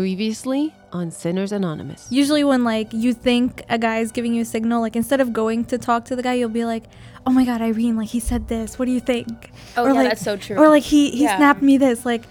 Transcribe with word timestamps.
Previously 0.00 0.74
on 0.92 1.10
Sinners 1.10 1.52
Anonymous. 1.52 2.06
Usually, 2.10 2.44
when 2.44 2.64
like 2.64 2.92
you 2.92 3.14
think 3.14 3.62
a 3.70 3.78
guy 3.78 4.00
is 4.00 4.12
giving 4.12 4.34
you 4.34 4.42
a 4.42 4.44
signal, 4.44 4.82
like 4.82 4.94
instead 4.94 5.22
of 5.22 5.32
going 5.32 5.64
to 5.72 5.78
talk 5.78 6.04
to 6.04 6.16
the 6.16 6.22
guy, 6.22 6.34
you'll 6.34 6.50
be 6.50 6.66
like, 6.66 6.84
"Oh 7.26 7.30
my 7.30 7.46
God, 7.46 7.62
Irene, 7.62 7.96
like 7.96 8.10
he 8.10 8.20
said 8.20 8.46
this. 8.46 8.78
What 8.78 8.84
do 8.84 8.90
you 8.92 9.00
think?" 9.00 9.50
Oh, 9.74 9.84
or 9.84 9.88
yeah, 9.88 9.92
like, 9.94 10.08
that's 10.10 10.20
so 10.20 10.36
true. 10.36 10.56
Or 10.58 10.68
like 10.68 10.82
he 10.82 11.10
he 11.12 11.22
Yeah. 11.22 11.38
snapped 11.38 11.62
me 11.62 11.78
this. 11.78 12.04
Like, 12.04 12.24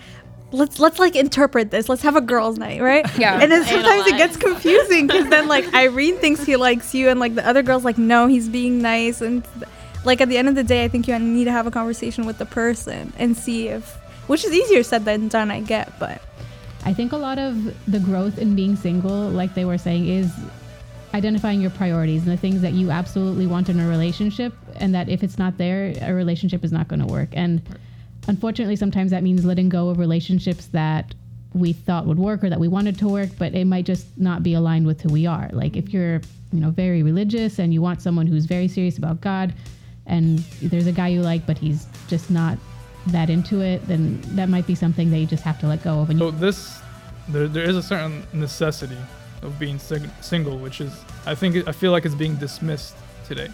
let's 0.51 0.78
let's 0.78 0.99
like 0.99 1.15
interpret 1.15 1.71
this. 1.71 1.89
Let's 1.89 2.04
have 2.04 2.15
a 2.15 2.21
girls' 2.21 2.59
night, 2.59 2.81
right? 2.83 3.04
Yeah. 3.17 3.39
And 3.41 3.51
then 3.51 3.66
sometimes 3.66 4.06
it 4.06 4.18
gets 4.18 4.38
confusing 4.38 5.08
because 5.08 5.28
then 5.32 5.47
like 5.47 5.74
Irene 5.74 6.18
thinks 6.20 6.46
he 6.46 6.58
likes 6.58 6.94
you, 6.94 7.10
and 7.10 7.20
like 7.20 7.34
the 7.34 7.47
other 7.47 7.63
girls 7.63 7.84
like, 7.84 7.97
no, 7.97 8.28
he's 8.28 8.47
being 8.47 8.79
nice, 8.79 9.22
and 9.22 9.44
like 10.04 10.22
at 10.22 10.29
the 10.29 10.38
end 10.38 10.50
of 10.50 10.54
the 10.54 10.63
day, 10.63 10.84
I 10.84 10.88
think 10.88 11.08
you 11.08 11.18
need 11.18 11.46
to 11.46 11.52
have 11.52 11.66
a 11.66 11.72
conversation 11.72 12.28
with 12.28 12.38
the 12.38 12.46
person 12.46 13.12
and 13.18 13.36
see 13.36 13.70
if, 13.70 13.96
which 14.28 14.46
is 14.46 14.52
easier 14.54 14.84
said 14.84 15.04
than 15.04 15.29
done, 15.29 15.50
I 15.50 15.62
get, 15.62 15.97
but. 15.97 16.22
I 16.86 16.94
think 16.94 17.12
a 17.12 17.17
lot 17.17 17.40
of 17.40 17.73
the 17.91 17.99
growth 17.99 18.38
in 18.38 18.55
being 18.55 18.76
single, 18.76 19.30
like 19.30 19.55
they 19.55 19.66
were 19.66 19.78
saying, 19.78 20.08
is 20.08 20.32
identifying 21.14 21.62
your 21.62 21.72
priorities 21.72 22.23
and 22.23 22.32
the 22.32 22.38
things 22.38 22.62
that 22.62 22.73
you 22.73 22.92
absolutely 22.92 23.48
want 23.48 23.70
in 23.70 23.80
a 23.80 23.88
relationship, 23.88 24.54
and 24.76 24.94
that 24.94 25.09
if 25.09 25.23
it's 25.23 25.38
not 25.38 25.58
there, 25.58 25.94
a 26.02 26.14
relationship 26.14 26.64
is 26.64 26.72
not 26.72 26.88
going 26.88 27.00
to 27.00 27.06
work. 27.06 27.30
And 27.34 27.62
unfortunately, 28.28 28.76
sometimes 28.76 29.12
that 29.12 29.23
means 29.23 29.45
letting 29.45 29.70
go 29.70 29.90
of 29.90 29.98
relationships 29.98 30.68
that 30.68 31.16
we 31.54 31.72
thought 31.72 32.06
would 32.06 32.20
work 32.20 32.44
or 32.44 32.50
that 32.50 32.59
we 32.59 32.68
wanted 32.68 33.00
to 33.00 33.08
work, 33.08 33.30
but 33.40 33.56
it 33.56 33.66
might 33.66 33.86
just 33.86 34.06
not 34.17 34.44
be 34.44 34.54
aligned 34.54 34.86
with 34.86 35.02
who 35.02 35.09
we 35.09 35.26
are. 35.26 35.50
Like 35.54 35.78
if 35.78 35.94
you're, 35.94 36.22
you 36.52 36.59
know, 36.59 36.70
very 36.70 37.02
religious 37.02 37.59
and 37.59 37.73
you 37.73 37.81
want 37.81 38.02
someone 38.02 38.28
who's 38.28 38.45
very 38.45 38.67
serious 38.67 38.98
about 38.98 39.22
God, 39.22 39.54
and 40.06 40.40
there's 40.62 40.86
a 40.86 40.92
guy 40.92 41.08
you 41.08 41.22
like, 41.22 41.48
but 41.48 41.58
he's 41.58 41.88
just 42.09 42.30
not 42.30 42.59
that 43.08 43.30
into 43.30 43.62
it, 43.62 43.88
then 43.88 44.20
that 44.36 44.50
might 44.50 44.67
be 44.67 44.76
something 44.76 45.12
that 45.12 45.20
you 45.20 45.26
just 45.26 45.44
have 45.44 45.59
to 45.59 45.67
let 45.67 45.81
go 45.84 46.00
of. 46.00 46.09
And 46.09 46.20
So 46.20 46.31
this, 46.31 46.81
there, 47.30 47.48
there 47.48 47.64
is 47.64 47.76
a 47.76 47.84
certain 47.84 48.24
necessity 48.34 48.98
of 49.42 49.58
being 49.60 49.80
sing- 49.80 50.12
single, 50.22 50.58
which 50.58 50.82
is, 50.82 50.94
I 51.26 51.36
think, 51.36 51.67
I 51.67 51.72
feel 51.72 51.92
like 51.92 52.06
it's 52.06 52.16
being 52.16 52.36
dismissed 52.36 52.95
today. 53.28 53.50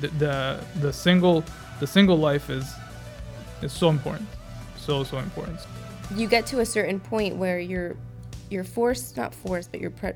The, 0.00 0.08
the 0.08 0.60
the 0.80 0.92
single 0.92 1.42
the 1.80 1.86
single 1.86 2.18
life 2.18 2.50
is 2.50 2.66
is 3.62 3.72
so 3.72 3.88
important, 3.88 4.28
so 4.76 5.04
so 5.04 5.18
important. 5.18 5.60
you 6.14 6.26
get 6.28 6.46
to 6.46 6.60
a 6.60 6.66
certain 6.66 7.00
point 7.00 7.36
where 7.36 7.58
you're 7.58 7.96
you're 8.50 8.62
forced 8.64 9.16
not 9.16 9.34
forced 9.34 9.72
but 9.72 9.80
you're 9.80 9.90
pre- 9.90 10.12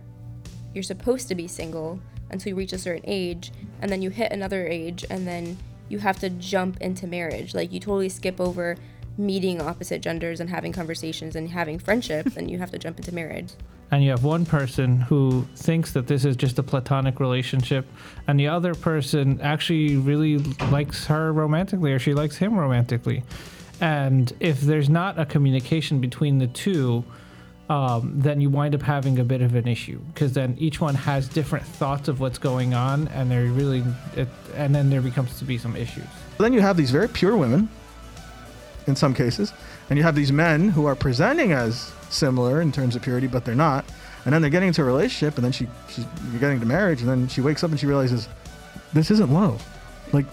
you're 0.74 0.84
supposed 0.84 1.26
to 1.28 1.34
be 1.34 1.48
single 1.48 1.98
until 2.30 2.50
you 2.50 2.54
reach 2.56 2.72
a 2.72 2.78
certain 2.78 3.02
age 3.06 3.50
and 3.80 3.90
then 3.90 4.00
you 4.02 4.10
hit 4.10 4.30
another 4.30 4.66
age 4.68 5.04
and 5.10 5.26
then 5.26 5.56
you 5.88 5.98
have 5.98 6.18
to 6.20 6.30
jump 6.30 6.76
into 6.80 7.06
marriage 7.08 7.54
like 7.54 7.72
you 7.72 7.80
totally 7.80 8.08
skip 8.08 8.40
over 8.40 8.76
meeting 9.26 9.60
opposite 9.60 10.00
genders 10.00 10.40
and 10.40 10.50
having 10.50 10.72
conversations 10.72 11.36
and 11.36 11.48
having 11.48 11.78
friendships 11.78 12.36
and 12.36 12.50
you 12.50 12.58
have 12.58 12.70
to 12.70 12.78
jump 12.78 12.98
into 12.98 13.14
marriage. 13.14 13.52
And 13.90 14.04
you 14.04 14.10
have 14.10 14.24
one 14.24 14.46
person 14.46 15.00
who 15.00 15.46
thinks 15.56 15.92
that 15.92 16.06
this 16.06 16.24
is 16.24 16.36
just 16.36 16.58
a 16.58 16.62
platonic 16.62 17.20
relationship 17.20 17.86
and 18.26 18.38
the 18.38 18.48
other 18.48 18.74
person 18.74 19.40
actually 19.40 19.96
really 19.96 20.38
likes 20.70 21.06
her 21.06 21.32
romantically 21.32 21.92
or 21.92 21.98
she 21.98 22.14
likes 22.14 22.36
him 22.36 22.58
romantically. 22.58 23.22
And 23.80 24.32
if 24.40 24.60
there's 24.60 24.88
not 24.88 25.18
a 25.18 25.26
communication 25.26 26.00
between 26.00 26.38
the 26.38 26.46
two 26.46 27.04
um, 27.70 28.14
then 28.16 28.40
you 28.40 28.50
wind 28.50 28.74
up 28.74 28.82
having 28.82 29.20
a 29.20 29.24
bit 29.24 29.42
of 29.42 29.54
an 29.54 29.68
issue 29.68 30.00
because 30.12 30.32
then 30.32 30.56
each 30.58 30.80
one 30.80 30.96
has 30.96 31.28
different 31.28 31.64
thoughts 31.64 32.08
of 32.08 32.18
what's 32.18 32.36
going 32.36 32.74
on 32.74 33.06
and 33.08 33.30
they're 33.30 33.44
really 33.44 33.84
it, 34.16 34.26
and 34.56 34.74
then 34.74 34.90
there 34.90 35.00
becomes 35.00 35.38
to 35.38 35.44
be 35.44 35.56
some 35.56 35.76
issues. 35.76 36.04
Then 36.38 36.52
you 36.52 36.60
have 36.60 36.76
these 36.76 36.90
very 36.90 37.08
pure 37.08 37.36
women, 37.36 37.68
in 38.90 38.96
some 38.96 39.14
cases, 39.14 39.54
and 39.88 39.96
you 39.98 40.02
have 40.02 40.14
these 40.14 40.32
men 40.32 40.68
who 40.68 40.84
are 40.84 40.94
presenting 40.94 41.52
as 41.52 41.90
similar 42.10 42.60
in 42.60 42.72
terms 42.72 42.96
of 42.96 43.02
purity, 43.02 43.26
but 43.26 43.44
they're 43.46 43.54
not. 43.54 43.84
And 44.26 44.34
then 44.34 44.42
they're 44.42 44.50
getting 44.50 44.68
into 44.68 44.82
a 44.82 44.84
relationship, 44.84 45.36
and 45.36 45.44
then 45.44 45.52
she, 45.52 45.66
she's 45.88 46.04
you're 46.30 46.40
getting 46.40 46.60
to 46.60 46.66
marriage, 46.66 47.00
and 47.00 47.08
then 47.08 47.28
she 47.28 47.40
wakes 47.40 47.64
up 47.64 47.70
and 47.70 47.80
she 47.80 47.86
realizes, 47.86 48.28
this 48.92 49.10
isn't 49.10 49.32
love, 49.32 49.66
like 50.12 50.26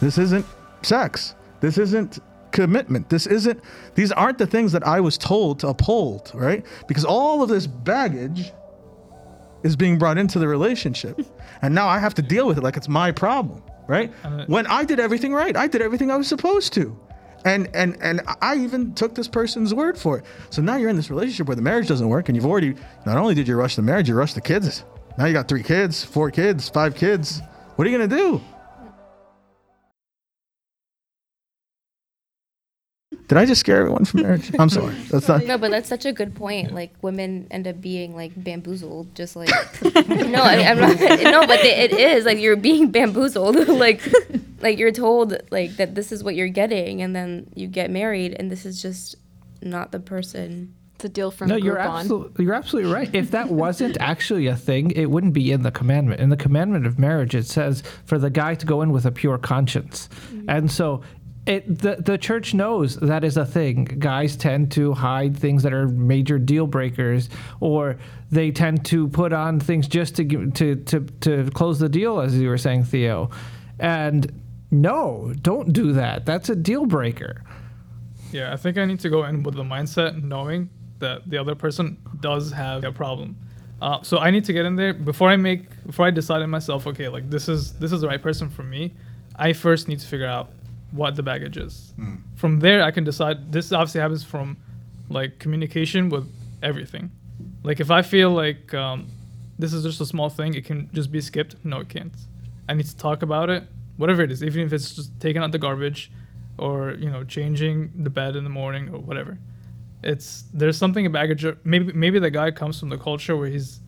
this 0.00 0.18
isn't 0.18 0.46
sex, 0.82 1.34
this 1.60 1.78
isn't 1.78 2.20
commitment, 2.52 3.08
this 3.08 3.26
isn't. 3.26 3.60
These 3.94 4.12
aren't 4.12 4.38
the 4.38 4.46
things 4.46 4.70
that 4.72 4.86
I 4.86 5.00
was 5.00 5.18
told 5.18 5.58
to 5.60 5.68
uphold, 5.68 6.30
right? 6.34 6.64
Because 6.86 7.04
all 7.04 7.42
of 7.42 7.48
this 7.48 7.66
baggage 7.66 8.52
is 9.64 9.74
being 9.74 9.98
brought 9.98 10.18
into 10.18 10.38
the 10.38 10.46
relationship, 10.46 11.20
and 11.62 11.74
now 11.74 11.88
I 11.88 11.98
have 11.98 12.14
to 12.14 12.22
deal 12.22 12.46
with 12.46 12.58
it 12.58 12.62
like 12.62 12.76
it's 12.76 12.88
my 12.88 13.10
problem, 13.10 13.62
right? 13.88 14.12
When 14.46 14.66
I 14.68 14.84
did 14.84 15.00
everything 15.00 15.32
right, 15.32 15.56
I 15.56 15.66
did 15.66 15.82
everything 15.82 16.10
I 16.12 16.16
was 16.16 16.28
supposed 16.28 16.72
to. 16.74 16.96
And 17.44 17.68
and 17.74 17.96
and 18.00 18.20
I 18.40 18.56
even 18.56 18.94
took 18.94 19.14
this 19.14 19.28
person's 19.28 19.74
word 19.74 19.98
for 19.98 20.18
it. 20.18 20.24
So 20.50 20.62
now 20.62 20.76
you're 20.76 20.90
in 20.90 20.96
this 20.96 21.10
relationship 21.10 21.46
where 21.48 21.56
the 21.56 21.62
marriage 21.62 21.88
doesn't 21.88 22.08
work, 22.08 22.28
and 22.28 22.36
you've 22.36 22.46
already 22.46 22.74
not 23.04 23.16
only 23.16 23.34
did 23.34 23.48
you 23.48 23.56
rush 23.56 23.76
the 23.76 23.82
marriage, 23.82 24.08
you 24.08 24.14
rushed 24.14 24.34
the 24.34 24.40
kids. 24.40 24.84
Now 25.18 25.26
you 25.26 25.32
got 25.32 25.48
three 25.48 25.62
kids, 25.62 26.04
four 26.04 26.30
kids, 26.30 26.68
five 26.68 26.94
kids. 26.94 27.42
What 27.76 27.86
are 27.86 27.90
you 27.90 27.98
gonna 27.98 28.16
do? 28.16 28.40
Did 33.32 33.38
I 33.38 33.46
just 33.46 33.60
scare 33.60 33.78
everyone 33.78 34.04
from 34.04 34.22
marriage? 34.22 34.50
I'm 34.58 34.68
sorry. 34.78 34.94
That's 35.10 35.26
not. 35.26 35.46
no 35.46 35.56
but 35.56 35.70
that's 35.70 35.88
such 35.88 36.04
a 36.04 36.12
good 36.12 36.34
point 36.34 36.74
like 36.74 36.92
women 37.00 37.46
end 37.50 37.66
up 37.66 37.80
being 37.80 38.14
like 38.14 38.32
bamboozled 38.36 39.14
just 39.14 39.36
like 39.36 39.48
no 39.82 40.42
I, 40.42 40.64
i'm 40.70 40.78
not 40.78 40.98
no 41.22 41.46
but 41.46 41.62
they, 41.62 41.74
it 41.84 41.92
is 41.92 42.26
like 42.26 42.38
you're 42.38 42.56
being 42.56 42.90
bamboozled 42.90 43.56
like 43.68 44.02
like 44.60 44.78
you're 44.78 44.92
told 44.92 45.40
like 45.50 45.76
that 45.76 45.94
this 45.94 46.12
is 46.12 46.22
what 46.22 46.34
you're 46.34 46.48
getting 46.48 47.00
and 47.00 47.16
then 47.16 47.50
you 47.54 47.68
get 47.68 47.90
married 47.90 48.36
and 48.38 48.50
this 48.50 48.66
is 48.66 48.82
just 48.82 49.16
not 49.62 49.92
the 49.92 50.00
person 50.00 50.74
It's 50.96 51.04
a 51.06 51.08
deal 51.08 51.30
from 51.30 51.48
no, 51.48 51.56
you're 51.56 51.76
Groupon. 51.76 52.00
absolutely 52.00 52.44
you're 52.44 52.54
absolutely 52.54 52.92
right. 52.92 53.14
If 53.14 53.30
that 53.30 53.48
wasn't 53.48 53.96
actually 54.00 54.46
a 54.46 54.56
thing, 54.56 54.90
it 54.90 55.06
wouldn't 55.10 55.32
be 55.32 55.52
in 55.52 55.62
the 55.62 55.70
commandment. 55.70 56.20
In 56.20 56.28
the 56.28 56.36
commandment 56.36 56.86
of 56.86 56.98
marriage, 56.98 57.34
it 57.34 57.46
says 57.46 57.82
for 58.04 58.18
the 58.18 58.30
guy 58.30 58.54
to 58.54 58.66
go 58.66 58.82
in 58.82 58.92
with 58.92 59.06
a 59.06 59.10
pure 59.12 59.38
conscience, 59.38 60.08
mm-hmm. 60.08 60.50
and 60.50 60.70
so. 60.70 61.02
It, 61.44 61.80
the, 61.80 61.96
the 61.96 62.16
church 62.18 62.54
knows 62.54 62.96
that 62.96 63.24
is 63.24 63.36
a 63.36 63.44
thing. 63.44 63.84
Guys 63.84 64.36
tend 64.36 64.70
to 64.72 64.92
hide 64.92 65.36
things 65.36 65.64
that 65.64 65.72
are 65.72 65.88
major 65.88 66.38
deal 66.38 66.68
breakers, 66.68 67.28
or 67.58 67.98
they 68.30 68.52
tend 68.52 68.84
to 68.86 69.08
put 69.08 69.32
on 69.32 69.58
things 69.58 69.88
just 69.88 70.14
to 70.16 70.50
to, 70.52 70.76
to 70.76 71.00
to 71.20 71.50
close 71.50 71.80
the 71.80 71.88
deal, 71.88 72.20
as 72.20 72.38
you 72.38 72.48
were 72.48 72.58
saying, 72.58 72.84
Theo. 72.84 73.28
And 73.80 74.32
no, 74.70 75.34
don't 75.42 75.72
do 75.72 75.92
that. 75.94 76.24
That's 76.24 76.48
a 76.48 76.54
deal 76.54 76.86
breaker. 76.86 77.42
Yeah, 78.30 78.52
I 78.52 78.56
think 78.56 78.78
I 78.78 78.84
need 78.84 79.00
to 79.00 79.10
go 79.10 79.24
in 79.24 79.42
with 79.42 79.56
the 79.56 79.64
mindset 79.64 80.22
knowing 80.22 80.70
that 81.00 81.28
the 81.28 81.38
other 81.38 81.54
person 81.54 81.98
does 82.20 82.52
have 82.52 82.84
a 82.84 82.92
problem. 82.92 83.36
Uh, 83.82 84.00
so 84.02 84.18
I 84.18 84.30
need 84.30 84.44
to 84.44 84.52
get 84.52 84.64
in 84.64 84.76
there 84.76 84.94
before 84.94 85.28
I 85.28 85.36
make 85.36 85.84
before 85.84 86.06
I 86.06 86.10
decide 86.10 86.40
in 86.40 86.50
myself. 86.50 86.86
Okay, 86.86 87.08
like 87.08 87.28
this 87.28 87.48
is 87.48 87.72
this 87.74 87.90
is 87.90 88.00
the 88.00 88.06
right 88.06 88.22
person 88.22 88.48
for 88.48 88.62
me. 88.62 88.94
I 89.34 89.52
first 89.52 89.88
need 89.88 89.98
to 89.98 90.06
figure 90.06 90.26
out 90.26 90.52
what 90.92 91.16
the 91.16 91.22
baggage 91.22 91.56
is. 91.56 91.92
From 92.36 92.60
there, 92.60 92.82
I 92.82 92.90
can 92.90 93.04
decide. 93.04 93.52
This 93.52 93.72
obviously 93.72 94.00
happens 94.00 94.22
from 94.22 94.56
like 95.08 95.38
communication 95.38 96.08
with 96.08 96.30
everything. 96.62 97.10
Like 97.64 97.80
if 97.80 97.90
I 97.90 98.02
feel 98.02 98.30
like 98.30 98.72
um, 98.74 99.08
this 99.58 99.72
is 99.72 99.82
just 99.82 100.00
a 100.00 100.06
small 100.06 100.28
thing, 100.28 100.54
it 100.54 100.64
can 100.64 100.90
just 100.92 101.10
be 101.10 101.20
skipped. 101.20 101.56
No, 101.64 101.80
it 101.80 101.88
can't. 101.88 102.14
I 102.68 102.74
need 102.74 102.86
to 102.86 102.96
talk 102.96 103.22
about 103.22 103.50
it, 103.50 103.64
whatever 103.96 104.22
it 104.22 104.30
is, 104.30 104.42
even 104.42 104.62
if 104.62 104.72
it's 104.72 104.94
just 104.94 105.18
taking 105.20 105.42
out 105.42 105.52
the 105.52 105.58
garbage, 105.58 106.10
or 106.58 106.92
you 106.92 107.10
know 107.10 107.24
changing 107.24 107.92
the 107.96 108.10
bed 108.10 108.36
in 108.36 108.44
the 108.44 108.50
morning 108.50 108.88
or 108.90 108.98
whatever. 108.98 109.38
It's 110.02 110.44
there's 110.52 110.76
something 110.76 111.06
about 111.06 111.20
baggage. 111.20 111.46
Maybe 111.64 111.92
maybe 111.92 112.18
the 112.18 112.30
guy 112.30 112.50
comes 112.50 112.78
from 112.78 112.90
the 112.90 112.98
culture 112.98 113.36
where 113.36 113.48
he's 113.48 113.80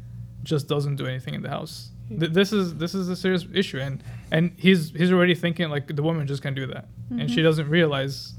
just 0.43 0.69
doesn't 0.69 0.97
do 0.97 1.07
anything 1.07 1.35
in 1.35 1.43
the 1.43 1.51
house. 1.51 1.91
Th- 2.09 2.33
this 2.33 2.53
is 2.53 2.75
this 2.77 2.95
is 2.95 3.09
a 3.09 3.17
serious 3.17 3.47
issue, 3.53 3.79
and 3.79 4.03
and 4.31 4.53
he's 4.57 4.91
he's 4.91 5.13
already 5.13 5.35
thinking 5.35 5.71
like 5.71 5.87
the 5.95 6.03
woman 6.03 6.27
just 6.27 6.43
can't 6.43 6.57
do 6.57 6.67
that, 6.67 6.87
and 7.11 7.31
she 7.31 7.37
mm-hmm. 7.37 7.45
doesn't 7.45 7.69
realize 7.69 8.35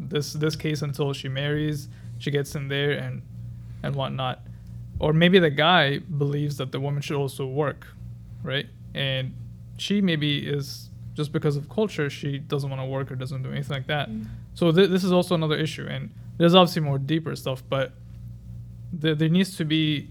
this 0.00 0.32
this 0.32 0.56
case 0.56 0.82
until 0.82 1.12
she 1.12 1.28
marries, 1.28 1.88
she 2.18 2.30
gets 2.30 2.54
in 2.54 2.68
there 2.68 2.92
and 2.92 3.22
and 3.82 3.94
whatnot, 3.94 4.40
or 4.98 5.12
maybe 5.12 5.38
the 5.38 5.50
guy 5.50 5.98
believes 5.98 6.56
that 6.56 6.72
the 6.72 6.80
woman 6.80 7.02
should 7.02 7.16
also 7.16 7.46
work, 7.46 7.86
right? 8.42 8.66
And 8.94 9.34
she 9.76 10.00
maybe 10.00 10.46
is 10.46 10.88
just 11.14 11.32
because 11.32 11.56
of 11.56 11.68
culture 11.68 12.08
she 12.08 12.38
doesn't 12.38 12.70
want 12.70 12.80
to 12.80 12.86
work 12.86 13.10
or 13.10 13.16
doesn't 13.16 13.42
do 13.42 13.50
anything 13.50 13.76
like 13.76 13.86
that. 13.88 14.08
Mm-hmm. 14.08 14.24
So 14.54 14.72
th- 14.72 14.88
this 14.88 15.04
is 15.04 15.12
also 15.12 15.34
another 15.34 15.56
issue, 15.56 15.86
and 15.86 16.10
there's 16.38 16.54
obviously 16.54 16.82
more 16.82 16.98
deeper 16.98 17.36
stuff, 17.36 17.62
but 17.68 17.92
there 18.92 19.14
there 19.14 19.28
needs 19.28 19.56
to 19.56 19.64
be 19.64 20.08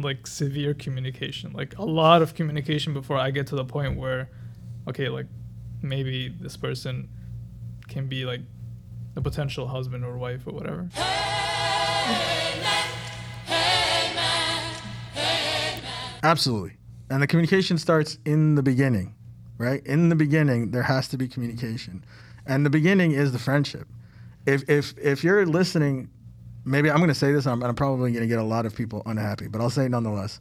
like 0.00 0.26
severe 0.26 0.74
communication, 0.74 1.52
like 1.52 1.76
a 1.78 1.84
lot 1.84 2.22
of 2.22 2.34
communication 2.34 2.92
before 2.92 3.18
I 3.18 3.30
get 3.30 3.46
to 3.48 3.56
the 3.56 3.64
point 3.64 3.98
where, 3.98 4.30
okay, 4.88 5.08
like 5.08 5.26
maybe 5.82 6.28
this 6.28 6.56
person 6.56 7.08
can 7.88 8.06
be 8.06 8.24
like 8.24 8.40
a 9.16 9.20
potential 9.20 9.68
husband 9.68 10.04
or 10.04 10.16
wife 10.16 10.46
or 10.46 10.52
whatever. 10.52 10.88
Absolutely. 16.22 16.76
And 17.08 17.22
the 17.22 17.26
communication 17.26 17.78
starts 17.78 18.18
in 18.24 18.54
the 18.54 18.62
beginning, 18.62 19.14
right? 19.58 19.84
In 19.86 20.10
the 20.10 20.14
beginning, 20.14 20.70
there 20.70 20.82
has 20.82 21.08
to 21.08 21.16
be 21.16 21.26
communication. 21.26 22.04
And 22.46 22.64
the 22.64 22.70
beginning 22.70 23.12
is 23.12 23.32
the 23.32 23.38
friendship. 23.38 23.88
If 24.46 24.68
if 24.68 24.96
if 24.98 25.24
you're 25.24 25.46
listening 25.46 26.10
maybe 26.70 26.90
I'm 26.90 26.98
going 26.98 27.08
to 27.08 27.14
say 27.14 27.32
this, 27.32 27.46
and 27.46 27.52
I'm, 27.52 27.62
I'm 27.62 27.74
probably 27.74 28.12
going 28.12 28.22
to 28.22 28.28
get 28.28 28.38
a 28.38 28.44
lot 28.44 28.66
of 28.66 28.74
people 28.74 29.02
unhappy, 29.06 29.48
but 29.48 29.60
I'll 29.60 29.70
say 29.70 29.86
it 29.86 29.90
nonetheless. 29.90 30.40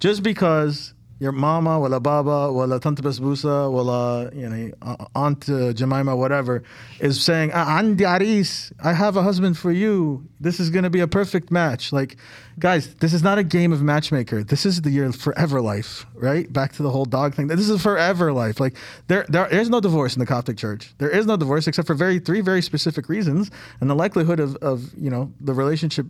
Just 0.00 0.22
because 0.22 0.94
your 1.20 1.32
mama, 1.32 1.78
wala 1.80 1.98
baba, 1.98 2.52
wala 2.52 2.78
tante 2.78 3.02
basbusa, 3.02 3.70
wala 3.70 4.30
you 4.32 4.48
know 4.48 4.96
aunt 5.14 5.48
uh, 5.48 5.72
Jemima, 5.72 6.14
whatever, 6.16 6.62
is 7.00 7.22
saying, 7.22 7.50
"Ah, 7.52 7.80
Andi 7.80 8.06
Aris, 8.06 8.72
I 8.82 8.92
have 8.92 9.16
a 9.16 9.22
husband 9.22 9.58
for 9.58 9.72
you. 9.72 10.28
This 10.40 10.60
is 10.60 10.70
going 10.70 10.84
to 10.84 10.90
be 10.90 11.00
a 11.00 11.08
perfect 11.08 11.50
match." 11.50 11.92
Like, 11.92 12.16
guys, 12.58 12.94
this 12.96 13.12
is 13.12 13.22
not 13.22 13.38
a 13.38 13.42
game 13.42 13.72
of 13.72 13.82
matchmaker. 13.82 14.44
This 14.44 14.64
is 14.64 14.82
the 14.82 14.90
year 14.90 15.10
forever 15.12 15.60
life, 15.60 16.06
right? 16.14 16.50
Back 16.52 16.72
to 16.74 16.82
the 16.82 16.90
whole 16.90 17.04
dog 17.04 17.34
thing. 17.34 17.48
This 17.48 17.68
is 17.68 17.82
forever 17.82 18.32
life. 18.32 18.60
Like, 18.60 18.76
there, 19.08 19.26
there 19.28 19.48
is 19.48 19.68
no 19.68 19.80
divorce 19.80 20.14
in 20.14 20.20
the 20.20 20.26
Coptic 20.26 20.56
Church. 20.56 20.94
There 20.98 21.10
is 21.10 21.26
no 21.26 21.36
divorce 21.36 21.66
except 21.66 21.86
for 21.88 21.94
very 21.94 22.20
three 22.20 22.40
very 22.40 22.62
specific 22.62 23.08
reasons, 23.08 23.50
and 23.80 23.90
the 23.90 23.94
likelihood 23.94 24.38
of, 24.38 24.54
of 24.56 24.92
you 24.96 25.10
know 25.10 25.32
the 25.40 25.52
relationship 25.52 26.06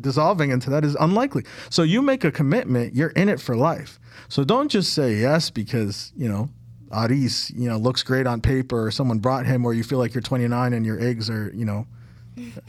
dissolving 0.00 0.50
into 0.50 0.70
that 0.70 0.84
is 0.84 0.96
unlikely. 1.00 1.44
So 1.68 1.82
you 1.82 2.02
make 2.02 2.24
a 2.24 2.30
commitment, 2.30 2.94
you're 2.94 3.10
in 3.10 3.28
it 3.28 3.40
for 3.40 3.56
life. 3.56 3.98
So 4.28 4.44
don't 4.44 4.68
just 4.68 4.92
say 4.92 5.16
yes 5.16 5.50
because, 5.50 6.12
you 6.16 6.28
know, 6.28 6.50
Aris, 6.92 7.50
you 7.50 7.68
know, 7.68 7.76
looks 7.76 8.02
great 8.02 8.26
on 8.26 8.40
paper 8.40 8.86
or 8.86 8.90
someone 8.90 9.18
brought 9.18 9.46
him 9.46 9.64
or 9.64 9.74
you 9.74 9.84
feel 9.84 9.98
like 9.98 10.14
you're 10.14 10.22
29 10.22 10.72
and 10.72 10.84
your 10.84 11.00
eggs 11.00 11.30
are, 11.30 11.52
you 11.54 11.64
know, 11.64 11.86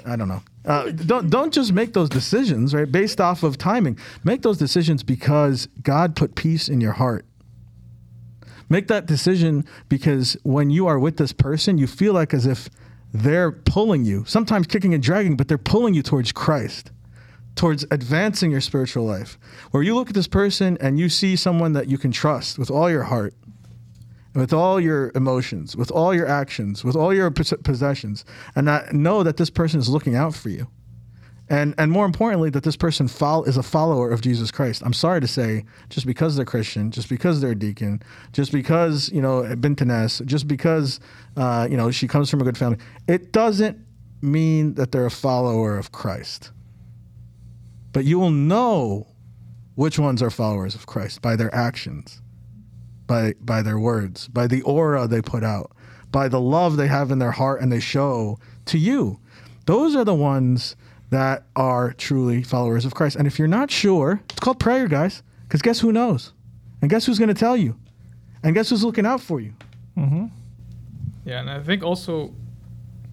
I 0.05 0.15
don't 0.15 0.27
know. 0.27 0.41
Uh, 0.65 0.91
don't 0.91 1.29
don't 1.29 1.53
just 1.53 1.71
make 1.71 1.93
those 1.93 2.09
decisions, 2.09 2.73
right? 2.73 2.91
Based 2.91 3.21
off 3.21 3.43
of 3.43 3.57
timing. 3.57 3.97
Make 4.23 4.41
those 4.41 4.57
decisions 4.57 5.01
because 5.01 5.67
God 5.81 6.15
put 6.15 6.35
peace 6.35 6.67
in 6.67 6.81
your 6.81 6.93
heart. 6.93 7.25
Make 8.69 8.87
that 8.87 9.05
decision 9.05 9.65
because 9.87 10.37
when 10.43 10.69
you 10.69 10.87
are 10.87 10.99
with 10.99 11.17
this 11.17 11.31
person, 11.31 11.77
you 11.77 11.87
feel 11.87 12.13
like 12.13 12.33
as 12.33 12.45
if 12.45 12.69
they're 13.13 13.51
pulling 13.51 14.05
you, 14.05 14.23
sometimes 14.25 14.67
kicking 14.67 14.93
and 14.93 15.03
dragging, 15.03 15.35
but 15.35 15.47
they're 15.47 15.57
pulling 15.57 15.93
you 15.93 16.01
towards 16.01 16.31
Christ 16.31 16.91
towards 17.55 17.85
advancing 17.91 18.51
your 18.51 18.61
spiritual 18.61 19.05
life. 19.05 19.37
Where 19.71 19.83
you 19.83 19.95
look 19.95 20.09
at 20.09 20.15
this 20.15 20.27
person 20.27 20.77
and 20.79 20.99
you 20.99 21.09
see 21.09 21.35
someone 21.35 21.73
that 21.73 21.87
you 21.87 21.97
can 21.97 22.11
trust 22.11 22.57
with 22.57 22.71
all 22.71 22.89
your 22.89 23.03
heart, 23.03 23.33
with 24.33 24.53
all 24.53 24.79
your 24.79 25.11
emotions, 25.15 25.75
with 25.75 25.91
all 25.91 26.13
your 26.13 26.27
actions, 26.27 26.83
with 26.83 26.95
all 26.95 27.13
your 27.13 27.29
possessions, 27.31 28.25
and 28.55 28.67
that 28.67 28.93
know 28.93 29.23
that 29.23 29.37
this 29.37 29.49
person 29.49 29.79
is 29.79 29.89
looking 29.89 30.15
out 30.15 30.33
for 30.33 30.49
you. 30.49 30.67
And, 31.49 31.75
and 31.77 31.91
more 31.91 32.05
importantly, 32.05 32.49
that 32.51 32.63
this 32.63 32.77
person 32.77 33.07
is 33.07 33.57
a 33.57 33.63
follower 33.63 34.09
of 34.09 34.21
Jesus 34.21 34.51
Christ. 34.51 34.81
I'm 34.85 34.93
sorry 34.93 35.19
to 35.19 35.27
say, 35.27 35.65
just 35.89 36.07
because 36.07 36.37
they're 36.37 36.45
Christian, 36.45 36.91
just 36.91 37.09
because 37.09 37.41
they're 37.41 37.51
a 37.51 37.55
deacon, 37.55 38.01
just 38.31 38.53
because, 38.53 39.11
you 39.11 39.21
know, 39.21 39.41
Bintanes, 39.43 40.25
just 40.25 40.47
because, 40.47 41.01
uh, 41.35 41.67
you 41.69 41.75
know, 41.75 41.91
she 41.91 42.07
comes 42.07 42.29
from 42.29 42.39
a 42.39 42.45
good 42.45 42.57
family, 42.57 42.77
it 43.09 43.33
doesn't 43.33 43.77
mean 44.21 44.75
that 44.75 44.93
they're 44.93 45.05
a 45.05 45.11
follower 45.11 45.77
of 45.77 45.91
Christ. 45.91 46.51
But 47.93 48.05
you 48.05 48.19
will 48.19 48.31
know 48.31 49.07
which 49.75 49.99
ones 49.99 50.21
are 50.21 50.29
followers 50.29 50.75
of 50.75 50.85
Christ 50.85 51.21
by 51.21 51.35
their 51.35 51.53
actions, 51.53 52.21
by 53.07 53.33
by 53.41 53.61
their 53.61 53.79
words, 53.79 54.27
by 54.27 54.47
the 54.47 54.61
aura 54.61 55.07
they 55.07 55.21
put 55.21 55.43
out, 55.43 55.71
by 56.11 56.27
the 56.27 56.39
love 56.41 56.77
they 56.77 56.87
have 56.87 57.11
in 57.11 57.19
their 57.19 57.31
heart 57.31 57.61
and 57.61 57.71
they 57.71 57.79
show 57.79 58.37
to 58.65 58.77
you. 58.77 59.19
Those 59.65 59.95
are 59.95 60.05
the 60.05 60.15
ones 60.15 60.75
that 61.09 61.43
are 61.55 61.93
truly 61.93 62.41
followers 62.43 62.85
of 62.85 62.93
Christ. 62.95 63.15
And 63.17 63.27
if 63.27 63.37
you're 63.37 63.47
not 63.47 63.69
sure, 63.69 64.21
it's 64.29 64.39
called 64.39 64.59
prayer, 64.59 64.87
guys. 64.87 65.23
Because 65.43 65.61
guess 65.61 65.79
who 65.81 65.91
knows? 65.91 66.31
And 66.81 66.89
guess 66.89 67.05
who's 67.05 67.19
going 67.19 67.27
to 67.27 67.33
tell 67.33 67.57
you? 67.57 67.77
And 68.43 68.55
guess 68.55 68.69
who's 68.69 68.83
looking 68.83 69.05
out 69.05 69.19
for 69.21 69.39
you? 69.41 69.53
Mhm. 69.97 70.31
Yeah, 71.25 71.41
and 71.41 71.49
I 71.49 71.61
think 71.61 71.83
also 71.83 72.33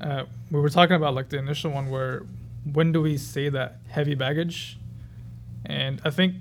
uh, 0.01 0.25
we 0.51 0.61
were 0.61 0.71
talking 0.71 0.95
about 0.97 1.15
like 1.15 1.29
the 1.29 1.39
initial 1.39 1.71
one 1.73 1.91
where 1.91 2.23
when 2.65 2.93
do 2.93 3.01
we 3.01 3.17
say 3.17 3.49
that 3.49 3.81
heavy 3.89 4.15
baggage? 4.15 4.79
And 5.65 6.01
I 6.05 6.11
think, 6.11 6.35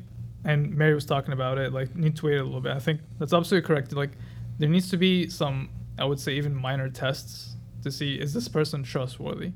and 0.43 0.75
Mary 0.75 0.93
was 0.93 1.05
talking 1.05 1.33
about 1.33 1.57
it, 1.57 1.73
like 1.73 1.95
need 1.95 2.15
to 2.17 2.25
wait 2.25 2.37
a 2.37 2.43
little 2.43 2.61
bit. 2.61 2.73
I 2.73 2.79
think 2.79 3.01
that's 3.19 3.33
absolutely 3.33 3.67
correct. 3.67 3.93
Like 3.93 4.11
there 4.59 4.69
needs 4.69 4.89
to 4.89 4.97
be 4.97 5.29
some, 5.29 5.69
I 5.97 6.05
would 6.05 6.19
say, 6.19 6.33
even 6.33 6.55
minor 6.55 6.89
tests 6.89 7.55
to 7.83 7.91
see 7.91 8.15
is 8.15 8.33
this 8.33 8.47
person 8.47 8.83
trustworthy? 8.83 9.51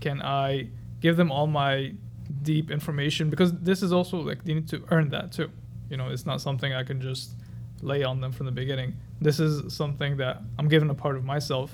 Can 0.00 0.22
I 0.22 0.68
give 1.00 1.16
them 1.16 1.30
all 1.30 1.46
my 1.46 1.94
deep 2.42 2.70
information? 2.70 3.30
Because 3.30 3.52
this 3.52 3.82
is 3.82 3.92
also 3.92 4.18
like 4.18 4.44
they 4.44 4.54
need 4.54 4.68
to 4.68 4.82
earn 4.90 5.08
that 5.10 5.32
too. 5.32 5.50
You 5.90 5.96
know, 5.96 6.08
it's 6.08 6.26
not 6.26 6.40
something 6.40 6.72
I 6.72 6.84
can 6.84 7.00
just 7.00 7.32
lay 7.82 8.02
on 8.04 8.20
them 8.20 8.32
from 8.32 8.46
the 8.46 8.52
beginning. 8.52 8.94
This 9.20 9.40
is 9.40 9.72
something 9.72 10.16
that 10.18 10.42
I'm 10.58 10.68
giving 10.68 10.90
a 10.90 10.94
part 10.94 11.16
of 11.16 11.24
myself 11.24 11.70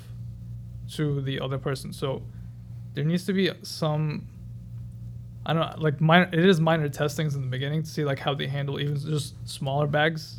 to 0.92 1.20
the 1.20 1.40
other 1.40 1.58
person. 1.58 1.92
So 1.92 2.22
there 2.94 3.05
needs 3.05 3.25
to 3.26 3.32
be 3.32 3.50
some 3.62 4.26
I 5.46 5.52
don't 5.52 5.61
know, 5.62 5.75
like 5.82 6.00
minor 6.00 6.29
it 6.32 6.44
is 6.44 6.61
minor 6.61 6.88
testings 6.88 7.35
in 7.35 7.43
the 7.43 7.49
beginning 7.49 7.82
to 7.82 7.88
see 7.91 8.05
like 8.05 8.19
how 8.19 8.35
they 8.35 8.46
handle 8.46 8.81
even 8.81 8.99
just 8.99 9.35
smaller 9.49 9.87
bags 9.87 10.37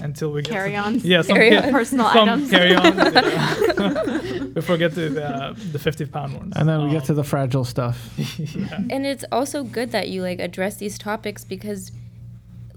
until 0.00 0.32
we 0.32 0.42
get 0.42 0.48
to- 0.48 0.54
Carry-ons? 0.54 1.04
yeah, 1.04 1.22
some 1.22 1.36
Carry-on. 1.36 1.64
yeah, 1.64 1.70
Personal 1.70 2.10
some 2.10 2.28
items. 2.28 2.50
carry-ons 2.50 2.96
yeah. 3.14 4.44
before 4.54 4.74
we 4.74 4.78
get 4.80 4.94
to 4.94 5.08
the, 5.10 5.24
uh, 5.24 5.54
the 5.70 5.78
50 5.78 6.06
pound 6.06 6.34
ones. 6.36 6.52
And 6.56 6.68
then 6.68 6.82
we 6.84 6.90
get 6.90 7.02
Um, 7.02 7.06
to 7.06 7.14
the 7.14 7.22
fragile 7.22 7.64
stuff. 7.64 8.10
yeah. 8.38 8.80
and 8.90 9.06
it's 9.06 9.24
also 9.30 9.62
good 9.62 9.92
that 9.92 10.08
you 10.08 10.22
like 10.22 10.40
address 10.40 10.76
these 10.78 10.98
topics 10.98 11.44
because 11.44 11.92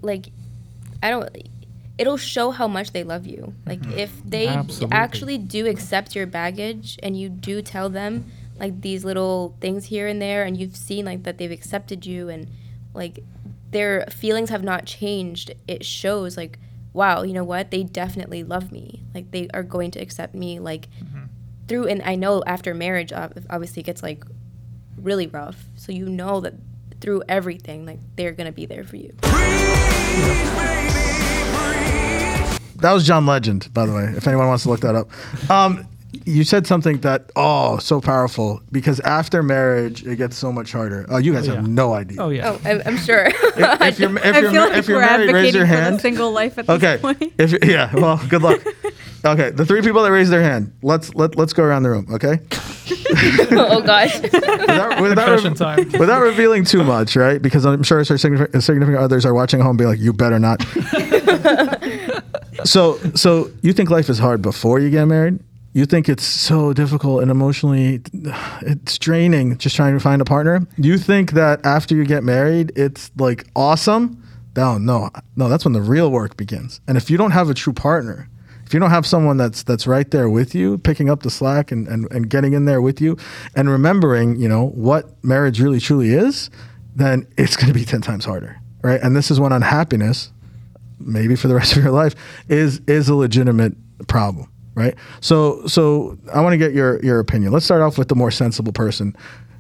like 0.04 0.28
i 1.02 1.10
don't 1.10 1.28
it'll 1.98 2.18
show 2.18 2.52
how 2.52 2.68
much 2.68 2.92
they 2.92 3.04
love 3.04 3.26
you 3.26 3.54
like 3.66 3.84
if 3.98 4.12
they 4.24 4.46
Absolutely. 4.48 4.96
actually 4.96 5.38
do 5.40 5.66
accept 5.66 6.16
your 6.16 6.28
baggage 6.28 7.00
and 7.02 7.20
you 7.20 7.30
do 7.30 7.64
tell 7.64 7.90
them 7.90 8.26
like 8.60 8.82
these 8.82 9.06
little 9.06 9.56
things 9.62 9.86
here 9.86 10.08
and 10.08 10.22
there 10.22 10.44
and 10.44 10.58
you've 10.58 10.76
seen 10.76 11.06
like 11.06 11.24
that 11.24 11.38
they've 11.38 11.52
accepted 11.52 12.06
you 12.06 12.30
and 12.30 12.50
like 12.94 13.24
their 13.72 14.06
feelings 14.08 14.50
have 14.50 14.64
not 14.64 14.86
changed. 14.86 15.54
It 15.68 15.86
shows 15.86 16.38
like 16.38 16.60
wow 16.94 17.24
you 17.24 17.34
know 17.34 17.44
what? 17.44 17.72
They 17.72 17.84
definitely 17.84 18.44
love 18.44 18.72
me. 18.72 19.04
Like 19.14 19.32
they 19.32 19.48
are 19.54 19.64
going 19.64 19.92
to 19.92 20.00
accept 20.00 20.34
me 20.34 20.60
like 20.60 20.88
through 21.68 21.86
and 21.88 22.02
i 22.04 22.16
know 22.16 22.42
after 22.48 22.74
marriage 22.74 23.12
obviously 23.12 23.82
it 23.82 23.86
gets 23.86 24.02
like 24.02 24.24
really 24.98 25.28
rough. 25.28 25.66
So 25.76 25.92
you 25.92 26.08
know 26.10 26.40
that 26.42 26.54
through 27.02 27.24
everything 27.30 27.86
like 27.86 28.00
they're 28.16 28.32
gonna 28.32 28.52
be 28.52 28.66
there 28.66 28.84
for 28.84 28.96
you. 28.96 29.14
That 32.78 32.94
was 32.94 33.06
John 33.08 33.26
Legend, 33.26 33.74
by 33.74 33.88
the 33.88 33.94
way, 33.94 34.14
if 34.16 34.28
anyone 34.28 34.48
wants 34.48 34.64
to 34.64 34.70
look 34.70 34.82
that 34.82 34.94
up. 34.94 35.10
Um, 35.50 35.88
you 36.26 36.44
said 36.44 36.66
something 36.68 37.00
that, 37.02 37.32
oh, 37.36 37.78
so 37.80 38.00
powerful 38.02 38.62
because 38.72 39.00
after 39.02 39.44
marriage, 39.44 40.06
it 40.06 40.16
gets 40.16 40.38
so 40.38 40.52
much 40.52 40.72
harder. 40.72 41.06
Oh, 41.10 41.18
you 41.18 41.34
guys 41.34 41.48
Oh, 41.50 41.56
have 41.56 41.68
no 41.68 41.94
idea. 41.94 42.22
Oh 42.22 42.30
yeah. 42.30 42.52
oh 42.52 42.60
I, 42.66 42.82
i'm 42.86 42.98
sure 42.98 43.26
If, 43.26 43.36
if 43.36 44.00
you're, 44.00 44.18
if 44.18 44.36
I 44.36 44.40
you're, 44.40 44.52
feel 44.52 44.62
ma- 44.62 44.68
like 44.70 44.78
if 44.78 44.88
you're 44.88 44.98
we're 44.98 45.06
married, 45.06 45.32
raise 45.34 45.54
your 45.56 45.66
hand. 45.66 46.00
single 46.02 46.32
life 46.32 46.58
at 46.58 46.66
this 46.68 47.02
point. 47.02 47.34
If 47.38 47.64
yeah, 47.66 47.94
well, 47.96 48.20
good 48.30 48.42
luck. 48.42 48.62
Okay, 49.26 49.50
the 49.50 49.66
three 49.66 49.82
people 49.82 50.04
that 50.04 50.12
raised 50.12 50.32
their 50.32 50.44
hand. 50.44 50.72
Let's 50.84 51.14
let 51.16 51.36
let's 51.36 51.52
go 51.52 51.64
around 51.64 51.84
the 51.84 51.90
room. 51.90 52.08
Okay. 52.14 52.40
oh 53.52 53.82
gosh 53.82 54.22
Without, 54.22 55.02
without, 55.02 55.26
Confession 55.42 55.54
time. 55.56 55.92
without 56.00 56.22
revealing 56.22 56.64
too 56.64 56.84
much, 56.84 57.16
right? 57.18 57.42
Because 57.42 57.66
I'm 57.66 57.84
sure 57.84 57.98
our 57.98 58.06
significant, 58.06 58.64
significant 58.64 59.02
others 59.04 59.26
are 59.26 59.34
watching 59.34 59.60
at 59.60 59.64
home, 59.66 59.76
being 59.76 59.90
like, 59.90 60.00
"You 60.00 60.14
better 60.14 60.40
not." 60.40 60.62
so, 62.64 62.98
so 63.16 63.50
you 63.64 63.74
think 63.74 63.90
life 63.90 64.08
is 64.10 64.20
hard 64.20 64.42
before 64.42 64.80
you 64.80 64.90
get 64.90 65.06
married? 65.06 65.40
You 65.78 65.86
think 65.86 66.10
it's 66.10 66.26
so 66.26 66.74
difficult 66.74 67.22
and 67.22 67.30
emotionally 67.30 68.02
it's 68.62 68.98
draining 68.98 69.60
just 69.60 69.76
trying 69.76 69.94
to 69.94 70.00
find 70.00 70.24
a 70.24 70.26
partner? 70.26 70.66
You 70.76 70.98
think 70.98 71.34
that 71.34 71.64
after 71.64 71.94
you 71.94 72.04
get 72.04 72.24
married, 72.24 72.72
it's 72.76 73.12
like 73.16 73.46
awesome? 73.56 74.24
No, 74.56 74.80
no, 74.80 75.12
no. 75.36 75.50
That's 75.50 75.66
when 75.66 75.74
the 75.74 75.82
real 75.84 76.10
work 76.10 76.36
begins. 76.36 76.82
And 76.88 76.98
if 76.98 77.12
you 77.12 77.18
don't 77.20 77.30
have 77.30 77.52
a 77.52 77.54
true 77.54 77.74
partner, 77.74 78.28
if 78.66 78.74
you 78.74 78.80
don't 78.80 78.90
have 78.90 79.06
someone 79.06 79.38
that's 79.38 79.62
that's 79.62 79.86
right 79.86 80.10
there 80.10 80.28
with 80.28 80.56
you, 80.56 80.80
picking 80.80 81.12
up 81.12 81.22
the 81.22 81.30
slack 81.30 81.72
and, 81.72 81.88
and, 81.88 82.12
and 82.12 82.28
getting 82.28 82.54
in 82.54 82.66
there 82.66 82.82
with 82.82 83.00
you, 83.00 83.16
and 83.56 83.70
remembering, 83.70 84.36
you 84.38 84.50
know, 84.50 84.70
what 84.70 85.24
marriage 85.24 85.62
really 85.62 85.80
truly 85.80 86.10
is, 86.10 86.50
then 86.96 87.28
it's 87.38 87.56
going 87.56 87.68
to 87.68 87.74
be 87.76 87.86
ten 87.86 88.02
times 88.02 88.26
harder, 88.26 88.60
right? 88.82 89.00
And 89.04 89.16
this 89.16 89.30
is 89.30 89.40
when 89.40 89.52
unhappiness, 89.52 90.32
maybe 90.98 91.36
for 91.36 91.48
the 91.48 91.54
rest 91.54 91.78
of 91.78 91.84
your 91.84 91.92
life, 91.92 92.16
is 92.50 92.82
is 92.88 93.10
a 93.10 93.14
legitimate 93.14 93.76
problem, 94.08 94.52
right? 94.78 94.96
So 95.20 95.68
so 95.68 96.18
I 96.34 96.40
want 96.42 96.54
to 96.54 96.58
get 96.58 96.74
your 96.74 97.04
your 97.04 97.20
opinion. 97.20 97.52
Let's 97.52 97.66
start 97.66 97.82
off 97.82 97.98
with 97.98 98.08
the 98.08 98.16
more 98.16 98.32
sensible 98.32 98.72
person, 98.72 99.16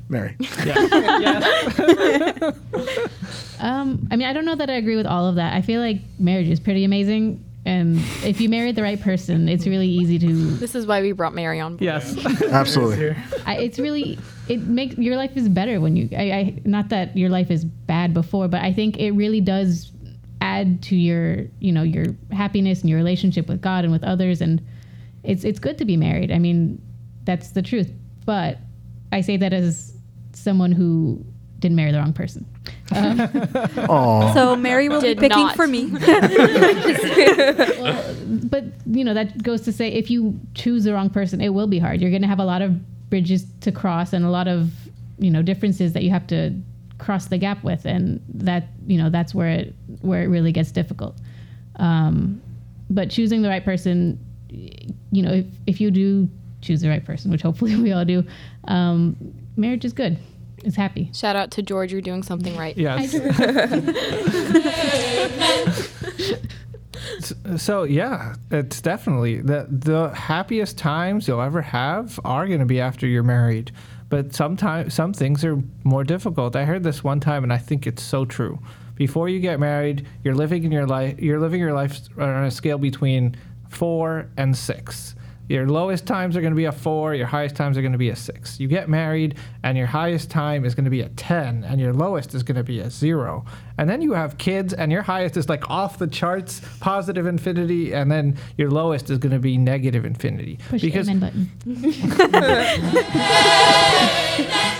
Mary. 0.07 0.37
Um, 3.59 4.07
I 4.11 4.15
mean, 4.15 4.27
I 4.27 4.33
don't 4.33 4.45
know 4.45 4.55
that 4.55 4.69
I 4.69 4.73
agree 4.73 4.95
with 4.95 5.07
all 5.07 5.27
of 5.27 5.35
that. 5.35 5.53
I 5.53 5.61
feel 5.61 5.81
like 5.81 5.99
marriage 6.19 6.47
is 6.47 6.59
pretty 6.59 6.83
amazing, 6.83 7.43
and 7.65 7.97
if 8.23 8.39
you 8.39 8.49
marry 8.49 8.71
the 8.71 8.83
right 8.83 9.01
person, 9.01 9.49
it's 9.49 9.65
really 9.65 9.87
easy 9.87 10.19
to. 10.19 10.51
This 10.57 10.75
is 10.75 10.85
why 10.85 11.01
we 11.01 11.11
brought 11.11 11.33
Mary 11.33 11.59
on 11.59 11.73
board. 11.73 11.81
Yes. 11.81 12.15
Absolutely. 12.43 12.97
Here. 12.97 13.23
I, 13.45 13.57
it's 13.57 13.79
really 13.79 14.19
it 14.47 14.61
makes 14.61 14.97
your 14.97 15.17
life 15.17 15.35
is 15.35 15.49
better 15.49 15.81
when 15.81 15.95
you. 15.95 16.09
I, 16.15 16.31
I 16.31 16.61
not 16.65 16.89
that 16.89 17.17
your 17.17 17.29
life 17.29 17.49
is 17.49 17.65
bad 17.65 18.13
before, 18.13 18.47
but 18.47 18.61
I 18.61 18.71
think 18.71 18.97
it 18.97 19.11
really 19.11 19.41
does 19.41 19.91
add 20.39 20.83
to 20.83 20.95
your 20.95 21.45
you 21.59 21.71
know 21.71 21.83
your 21.83 22.05
happiness 22.31 22.81
and 22.81 22.89
your 22.89 22.97
relationship 22.97 23.47
with 23.47 23.59
God 23.59 23.83
and 23.83 23.91
with 23.91 24.03
others, 24.03 24.39
and 24.39 24.61
it's 25.23 25.43
it's 25.43 25.59
good 25.59 25.77
to 25.77 25.85
be 25.85 25.97
married. 25.97 26.31
I 26.31 26.39
mean, 26.39 26.81
that's 27.23 27.49
the 27.51 27.61
truth. 27.61 27.91
But 28.25 28.57
I 29.11 29.21
say 29.21 29.37
that 29.37 29.53
as 29.53 29.93
someone 30.33 30.71
who 30.71 31.23
didn't 31.59 31.75
marry 31.75 31.91
the 31.91 31.97
wrong 31.99 32.13
person. 32.13 32.45
Oh, 33.89 34.31
So 34.33 34.55
Mary 34.55 34.89
will 34.89 35.01
be 35.01 35.15
picking 35.15 35.29
not. 35.29 35.55
for 35.55 35.67
me. 35.67 35.85
well, 37.77 38.15
but 38.43 38.63
you 38.85 39.03
know 39.03 39.13
that 39.13 39.41
goes 39.43 39.61
to 39.61 39.71
say 39.71 39.89
if 39.89 40.09
you 40.09 40.39
choose 40.53 40.83
the 40.83 40.93
wrong 40.93 41.09
person, 41.09 41.41
it 41.41 41.49
will 41.49 41.67
be 41.67 41.79
hard. 41.79 42.01
You're 42.01 42.09
going 42.11 42.21
to 42.21 42.27
have 42.27 42.39
a 42.39 42.45
lot 42.45 42.61
of 42.61 43.09
bridges 43.09 43.45
to 43.61 43.71
cross 43.71 44.13
and 44.13 44.25
a 44.25 44.29
lot 44.29 44.47
of 44.47 44.71
you 45.19 45.31
know 45.31 45.41
differences 45.41 45.93
that 45.93 46.03
you 46.03 46.09
have 46.11 46.27
to 46.27 46.53
cross 46.97 47.27
the 47.27 47.37
gap 47.37 47.63
with, 47.63 47.85
and 47.85 48.21
that 48.33 48.67
you 48.85 48.97
know 48.97 49.09
that's 49.09 49.33
where 49.33 49.49
it 49.49 49.75
where 50.01 50.23
it 50.23 50.27
really 50.27 50.51
gets 50.51 50.71
difficult. 50.71 51.17
Um, 51.77 52.41
but 52.89 53.09
choosing 53.09 53.41
the 53.41 53.49
right 53.49 53.63
person, 53.63 54.19
you 55.11 55.21
know, 55.21 55.31
if 55.31 55.45
if 55.65 55.81
you 55.81 55.91
do 55.91 56.29
choose 56.61 56.81
the 56.81 56.89
right 56.89 57.05
person, 57.05 57.31
which 57.31 57.41
hopefully 57.41 57.75
we 57.75 57.91
all 57.91 58.05
do, 58.05 58.23
um, 58.65 59.15
marriage 59.55 59.85
is 59.85 59.93
good. 59.93 60.17
It's 60.63 60.75
happy. 60.75 61.11
Shout 61.13 61.35
out 61.35 61.51
to 61.51 61.61
George, 61.61 61.91
you're 61.91 62.01
doing 62.01 62.23
something 62.23 62.55
right. 62.57 62.75
Yes. 62.77 63.13
So 67.57 67.83
yeah, 67.83 68.35
it's 68.51 68.81
definitely 68.81 69.39
the 69.39 69.67
the 69.69 70.09
happiest 70.09 70.77
times 70.77 71.27
you'll 71.27 71.41
ever 71.41 71.61
have 71.61 72.19
are 72.25 72.47
going 72.47 72.59
to 72.59 72.65
be 72.65 72.81
after 72.81 73.07
you're 73.07 73.23
married. 73.23 73.71
But 74.09 74.33
sometimes 74.33 74.93
some 74.93 75.13
things 75.13 75.43
are 75.43 75.61
more 75.83 76.03
difficult. 76.03 76.55
I 76.55 76.65
heard 76.65 76.83
this 76.83 77.03
one 77.03 77.19
time, 77.19 77.43
and 77.43 77.51
I 77.51 77.57
think 77.57 77.87
it's 77.87 78.03
so 78.03 78.25
true. 78.25 78.59
Before 78.95 79.29
you 79.29 79.39
get 79.39 79.59
married, 79.59 80.07
you're 80.23 80.35
living 80.35 80.63
in 80.63 80.71
your 80.71 80.87
life. 80.87 81.19
You're 81.19 81.39
living 81.39 81.59
your 81.59 81.73
life 81.73 81.99
on 82.17 82.45
a 82.45 82.51
scale 82.51 82.77
between 82.77 83.35
four 83.69 84.29
and 84.37 84.55
six. 84.55 85.15
Your 85.49 85.65
lowest 85.65 86.05
times 86.05 86.35
are 86.35 86.41
going 86.41 86.51
to 86.51 86.57
be 86.57 86.65
a 86.65 86.73
four. 86.73 87.15
Your 87.15 87.27
highest 87.27 87.55
times 87.55 87.77
are 87.77 87.81
going 87.81 87.93
to 87.93 87.97
be 87.97 88.09
a 88.09 88.15
six. 88.15 88.59
You 88.59 88.67
get 88.67 88.89
married, 88.89 89.35
and 89.63 89.77
your 89.77 89.87
highest 89.87 90.29
time 90.29 90.65
is 90.65 90.75
going 90.75 90.83
to 90.83 90.91
be 90.91 90.99
a 91.01 91.09
10, 91.09 91.63
and 91.63 91.79
your 91.79 91.93
lowest 91.93 92.35
is 92.35 92.43
going 92.43 92.57
to 92.57 92.63
be 92.63 92.81
a 92.81 92.89
zero. 92.89 93.45
And 93.77 93.89
then 93.89 94.01
you 94.01 94.11
have 94.11 94.37
kids, 94.37 94.73
and 94.73 94.91
your 94.91 95.03
highest 95.03 95.37
is 95.37 95.47
like 95.47 95.69
off 95.69 95.99
the 95.99 96.07
charts, 96.07 96.61
positive 96.81 97.25
infinity, 97.25 97.93
and 97.93 98.11
then 98.11 98.37
your 98.57 98.69
lowest 98.69 99.09
is 99.09 99.19
going 99.19 99.31
to 99.31 99.39
be 99.39 99.57
negative 99.57 100.03
infinity. 100.03 100.59
Push 100.67 100.81
the 100.81 100.97
amen 100.97 101.19
button. 101.19 101.49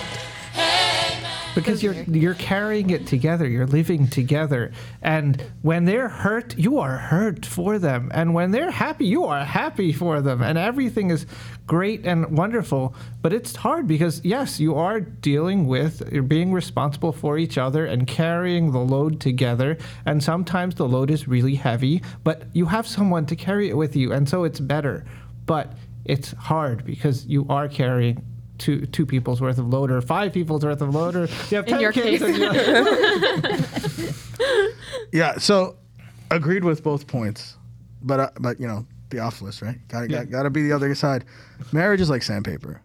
because 1.62 1.84
you're 1.84 1.94
you're 1.94 2.34
carrying 2.36 2.90
it 2.90 3.08
together 3.08 3.48
you're 3.48 3.68
living 3.68 4.08
together. 4.08 4.72
And 5.02 5.44
when 5.62 5.86
they're 5.86 6.10
hurt 6.10 6.58
you 6.58 6.80
are 6.80 6.98
hurt 6.98 7.46
for 7.46 7.80
them. 7.80 8.12
And 8.14 8.34
when 8.34 8.52
they're 8.52 8.72
happy 8.72 9.06
you 9.06 9.26
are 9.26 9.44
happy 9.44 9.92
for 9.92 10.22
them. 10.22 10.42
And 10.42 10.58
everything 10.58 11.12
is 11.12 11.26
great 11.66 12.06
and 12.06 12.38
wonderful. 12.38 12.96
But 13.22 13.34
it's 13.34 13.56
hard 13.56 13.88
because 13.88 14.22
yes 14.24 14.60
you 14.60 14.76
are 14.76 15.00
dealing 15.00 15.68
with 15.68 16.12
you're 16.12 16.24
being 16.24 16.54
responsible 16.54 17.12
for 17.12 17.38
each 17.38 17.58
other 17.58 17.86
and 17.86 18.08
carrying 18.08 18.72
the 18.72 18.80
load 18.80 19.20
together. 19.20 19.78
And 20.06 20.24
sometimes 20.24 20.76
the 20.76 20.88
load 20.88 21.12
is 21.12 21.28
really 21.28 21.56
heavy 21.56 22.02
but 22.24 22.44
you 22.54 22.66
have 22.66 22.88
someone 22.88 23.26
to 23.26 23.36
carry 23.36 23.70
it 23.70 23.78
with 23.78 23.96
you. 23.96 24.14
And 24.14 24.28
so 24.28 24.44
it's 24.44 24.60
better. 24.60 25.06
But 25.46 25.74
it's 26.06 26.32
hard 26.32 26.86
because 26.86 27.26
you 27.26 27.46
are 27.50 27.68
carrying 27.68 28.24
two 28.58 28.86
two 28.88 29.06
people's 29.06 29.40
worth 29.42 29.58
of 29.58 29.68
load 29.68 29.92
or 29.92 30.02
five 30.02 30.34
people's 30.34 30.64
worth 30.66 30.82
of 30.82 30.94
load 30.94 31.16
or 31.16 31.26
you 31.50 31.58
have 31.58 31.66
In 31.68 31.74
10 31.74 31.80
your 31.82 31.92
kids 31.92 32.24
case. 32.24 32.40
and 32.42 33.98
you- 33.98 34.14
yeah. 35.12 35.38
So, 35.38 35.78
agreed 36.32 36.64
with 36.64 36.84
both 36.84 37.08
points, 37.08 37.56
but 38.02 38.20
uh, 38.20 38.30
but 38.40 38.60
you 38.60 38.68
know, 38.68 38.86
Theophilus, 39.10 39.62
right? 39.62 39.78
Got 39.88 40.10
Yeah. 40.10 40.24
got 40.24 40.32
got 40.32 40.44
to 40.44 40.50
be 40.50 40.64
the 40.64 40.74
other 40.74 40.94
side. 40.96 41.26
Marriage 41.72 42.02
is 42.02 42.10
like 42.10 42.24
sandpaper. 42.24 42.82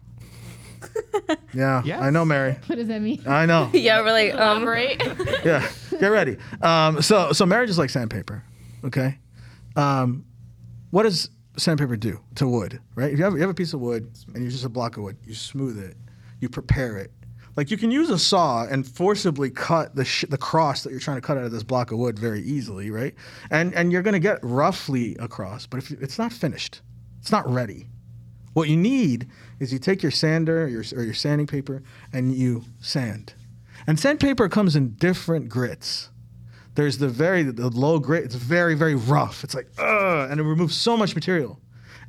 yeah, 1.53 1.81
Yes. 1.85 2.01
I 2.01 2.09
know, 2.09 2.25
Mary. 2.25 2.57
What 2.67 2.75
does 2.75 2.87
that 2.89 3.01
mean? 3.01 3.23
I 3.25 3.45
know. 3.45 3.69
yeah, 3.73 4.01
we're 4.01 4.11
like, 4.11 4.33
um, 4.33 4.63
Elaborate. 4.63 5.01
yeah, 5.45 5.67
get 5.99 6.07
ready. 6.07 6.37
Um, 6.61 7.01
so 7.01 7.31
so 7.31 7.45
marriage 7.45 7.69
is 7.69 7.77
like 7.77 7.89
sandpaper. 7.89 8.43
Okay. 8.83 9.17
Um, 9.75 10.25
what 10.91 11.03
does 11.03 11.29
sandpaper 11.57 11.95
do 11.95 12.19
to 12.35 12.47
wood? 12.47 12.79
Right. 12.95 13.11
If 13.11 13.19
you 13.19 13.23
have 13.23 13.33
you 13.33 13.41
have 13.41 13.49
a 13.49 13.53
piece 13.53 13.73
of 13.73 13.79
wood 13.79 14.11
and 14.33 14.43
you're 14.43 14.51
just 14.51 14.65
a 14.65 14.69
block 14.69 14.97
of 14.97 15.03
wood, 15.03 15.17
you 15.25 15.33
smooth 15.33 15.77
it, 15.77 15.95
you 16.39 16.49
prepare 16.49 16.97
it. 16.97 17.11
Like 17.55 17.69
you 17.69 17.77
can 17.77 17.91
use 17.91 18.09
a 18.09 18.17
saw 18.17 18.65
and 18.65 18.87
forcibly 18.87 19.51
cut 19.51 19.95
the 19.95 20.05
sh- 20.05 20.25
the 20.29 20.37
cross 20.37 20.83
that 20.83 20.91
you're 20.91 20.99
trying 20.99 21.17
to 21.17 21.21
cut 21.21 21.37
out 21.37 21.43
of 21.43 21.51
this 21.51 21.63
block 21.63 21.91
of 21.91 21.99
wood 21.99 22.17
very 22.17 22.41
easily, 22.41 22.89
right? 22.89 23.13
And 23.51 23.73
and 23.75 23.91
you're 23.91 24.01
gonna 24.01 24.19
get 24.19 24.39
roughly 24.41 25.15
across, 25.17 25.67
but 25.67 25.77
if 25.77 25.91
it's 25.91 26.17
not 26.17 26.33
finished, 26.33 26.81
it's 27.19 27.31
not 27.31 27.47
ready. 27.47 27.87
What 28.53 28.69
you 28.69 28.77
need 28.77 29.27
is 29.59 29.73
you 29.73 29.79
take 29.79 30.03
your 30.03 30.11
sander 30.11 30.63
or 30.63 30.67
your, 30.67 30.83
or 30.95 31.03
your 31.03 31.13
sanding 31.13 31.47
paper 31.47 31.83
and 32.11 32.33
you 32.35 32.63
sand. 32.79 33.33
And 33.87 33.99
sandpaper 33.99 34.47
comes 34.47 34.75
in 34.75 34.93
different 34.93 35.49
grits. 35.49 36.09
There's 36.75 36.97
the 36.97 37.07
very 37.07 37.43
the 37.43 37.69
low 37.69 37.99
grit. 37.99 38.23
It's 38.23 38.35
very 38.35 38.75
very 38.75 38.95
rough. 38.95 39.43
It's 39.43 39.55
like 39.55 39.67
ugh, 39.77 40.31
and 40.31 40.39
it 40.39 40.43
removes 40.43 40.75
so 40.75 40.97
much 40.97 41.15
material. 41.15 41.59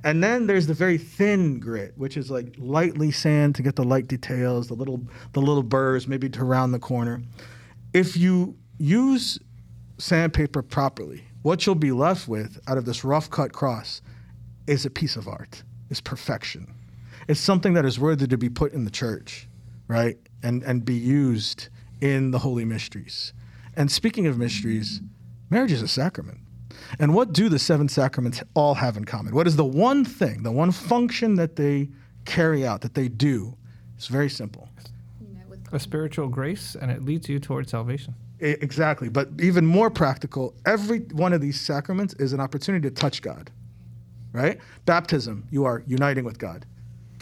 And 0.04 0.23
then 0.23 0.47
there's 0.47 0.66
the 0.66 0.75
very 0.75 0.99
thin 0.99 1.59
grit, 1.59 1.94
which 1.97 2.18
is 2.18 2.30
like 2.30 2.54
lightly 2.59 3.11
sand 3.11 3.54
to 3.54 3.62
get 3.62 3.75
the 3.75 3.85
light 3.85 4.06
details, 4.06 4.68
the 4.68 4.75
little 4.75 5.00
the 5.33 5.40
little 5.40 5.62
burrs, 5.62 6.06
maybe 6.06 6.28
to 6.30 6.44
round 6.44 6.75
the 6.75 6.78
corner. 6.78 7.23
If 7.92 8.16
you 8.16 8.56
use 8.78 9.38
sandpaper 9.99 10.62
properly, 10.62 11.25
what 11.42 11.64
you'll 11.64 11.75
be 11.75 11.92
left 11.92 12.28
with 12.28 12.61
out 12.66 12.76
of 12.76 12.85
this 12.85 13.04
rough 13.04 13.30
cut 13.30 13.52
cross 13.52 14.02
is 14.66 14.85
a 14.85 14.90
piece 14.90 15.16
of 15.16 15.28
art. 15.28 15.62
Is 15.90 16.00
perfection. 16.00 16.75
It's 17.28 17.40
something 17.40 17.75
that 17.75 17.85
is 17.85 17.99
worthy 17.99 18.26
to 18.26 18.38
be 18.38 18.49
put 18.49 18.73
in 18.73 18.85
the 18.85 18.90
church, 18.90 19.49
right? 19.88 20.18
And 20.42 20.62
and 20.62 20.85
be 20.85 20.94
used 20.94 21.68
in 22.00 22.30
the 22.30 22.38
holy 22.38 22.64
mysteries. 22.64 23.33
And 23.76 23.90
speaking 23.90 24.26
of 24.26 24.38
mysteries, 24.38 25.00
marriage 25.50 25.73
is 25.73 25.83
a 25.83 25.88
sacrament. 25.88 26.38
And 26.99 27.14
what 27.14 27.33
do 27.33 27.49
the 27.49 27.59
seven 27.59 27.88
sacraments 27.88 28.43
all 28.54 28.75
have 28.75 28.97
in 28.97 29.04
common? 29.04 29.35
What 29.35 29.47
is 29.47 29.57
the 29.57 29.64
one 29.64 30.04
thing, 30.04 30.43
the 30.43 30.52
one 30.52 30.71
function 30.71 31.35
that 31.37 31.57
they 31.57 31.88
carry 32.25 32.66
out, 32.66 32.81
that 32.83 32.95
they 32.95 33.09
do? 33.09 33.57
It's 33.97 34.07
very 34.07 34.31
simple. 34.31 34.69
a 35.73 35.81
spiritual 35.81 36.28
grace 36.28 36.76
and 36.81 36.90
it 36.90 37.04
leads 37.04 37.28
you 37.28 37.40
towards 37.40 37.71
salvation 37.71 38.14
exactly. 38.45 39.09
But 39.09 39.28
even 39.40 39.64
more 39.66 39.90
practical, 39.90 40.54
every 40.66 41.00
one 41.00 41.33
of 41.33 41.40
these 41.40 41.61
sacraments 41.61 42.14
is 42.14 42.33
an 42.33 42.40
opportunity 42.40 42.88
to 42.88 42.95
touch 42.95 43.23
God, 43.23 43.50
right? 44.33 44.59
Baptism, 44.87 45.47
you 45.50 45.64
are 45.64 45.83
uniting 45.87 46.25
with 46.25 46.38
God. 46.38 46.66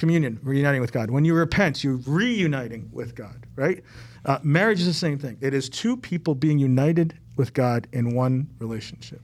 Communion, 0.03 0.41
reuniting 0.43 0.81
with 0.81 0.91
God. 0.91 1.13
When 1.13 1.25
you 1.25 1.33
repent, 1.33 1.85
you're 1.85 2.01
reuniting 2.09 2.91
with 2.91 3.15
God, 3.15 3.47
right? 3.55 3.85
Uh, 4.25 4.41
marriage 4.43 4.81
is 4.81 4.87
the 4.87 4.93
same 4.93 5.17
thing. 5.17 5.39
It 5.41 5.55
is 5.55 5.69
two 5.69 5.97
people 5.97 6.35
being 6.35 6.59
united 6.59 7.17
with 7.37 7.55
God 7.55 7.87
in 7.93 8.13
one 8.13 8.49
relationship. 8.59 9.21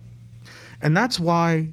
And 0.80 0.96
that's 0.96 1.18
why 1.18 1.70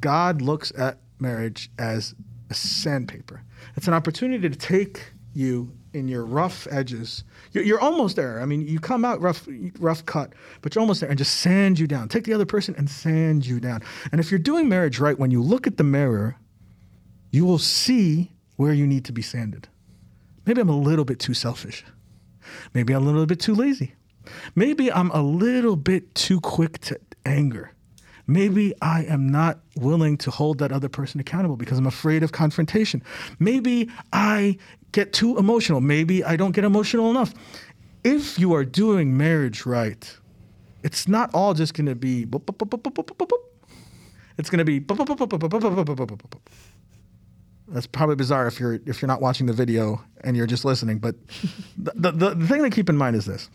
God 0.00 0.40
looks 0.40 0.72
at 0.78 0.98
marriage 1.18 1.68
as 1.80 2.14
a 2.48 2.54
sandpaper. 2.54 3.42
It's 3.74 3.88
an 3.88 3.94
opportunity 3.94 4.48
to 4.48 4.54
take 4.54 5.02
you 5.34 5.72
in 5.92 6.06
your 6.06 6.24
rough 6.24 6.68
edges. 6.70 7.24
You're, 7.50 7.64
you're 7.64 7.80
almost 7.80 8.14
there. 8.14 8.40
I 8.40 8.44
mean, 8.44 8.68
you 8.68 8.78
come 8.78 9.04
out 9.04 9.20
rough, 9.20 9.48
rough 9.80 10.06
cut, 10.06 10.32
but 10.62 10.76
you're 10.76 10.80
almost 10.80 11.00
there, 11.00 11.10
and 11.10 11.18
just 11.18 11.40
sand 11.40 11.80
you 11.80 11.88
down. 11.88 12.08
Take 12.08 12.22
the 12.22 12.34
other 12.34 12.46
person 12.46 12.76
and 12.78 12.88
sand 12.88 13.46
you 13.46 13.58
down. 13.58 13.82
And 14.12 14.20
if 14.20 14.30
you're 14.30 14.38
doing 14.38 14.68
marriage 14.68 15.00
right, 15.00 15.18
when 15.18 15.32
you 15.32 15.42
look 15.42 15.66
at 15.66 15.76
the 15.76 15.82
mirror, 15.82 16.36
you 17.30 17.44
will 17.44 17.58
see 17.58 18.30
where 18.56 18.72
you 18.72 18.86
need 18.86 19.04
to 19.04 19.12
be 19.12 19.22
sanded. 19.22 19.68
Maybe 20.46 20.60
I'm 20.60 20.68
a 20.68 20.78
little 20.78 21.04
bit 21.04 21.18
too 21.18 21.34
selfish. 21.34 21.84
Maybe 22.74 22.92
I'm 22.92 23.02
a 23.02 23.06
little 23.06 23.26
bit 23.26 23.40
too 23.40 23.54
lazy. 23.54 23.94
Maybe 24.54 24.90
I'm 24.90 25.10
a 25.10 25.22
little 25.22 25.76
bit 25.76 26.14
too 26.14 26.40
quick 26.40 26.78
to 26.82 26.98
anger. 27.24 27.72
Maybe 28.26 28.74
I 28.82 29.04
am 29.04 29.28
not 29.30 29.60
willing 29.76 30.18
to 30.18 30.30
hold 30.30 30.58
that 30.58 30.70
other 30.70 30.88
person 30.88 31.18
accountable 31.18 31.56
because 31.56 31.78
I'm 31.78 31.86
afraid 31.86 32.22
of 32.22 32.32
confrontation. 32.32 33.02
Maybe 33.38 33.90
I 34.12 34.58
get 34.92 35.14
too 35.14 35.38
emotional. 35.38 35.80
Maybe 35.80 36.22
I 36.22 36.36
don't 36.36 36.52
get 36.52 36.64
emotional 36.64 37.10
enough. 37.10 37.32
If 38.04 38.38
you 38.38 38.52
are 38.54 38.64
doing 38.64 39.16
marriage 39.16 39.64
right, 39.64 40.14
it's 40.82 41.08
not 41.08 41.34
all 41.34 41.54
just 41.54 41.74
going 41.74 41.86
to 41.86 41.94
be. 41.94 42.26
It's 44.38 44.50
going 44.50 44.58
to 44.58 44.64
be 44.64 44.78
That's 47.68 47.86
probably 47.86 48.16
bizarre 48.16 48.46
if 48.46 48.58
you're 48.58 48.80
if 48.86 49.02
you're 49.02 49.08
not 49.08 49.20
watching 49.20 49.46
the 49.46 49.52
video 49.52 50.02
and 50.22 50.36
you're 50.36 50.46
just 50.46 50.64
listening. 50.64 50.98
But 50.98 51.16
the, 51.76 51.92
the, 51.96 52.12
the, 52.12 52.34
the 52.34 52.46
thing 52.46 52.62
to 52.62 52.70
keep 52.70 52.88
in 52.88 52.96
mind 52.96 53.16
is 53.16 53.26
this: 53.26 53.50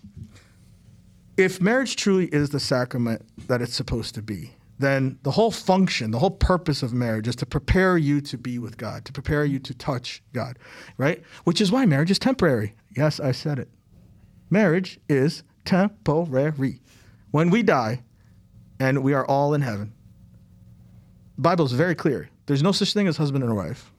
if 1.37 1.59
marriage 1.59 1.95
truly 1.95 2.27
is 2.27 2.49
the 2.51 2.59
sacrament 2.59 3.23
that 3.47 3.61
it's 3.61 3.73
supposed 3.73 4.13
to 4.15 4.21
be, 4.21 4.51
then 4.79 5.17
the 5.23 5.31
whole 5.31 5.51
function, 5.51 6.11
the 6.11 6.19
whole 6.19 6.31
purpose 6.31 6.83
of 6.83 6.93
marriage 6.93 7.27
is 7.27 7.35
to 7.37 7.45
prepare 7.45 7.97
you 7.97 8.21
to 8.21 8.37
be 8.37 8.59
with 8.59 8.77
God, 8.77 9.05
to 9.05 9.11
prepare 9.11 9.45
you 9.45 9.59
to 9.59 9.73
touch 9.73 10.21
God, 10.33 10.59
right? 10.97 11.23
Which 11.43 11.61
is 11.61 11.71
why 11.71 11.85
marriage 11.85 12.11
is 12.11 12.19
temporary. 12.19 12.75
Yes, 12.95 13.19
I 13.19 13.31
said 13.31 13.59
it. 13.59 13.69
Marriage 14.49 14.99
is 15.09 15.43
temporary. 15.65 16.81
When 17.31 17.49
we 17.49 17.63
die 17.63 18.03
and 18.79 19.03
we 19.03 19.13
are 19.13 19.25
all 19.25 19.53
in 19.53 19.61
heaven, 19.61 19.93
the 21.35 21.41
Bible 21.41 21.65
is 21.65 21.71
very 21.71 21.95
clear. 21.95 22.29
There's 22.45 22.61
no 22.61 22.71
such 22.71 22.93
thing 22.93 23.07
as 23.07 23.17
husband 23.17 23.43
and 23.43 23.55
wife. 23.55 23.92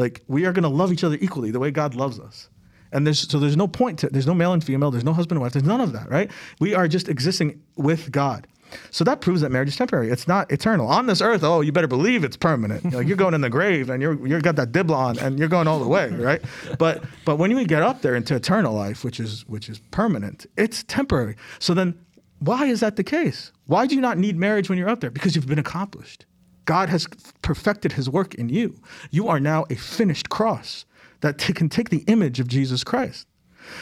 Like, 0.00 0.22
we 0.28 0.46
are 0.46 0.52
going 0.52 0.62
to 0.62 0.68
love 0.68 0.92
each 0.92 1.04
other 1.04 1.18
equally 1.20 1.50
the 1.50 1.60
way 1.60 1.70
God 1.70 1.94
loves 1.94 2.18
us. 2.18 2.48
And 2.92 3.06
there's 3.06 3.20
so 3.30 3.38
there's 3.38 3.56
no 3.56 3.68
point 3.68 4.00
to 4.00 4.08
there's 4.08 4.26
no 4.26 4.34
male 4.34 4.52
and 4.52 4.64
female, 4.64 4.90
there's 4.90 5.04
no 5.04 5.12
husband 5.12 5.36
and 5.36 5.42
wife, 5.42 5.52
there's 5.52 5.64
none 5.64 5.80
of 5.80 5.92
that, 5.92 6.10
right? 6.10 6.30
We 6.58 6.74
are 6.74 6.88
just 6.88 7.08
existing 7.08 7.62
with 7.76 8.10
God. 8.10 8.48
So 8.90 9.04
that 9.04 9.20
proves 9.20 9.40
that 9.40 9.50
marriage 9.50 9.68
is 9.68 9.76
temporary. 9.76 10.10
It's 10.10 10.28
not 10.28 10.50
eternal. 10.50 10.86
On 10.86 11.06
this 11.06 11.20
earth, 11.20 11.42
oh, 11.42 11.60
you 11.60 11.72
better 11.72 11.88
believe 11.88 12.24
it's 12.24 12.36
permanent. 12.36 12.92
Like 12.92 13.06
you're 13.06 13.16
going 13.16 13.34
in 13.34 13.40
the 13.40 13.50
grave 13.50 13.90
and 13.90 14.02
you're 14.02 14.26
you're 14.26 14.40
got 14.40 14.56
that 14.56 14.72
dibla 14.72 14.96
on 14.96 15.18
and 15.18 15.38
you're 15.38 15.48
going 15.48 15.68
all 15.68 15.78
the 15.78 15.88
way, 15.88 16.08
right? 16.10 16.42
But 16.78 17.04
but 17.24 17.36
when 17.36 17.50
you 17.50 17.64
get 17.64 17.82
up 17.82 18.02
there 18.02 18.14
into 18.14 18.34
eternal 18.34 18.74
life, 18.74 19.04
which 19.04 19.20
is 19.20 19.46
which 19.46 19.68
is 19.68 19.78
permanent, 19.90 20.46
it's 20.56 20.82
temporary. 20.84 21.36
So 21.58 21.74
then 21.74 21.98
why 22.40 22.66
is 22.66 22.80
that 22.80 22.96
the 22.96 23.04
case? 23.04 23.52
Why 23.66 23.86
do 23.86 23.94
you 23.94 24.00
not 24.00 24.18
need 24.18 24.36
marriage 24.36 24.68
when 24.68 24.78
you're 24.78 24.88
up 24.88 25.00
there? 25.00 25.10
Because 25.10 25.36
you've 25.36 25.46
been 25.46 25.58
accomplished. 25.58 26.26
God 26.70 26.88
has 26.88 27.08
perfected 27.42 27.90
his 27.90 28.08
work 28.08 28.36
in 28.36 28.48
you. 28.48 28.80
You 29.10 29.26
are 29.26 29.40
now 29.40 29.64
a 29.70 29.74
finished 29.74 30.28
cross 30.28 30.84
that 31.20 31.36
t- 31.36 31.52
can 31.52 31.68
take 31.68 31.90
the 31.90 32.04
image 32.06 32.38
of 32.38 32.46
Jesus 32.46 32.84
Christ. 32.84 33.26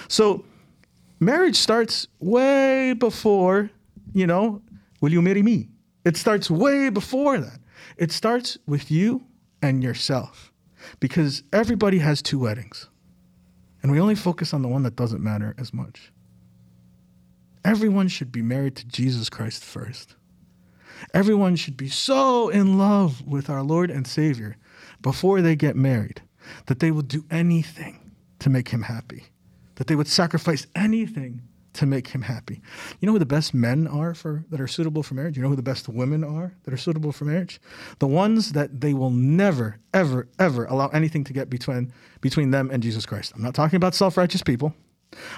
So 0.08 0.46
marriage 1.20 1.56
starts 1.56 2.08
way 2.18 2.94
before, 2.94 3.68
you 4.14 4.26
know, 4.26 4.62
will 5.02 5.12
you 5.12 5.20
marry 5.20 5.42
me? 5.42 5.68
It 6.06 6.16
starts 6.16 6.50
way 6.50 6.88
before 6.88 7.36
that. 7.36 7.58
It 7.98 8.10
starts 8.10 8.56
with 8.66 8.90
you 8.90 9.22
and 9.60 9.84
yourself 9.84 10.50
because 10.98 11.42
everybody 11.52 11.98
has 11.98 12.22
two 12.22 12.38
weddings. 12.38 12.88
And 13.82 13.92
we 13.92 14.00
only 14.00 14.14
focus 14.14 14.54
on 14.54 14.62
the 14.62 14.68
one 14.68 14.84
that 14.84 14.96
doesn't 14.96 15.22
matter 15.22 15.54
as 15.58 15.74
much. 15.74 16.10
Everyone 17.66 18.08
should 18.08 18.32
be 18.32 18.40
married 18.40 18.76
to 18.76 18.86
Jesus 18.86 19.28
Christ 19.28 19.62
first. 19.62 20.14
Everyone 21.14 21.56
should 21.56 21.76
be 21.76 21.88
so 21.88 22.48
in 22.48 22.78
love 22.78 23.26
with 23.26 23.48
our 23.50 23.62
Lord 23.62 23.90
and 23.90 24.06
Savior 24.06 24.56
before 25.00 25.40
they 25.40 25.56
get 25.56 25.76
married 25.76 26.22
that 26.66 26.80
they 26.80 26.90
will 26.90 27.02
do 27.02 27.24
anything 27.30 28.12
to 28.38 28.50
make 28.50 28.68
him 28.68 28.82
happy, 28.82 29.24
that 29.76 29.86
they 29.86 29.96
would 29.96 30.08
sacrifice 30.08 30.66
anything 30.74 31.42
to 31.74 31.86
make 31.86 32.08
him 32.08 32.22
happy. 32.22 32.60
You 32.98 33.06
know 33.06 33.12
who 33.12 33.18
the 33.18 33.26
best 33.26 33.54
men 33.54 33.86
are 33.86 34.14
for 34.14 34.44
that 34.50 34.60
are 34.60 34.66
suitable 34.66 35.02
for 35.02 35.14
marriage? 35.14 35.36
You 35.36 35.42
know 35.42 35.48
who 35.48 35.56
the 35.56 35.62
best 35.62 35.88
women 35.88 36.24
are 36.24 36.54
that 36.64 36.74
are 36.74 36.78
suitable 36.78 37.12
for 37.12 37.24
marriage? 37.24 37.60
The 37.98 38.06
ones 38.06 38.52
that 38.52 38.80
they 38.80 38.94
will 38.94 39.10
never 39.10 39.78
ever 39.94 40.28
ever 40.38 40.64
allow 40.64 40.88
anything 40.88 41.22
to 41.24 41.32
get 41.32 41.48
between 41.48 41.92
between 42.20 42.50
them 42.50 42.70
and 42.72 42.82
Jesus 42.82 43.06
Christ. 43.06 43.32
I'm 43.36 43.42
not 43.42 43.54
talking 43.54 43.76
about 43.76 43.94
self-righteous 43.94 44.42
people. 44.42 44.74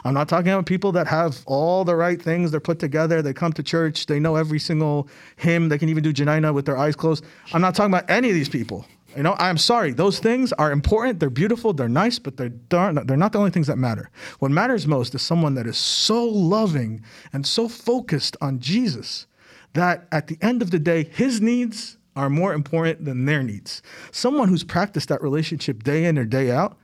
I'm 0.04 0.14
not 0.14 0.28
talking 0.28 0.50
about 0.50 0.66
people 0.66 0.92
that 0.92 1.06
have 1.06 1.42
all 1.46 1.84
the 1.84 1.94
right 1.94 2.20
things. 2.20 2.50
They're 2.50 2.60
put 2.60 2.78
together. 2.78 3.22
They 3.22 3.32
come 3.32 3.52
to 3.54 3.62
church. 3.62 4.06
They 4.06 4.20
know 4.20 4.36
every 4.36 4.58
single 4.58 5.08
hymn. 5.36 5.68
They 5.68 5.78
can 5.78 5.88
even 5.88 6.02
do 6.02 6.12
Janina 6.12 6.52
with 6.52 6.66
their 6.66 6.76
eyes 6.76 6.96
closed. 6.96 7.24
I'm 7.52 7.60
not 7.60 7.74
talking 7.74 7.92
about 7.92 8.10
any 8.10 8.28
of 8.28 8.34
these 8.34 8.48
people. 8.48 8.86
You 9.16 9.24
know, 9.24 9.34
I'm 9.38 9.58
sorry. 9.58 9.92
Those 9.92 10.20
things 10.20 10.52
are 10.52 10.70
important. 10.70 11.18
They're 11.18 11.30
beautiful. 11.30 11.72
They're 11.72 11.88
nice, 11.88 12.18
but 12.18 12.36
they're 12.36 12.48
darn, 12.48 12.94
they're 13.06 13.16
not 13.16 13.32
the 13.32 13.38
only 13.38 13.50
things 13.50 13.66
that 13.66 13.76
matter. 13.76 14.10
What 14.38 14.52
matters 14.52 14.86
most 14.86 15.14
is 15.14 15.22
someone 15.22 15.54
that 15.54 15.66
is 15.66 15.76
so 15.76 16.24
loving 16.24 17.02
and 17.32 17.44
so 17.46 17.68
focused 17.68 18.36
on 18.40 18.60
Jesus 18.60 19.26
that 19.72 20.06
at 20.12 20.28
the 20.28 20.38
end 20.40 20.62
of 20.62 20.70
the 20.70 20.78
day, 20.78 21.04
his 21.04 21.40
needs 21.40 21.96
are 22.16 22.30
more 22.30 22.52
important 22.52 23.04
than 23.04 23.24
their 23.24 23.42
needs. 23.42 23.82
Someone 24.10 24.48
who's 24.48 24.64
practiced 24.64 25.08
that 25.08 25.22
relationship 25.22 25.82
day 25.82 26.04
in 26.04 26.18
or 26.18 26.24
day 26.24 26.50
out, 26.50 26.76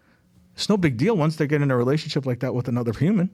it's 0.57 0.69
no 0.69 0.77
big 0.77 0.97
deal 0.97 1.17
once 1.17 1.37
they 1.37 1.47
get 1.47 1.63
in 1.63 1.71
a 1.71 1.77
relationship 1.77 2.27
like 2.27 2.41
that 2.41 2.55
with 2.55 2.67
another 2.67 2.93
human 2.93 3.31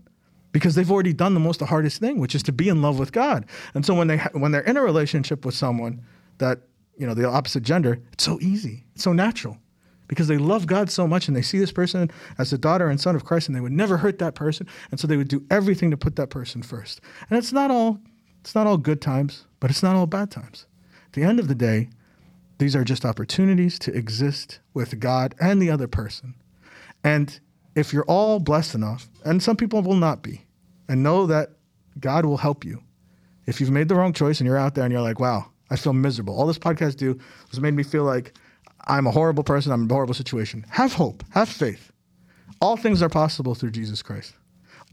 because 0.51 0.75
they've 0.75 0.91
already 0.91 1.13
done 1.13 1.35
the 1.35 1.41
most 1.41 1.61
the 1.61 1.67
hardest 1.67 1.99
thing, 1.99 2.19
which 2.19 2.35
is 2.35 2.43
to 2.43 2.53
be 2.53 2.69
in 2.69 2.83
love 2.83 2.99
with 2.99 3.13
God. 3.13 3.47
And 3.75 3.87
so 3.87 3.95
when 3.95 4.09
they 4.09 4.19
when 4.33 4.53
they're 4.53 4.63
in 4.63 4.77
a 4.77 4.83
relationship 4.83 5.45
with 5.45 5.55
someone 5.55 6.03
that 6.39 6.61
you 6.99 7.07
know 7.07 7.15
the 7.15 7.29
opposite 7.29 7.63
gender, 7.63 7.99
it's 8.13 8.25
so 8.25 8.39
easy, 8.41 8.85
it's 8.95 9.05
so 9.05 9.13
natural, 9.13 9.57
because 10.09 10.29
they 10.29 10.37
love 10.37 10.67
God 10.67 10.91
so 10.91 11.07
much 11.07 11.27
and 11.27 11.37
they 11.37 11.43
see 11.43 11.59
this 11.59 11.73
person 11.73 12.11
as 12.39 12.53
a 12.53 12.59
daughter 12.59 12.89
and 12.89 13.01
son 13.01 13.17
of 13.17 13.25
Christ, 13.25 13.49
and 13.49 13.57
they 13.57 13.61
would 13.61 13.73
never 13.73 13.97
hurt 13.97 14.19
that 14.19 14.35
person, 14.35 14.67
and 14.91 15.01
so 15.01 15.07
they 15.07 15.17
would 15.17 15.29
do 15.29 15.45
everything 15.51 15.91
to 15.91 15.97
put 15.97 16.17
that 16.17 16.31
person 16.31 16.63
first. 16.63 17.01
And 17.31 17.39
it's 17.39 17.53
not 17.53 17.71
all 17.71 17.99
it's 18.41 18.55
not 18.55 18.67
all 18.67 18.77
good 18.77 19.01
times, 19.01 19.47
but 19.61 19.71
it's 19.71 19.83
not 19.83 19.97
all 19.97 20.07
bad 20.07 20.31
times. 20.31 20.67
At 21.07 21.13
the 21.13 21.23
end 21.23 21.39
of 21.39 21.49
the 21.49 21.55
day, 21.55 21.91
these 22.59 22.77
are 22.77 22.85
just 22.85 23.05
opportunities 23.05 23.79
to 23.81 23.95
exist 23.95 24.61
with 24.75 25.01
God 25.01 25.35
and 25.41 25.61
the 25.61 25.71
other 25.71 25.89
person. 25.89 26.35
And 27.05 27.39
if 27.75 27.93
you're 27.93 28.05
all 28.05 28.39
blessed 28.39 28.75
enough, 28.75 29.09
and 29.25 29.43
some 29.43 29.57
people 29.57 29.83
will 29.83 29.97
not 29.97 30.23
be, 30.23 30.45
and 30.89 31.03
know 31.03 31.27
that 31.27 31.51
God 31.99 32.25
will 32.25 32.37
help 32.37 32.65
you. 32.65 32.83
If 33.47 33.61
you've 33.61 33.71
made 33.71 33.89
the 33.89 33.95
wrong 33.95 34.13
choice 34.13 34.41
and 34.41 34.47
you're 34.47 34.59
out 34.59 34.75
there 34.75 34.85
and 34.85 34.93
you're 34.93 35.03
like, 35.03 35.19
wow, 35.19 35.47
I 35.71 35.77
feel 35.77 35.93
miserable. 35.93 36.39
All 36.39 36.47
this 36.47 36.59
podcast 36.59 36.97
do 36.97 37.19
was 37.51 37.61
made 37.61 37.75
me 37.75 37.83
feel 37.83 38.05
like 38.05 38.35
I'm 38.87 39.07
a 39.07 39.11
horrible 39.11 39.45
person. 39.45 39.73
I'm 39.73 39.83
in 39.85 39.91
a 39.91 39.95
horrible 39.95 40.15
situation. 40.15 40.65
Have 40.71 40.93
hope. 40.93 41.25
Have 41.31 41.49
faith. 41.49 41.93
All 42.61 42.77
things 42.77 43.03
are 43.03 43.09
possible 43.09 43.55
through 43.55 43.73
Jesus 43.73 44.03
Christ. 44.03 44.35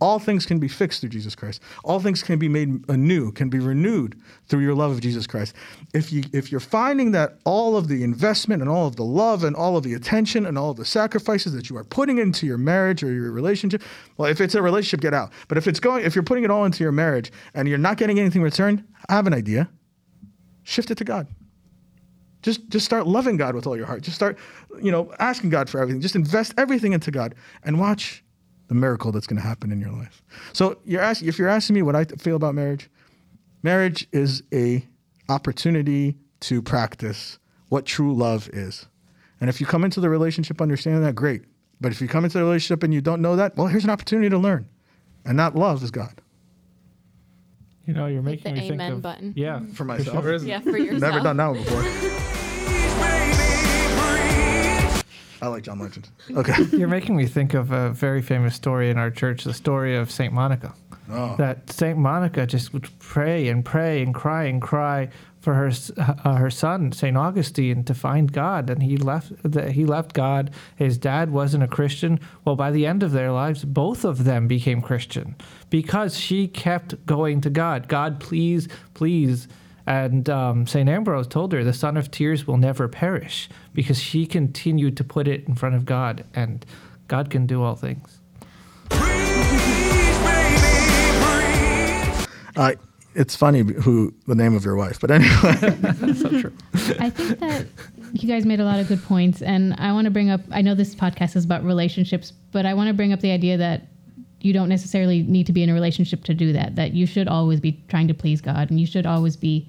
All 0.01 0.17
things 0.17 0.45
can 0.45 0.59
be 0.59 0.67
fixed 0.67 1.01
through 1.01 1.09
Jesus 1.09 1.35
Christ. 1.35 1.61
All 1.83 1.99
things 1.99 2.23
can 2.23 2.39
be 2.39 2.47
made 2.47 2.83
anew, 2.89 3.31
can 3.31 3.49
be 3.49 3.59
renewed 3.59 4.19
through 4.47 4.61
your 4.61 4.73
love 4.73 4.91
of 4.91 5.01
Jesus 5.01 5.27
Christ. 5.27 5.53
If 5.93 6.13
you 6.13 6.23
if 6.31 6.51
you're 6.51 6.61
finding 6.61 7.11
that 7.11 7.39
all 7.43 7.75
of 7.75 7.87
the 7.89 8.03
investment 8.03 8.61
and 8.61 8.69
all 8.69 8.87
of 8.87 8.95
the 8.95 9.03
love 9.03 9.43
and 9.43 9.55
all 9.55 9.75
of 9.75 9.83
the 9.83 9.93
attention 9.93 10.45
and 10.45 10.57
all 10.57 10.71
of 10.71 10.77
the 10.77 10.85
sacrifices 10.85 11.53
that 11.53 11.69
you 11.69 11.77
are 11.77 11.83
putting 11.83 12.17
into 12.17 12.45
your 12.45 12.57
marriage 12.57 13.03
or 13.03 13.11
your 13.11 13.31
relationship, 13.31 13.83
well, 14.17 14.29
if 14.29 14.39
it's 14.39 14.55
a 14.55 14.61
relationship, 14.61 15.01
get 15.01 15.13
out. 15.13 15.31
But 15.47 15.57
if 15.57 15.67
it's 15.67 15.79
going, 15.79 16.05
if 16.05 16.15
you're 16.15 16.23
putting 16.23 16.43
it 16.45 16.51
all 16.51 16.65
into 16.65 16.83
your 16.83 16.93
marriage 16.93 17.31
and 17.53 17.67
you're 17.67 17.77
not 17.77 17.97
getting 17.97 18.19
anything 18.19 18.41
returned, 18.41 18.85
I 19.09 19.15
have 19.15 19.27
an 19.27 19.33
idea. 19.33 19.69
Shift 20.63 20.91
it 20.91 20.97
to 20.99 21.03
God. 21.03 21.27
Just 22.41 22.69
just 22.69 22.85
start 22.85 23.05
loving 23.05 23.35
God 23.35 23.53
with 23.53 23.67
all 23.67 23.75
your 23.75 23.85
heart. 23.85 24.01
Just 24.01 24.15
start, 24.15 24.37
you 24.81 24.91
know, 24.91 25.13
asking 25.19 25.49
God 25.49 25.69
for 25.69 25.81
everything. 25.81 25.99
Just 25.99 26.15
invest 26.15 26.53
everything 26.57 26.93
into 26.93 27.11
God 27.11 27.35
and 27.63 27.79
watch 27.79 28.23
the 28.69 28.75
miracle 28.75 29.11
that's 29.11 29.27
going 29.27 29.41
to 29.41 29.45
happen 29.45 29.71
in 29.71 29.81
your 29.81 29.91
life. 29.91 30.21
So 30.53 30.77
you're 30.85 31.01
asking 31.01 31.27
if 31.27 31.37
you're 31.37 31.49
asking 31.49 31.73
me 31.73 31.81
what 31.81 31.95
I 31.95 32.05
feel 32.05 32.35
about 32.37 32.55
marriage, 32.55 32.89
marriage 33.63 34.07
is 34.13 34.41
a 34.53 34.85
opportunity 35.27 36.15
to 36.41 36.61
practice 36.61 37.37
what 37.67 37.85
true 37.85 38.13
love 38.15 38.49
is. 38.53 38.87
And 39.41 39.49
if 39.49 39.59
you 39.59 39.67
come 39.67 39.83
into 39.83 39.99
the 39.99 40.09
relationship 40.09 40.61
understanding 40.61 41.03
that, 41.03 41.15
great. 41.15 41.43
But 41.81 41.91
if 41.91 41.99
you 42.01 42.07
come 42.07 42.23
into 42.25 42.37
the 42.37 42.43
relationship 42.43 42.83
and 42.83 42.93
you 42.93 43.01
don't 43.01 43.21
know 43.21 43.35
that, 43.35 43.55
well, 43.57 43.67
here's 43.67 43.83
an 43.83 43.89
opportunity 43.89 44.29
to 44.29 44.37
learn. 44.37 44.67
And 45.25 45.39
that 45.39 45.55
love 45.55 45.83
is 45.83 45.91
God. 45.91 46.21
You 47.85 47.93
know, 47.93 48.05
you're 48.05 48.21
Hit 48.21 48.43
making 48.45 48.55
the 48.55 48.61
me 48.61 48.67
think 48.67 48.73
amen 48.73 48.91
of 48.93 49.01
button. 49.01 49.33
yeah 49.35 49.61
For 49.73 49.83
myself. 49.83 50.23
Sure. 50.23 50.35
Yeah, 50.37 50.59
for 50.59 50.69
yourself. 50.77 51.01
Never 51.01 51.19
done 51.21 51.37
that 51.37 51.47
one 51.47 51.57
before. 51.63 52.28
I 55.41 55.47
like 55.47 55.63
John 55.63 55.79
Legend. 55.79 56.09
Okay. 56.31 56.53
You're 56.77 56.87
making 56.87 57.15
me 57.15 57.25
think 57.25 57.53
of 57.53 57.71
a 57.71 57.91
very 57.91 58.21
famous 58.21 58.55
story 58.55 58.89
in 58.89 58.97
our 58.97 59.11
church, 59.11 59.43
the 59.43 59.53
story 59.53 59.95
of 59.95 60.11
Saint 60.11 60.33
Monica. 60.33 60.73
Oh. 61.11 61.35
That 61.37 61.71
Saint 61.71 61.97
Monica 61.97 62.45
just 62.45 62.73
would 62.73 62.87
pray 62.99 63.47
and 63.47 63.65
pray 63.65 64.01
and 64.01 64.13
cry 64.13 64.43
and 64.43 64.61
cry 64.61 65.09
for 65.39 65.53
her 65.53 65.71
uh, 65.97 66.35
her 66.35 66.49
son 66.49 66.91
Saint 66.91 67.17
Augustine 67.17 67.83
to 67.85 67.93
find 67.93 68.31
God, 68.31 68.69
and 68.69 68.83
he 68.83 68.97
left 68.97 69.31
the, 69.43 69.71
he 69.71 69.85
left 69.85 70.13
God. 70.13 70.51
His 70.75 70.97
dad 70.97 71.31
wasn't 71.31 71.63
a 71.63 71.67
Christian. 71.67 72.19
Well, 72.45 72.55
by 72.55 72.71
the 72.71 72.85
end 72.85 73.03
of 73.03 73.11
their 73.11 73.31
lives, 73.31 73.63
both 73.63 74.03
of 74.03 74.25
them 74.25 74.47
became 74.47 74.81
Christian 74.81 75.35
because 75.69 76.17
she 76.17 76.47
kept 76.47 77.05
going 77.05 77.41
to 77.41 77.49
God. 77.49 77.87
God, 77.87 78.19
please, 78.19 78.67
please. 78.93 79.47
And 79.89 80.29
um, 80.29 80.67
St. 80.67 80.87
Ambrose 80.87 81.25
told 81.25 81.51
her, 81.51 81.63
the 81.63 81.73
son 81.73 81.97
of 81.97 82.11
tears 82.11 82.45
will 82.45 82.57
never 82.57 82.87
perish 82.87 83.49
because 83.73 83.99
she 83.99 84.27
continued 84.27 84.95
to 84.97 85.03
put 85.03 85.27
it 85.27 85.47
in 85.47 85.55
front 85.55 85.73
of 85.73 85.83
God, 85.83 86.25
and 86.35 86.63
God 87.07 87.31
can 87.31 87.47
do 87.47 87.63
all 87.63 87.75
things. 87.75 88.19
Uh, 92.55 92.73
it's 93.15 93.35
funny 93.35 93.61
who 93.61 94.13
the 94.27 94.35
name 94.35 94.55
of 94.55 94.63
your 94.63 94.75
wife, 94.75 94.99
but 94.99 95.09
anyway. 95.09 95.33
so 96.13 96.39
true. 96.39 96.53
I 96.99 97.09
think 97.09 97.39
that 97.39 97.65
you 98.13 98.27
guys 98.27 98.45
made 98.45 98.59
a 98.59 98.65
lot 98.65 98.79
of 98.79 98.87
good 98.87 99.01
points, 99.03 99.41
and 99.41 99.73
I 99.79 99.91
want 99.91 100.05
to 100.05 100.11
bring 100.11 100.29
up. 100.29 100.41
I 100.51 100.61
know 100.61 100.75
this 100.75 100.93
podcast 100.93 101.35
is 101.35 101.45
about 101.45 101.63
relationships, 101.63 102.31
but 102.51 102.67
I 102.67 102.75
want 102.75 102.89
to 102.89 102.93
bring 102.93 103.11
up 103.11 103.21
the 103.21 103.31
idea 103.31 103.57
that 103.57 103.87
you 104.41 104.53
don't 104.53 104.69
necessarily 104.69 105.23
need 105.23 105.47
to 105.47 105.51
be 105.51 105.63
in 105.63 105.69
a 105.69 105.73
relationship 105.73 106.23
to 106.25 106.35
do 106.35 106.53
that. 106.53 106.75
That 106.75 106.93
you 106.93 107.07
should 107.07 107.27
always 107.27 107.59
be 107.59 107.83
trying 107.87 108.07
to 108.09 108.13
please 108.13 108.39
God, 108.39 108.69
and 108.69 108.79
you 108.79 108.85
should 108.85 109.07
always 109.07 109.35
be 109.35 109.67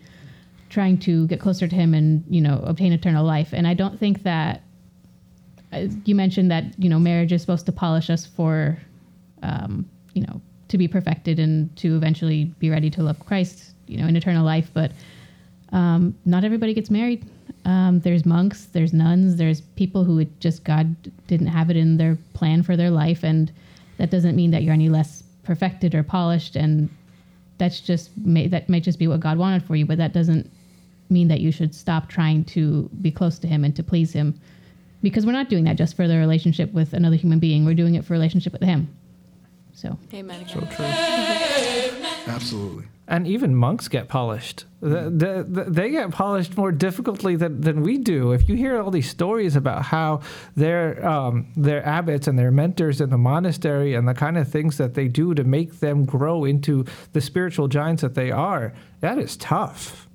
trying 0.71 0.97
to 0.99 1.27
get 1.27 1.41
closer 1.41 1.69
to 1.69 1.75
Him 1.75 1.93
and 1.93 2.25
you 2.29 2.41
know 2.41 2.63
obtain 2.65 2.93
eternal 2.93 3.25
life. 3.25 3.53
And 3.53 3.67
I 3.67 3.75
don't 3.75 3.99
think 3.99 4.23
that 4.23 4.63
you 6.05 6.15
mentioned 6.15 6.51
that 6.51 6.65
you 6.79 6.89
know 6.89 6.99
marriage 6.99 7.33
is 7.33 7.43
supposed 7.43 7.67
to 7.67 7.73
polish 7.73 8.09
us 8.09 8.25
for, 8.25 8.79
um, 9.43 9.89
you 10.15 10.23
know, 10.23 10.41
to 10.69 10.79
be 10.79 10.89
perfected 10.89 11.39
and 11.39 11.75
to 11.77 11.97
eventually 11.97 12.45
be 12.59 12.71
ready 12.71 12.91
to 12.91 13.03
love 13.03 13.19
Christ, 13.27 13.75
you 13.87 13.99
know, 13.99 14.07
in 14.07 14.17
eternal 14.17 14.45
life. 14.45 14.71
But 14.73 14.93
um, 15.73 16.17
not 16.25 16.45
everybody 16.45 16.75
gets 16.75 16.91
married. 16.91 17.27
Um, 17.65 18.01
there's 18.01 18.25
monks, 18.25 18.67
there's 18.67 18.93
nuns, 18.93 19.37
there's 19.37 19.61
people 19.61 20.05
who 20.05 20.19
it 20.21 20.41
just 20.41 20.65
God 20.65 20.97
didn't 21.27 21.49
have 21.49 21.71
it 21.71 21.77
in 21.77 21.99
their 21.99 22.17
plan 22.33 22.63
for 22.63 22.77
their 22.77 22.91
life, 22.91 23.23
and 23.23 23.53
that 23.99 24.11
doesn't 24.11 24.35
mean 24.35 24.51
that 24.53 24.63
you're 24.63 24.75
any 24.75 24.89
less 24.89 25.23
perfected 25.43 25.95
or 25.95 26.03
polished. 26.03 26.57
And 26.57 26.89
that's 27.59 27.81
just 27.81 28.17
may, 28.17 28.47
that 28.49 28.69
might 28.69 28.83
just 28.83 28.99
be 28.99 29.09
what 29.09 29.21
God 29.21 29.37
wanted 29.37 29.63
for 29.63 29.77
you, 29.77 29.85
but 29.85 29.99
that 29.99 30.13
doesn't 30.13 30.51
mean 31.11 31.29
that 31.29 31.41
you 31.41 31.53
should 31.53 31.75
stop 31.75 32.09
trying 32.09 32.45
to 32.45 32.89
be 33.01 33.11
close 33.11 33.39
to 33.41 33.47
Him 33.47 33.65
and 33.65 33.75
to 33.77 33.83
please 33.83 34.13
Him. 34.13 34.41
because 35.03 35.25
we're 35.25 35.33
not 35.33 35.49
doing 35.49 35.65
that 35.65 35.77
just 35.77 35.97
for 35.97 36.07
the 36.07 36.19
relationship 36.19 36.73
with 36.73 36.93
another 36.93 37.17
human 37.17 37.39
being. 37.39 37.65
We're 37.65 37.75
doing 37.75 37.95
it 37.95 38.05
for 38.05 38.13
relationship 38.13 38.53
with 38.53 38.63
Him. 38.63 38.89
So 39.73 39.99
Amen. 40.13 40.47
So 40.47 40.61
true. 40.61 40.85
Absolutely. 42.27 42.85
And 43.09 43.27
even 43.27 43.57
monks 43.57 43.89
get 43.89 44.09
polished. 44.09 44.67
The, 44.81 45.11
the, 45.11 45.47
the, 45.49 45.65
they 45.69 45.91
get 45.91 46.11
polished 46.13 46.57
more 46.57 46.71
difficultly 46.71 47.35
than, 47.35 47.61
than 47.61 47.83
we 47.83 47.99
do. 47.99 48.33
If 48.33 48.49
you 48.49 48.55
hear 48.55 48.81
all 48.81 48.91
these 48.91 49.11
stories 49.11 49.57
about 49.57 49.83
how 49.87 50.21
their 50.55 51.07
um, 51.07 51.49
their 51.57 51.85
abbots 51.85 52.29
and 52.29 52.39
their 52.39 52.53
mentors 52.53 53.01
in 53.01 53.11
the 53.11 53.19
monastery 53.19 53.95
and 53.95 54.07
the 54.07 54.15
kind 54.15 54.39
of 54.39 54.49
things 54.49 54.77
that 54.77 54.95
they 54.95 55.09
do 55.09 55.35
to 55.35 55.43
make 55.43 55.81
them 55.81 56.05
grow 56.05 56.45
into 56.45 56.85
the 57.13 57.21
spiritual 57.21 57.67
giants 57.67 58.03
that 58.03 58.15
they 58.15 58.31
are, 58.31 58.73
that 59.01 59.19
is 59.19 59.37
tough. 59.37 60.09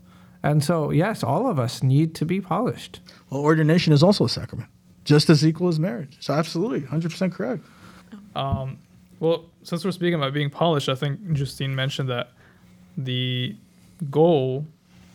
And 0.45 0.63
so, 0.63 0.91
yes, 0.91 1.23
all 1.23 1.49
of 1.49 1.57
us 1.57 1.81
need 1.81 2.13
to 2.15 2.25
be 2.25 2.39
polished. 2.39 2.99
Well, 3.31 3.41
ordination 3.41 3.91
is 3.93 4.03
also 4.03 4.25
a 4.25 4.29
sacrament, 4.29 4.69
just 5.03 5.27
as 5.27 5.43
equal 5.43 5.69
as 5.69 5.79
marriage. 5.79 6.17
So 6.19 6.35
absolutely, 6.35 6.81
100% 6.81 7.31
correct. 7.33 7.65
Um, 8.35 8.77
well, 9.19 9.45
since 9.63 9.83
we're 9.83 9.89
speaking 9.89 10.13
about 10.13 10.33
being 10.33 10.51
polished, 10.51 10.87
I 10.87 10.93
think 10.93 11.33
Justine 11.33 11.73
mentioned 11.73 12.09
that 12.09 12.29
the 12.95 13.55
goal 14.11 14.67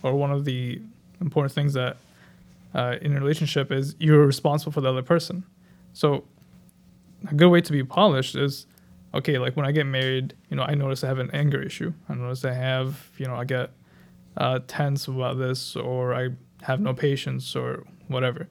or 0.02 0.16
one 0.16 0.32
of 0.32 0.44
the 0.44 0.80
important 1.20 1.52
things 1.52 1.74
that 1.74 1.98
uh, 2.74 2.96
in 3.00 3.16
a 3.16 3.20
relationship 3.20 3.70
is 3.70 3.94
you're 4.00 4.26
responsible 4.26 4.72
for 4.72 4.80
the 4.80 4.88
other 4.88 5.02
person. 5.02 5.44
So 5.92 6.24
a 7.30 7.34
good 7.34 7.50
way 7.50 7.60
to 7.60 7.70
be 7.72 7.84
polished 7.84 8.34
is 8.34 8.66
okay, 9.14 9.38
like 9.38 9.56
when 9.56 9.64
I 9.64 9.70
get 9.70 9.86
married, 9.86 10.34
you 10.50 10.56
know, 10.56 10.64
I 10.64 10.74
notice 10.74 11.04
I 11.04 11.06
have 11.06 11.18
an 11.20 11.30
anger 11.32 11.62
issue. 11.62 11.92
I 12.08 12.14
notice 12.14 12.44
I 12.44 12.52
have, 12.52 13.10
you 13.16 13.26
know, 13.26 13.36
I 13.36 13.44
get 13.44 13.70
uh, 14.36 14.60
tense 14.66 15.08
about 15.08 15.38
this 15.38 15.76
or 15.76 16.14
I 16.14 16.30
have 16.62 16.80
no 16.80 16.94
patience 16.94 17.56
or 17.56 17.84
whatever. 18.08 18.48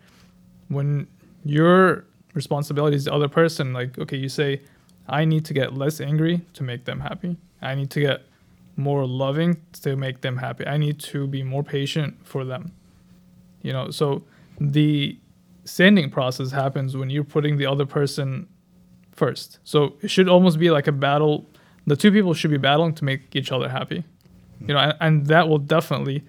When 0.67 1.07
your 1.43 2.05
responsibility 2.33 2.95
is 2.95 3.05
the 3.05 3.13
other 3.13 3.27
person, 3.27 3.73
like, 3.73 3.97
okay, 3.97 4.17
you 4.17 4.29
say, 4.29 4.61
I 5.07 5.25
need 5.25 5.45
to 5.45 5.53
get 5.53 5.73
less 5.73 5.99
angry 5.99 6.41
to 6.53 6.63
make 6.63 6.85
them 6.85 6.99
happy. 6.99 7.37
I 7.61 7.75
need 7.75 7.89
to 7.91 7.99
get 7.99 8.21
more 8.75 9.05
loving 9.05 9.57
to 9.81 9.95
make 9.95 10.21
them 10.21 10.37
happy. 10.37 10.65
I 10.65 10.77
need 10.77 10.99
to 10.99 11.27
be 11.27 11.43
more 11.43 11.63
patient 11.63 12.15
for 12.23 12.45
them. 12.45 12.71
You 13.61 13.73
know, 13.73 13.91
so 13.91 14.23
the 14.59 15.17
sanding 15.65 16.09
process 16.09 16.51
happens 16.51 16.95
when 16.95 17.09
you're 17.09 17.23
putting 17.23 17.57
the 17.57 17.65
other 17.65 17.85
person 17.85 18.47
first. 19.11 19.59
So 19.63 19.97
it 20.01 20.09
should 20.09 20.29
almost 20.29 20.59
be 20.59 20.71
like 20.71 20.87
a 20.87 20.91
battle. 20.91 21.45
The 21.87 21.95
two 21.95 22.11
people 22.11 22.33
should 22.33 22.51
be 22.51 22.57
battling 22.57 22.93
to 22.95 23.05
make 23.05 23.35
each 23.35 23.51
other 23.51 23.69
happy. 23.69 24.03
You 24.61 24.73
know, 24.73 24.79
and, 24.79 24.97
and 24.99 25.27
that 25.27 25.47
will 25.47 25.59
definitely, 25.59 26.23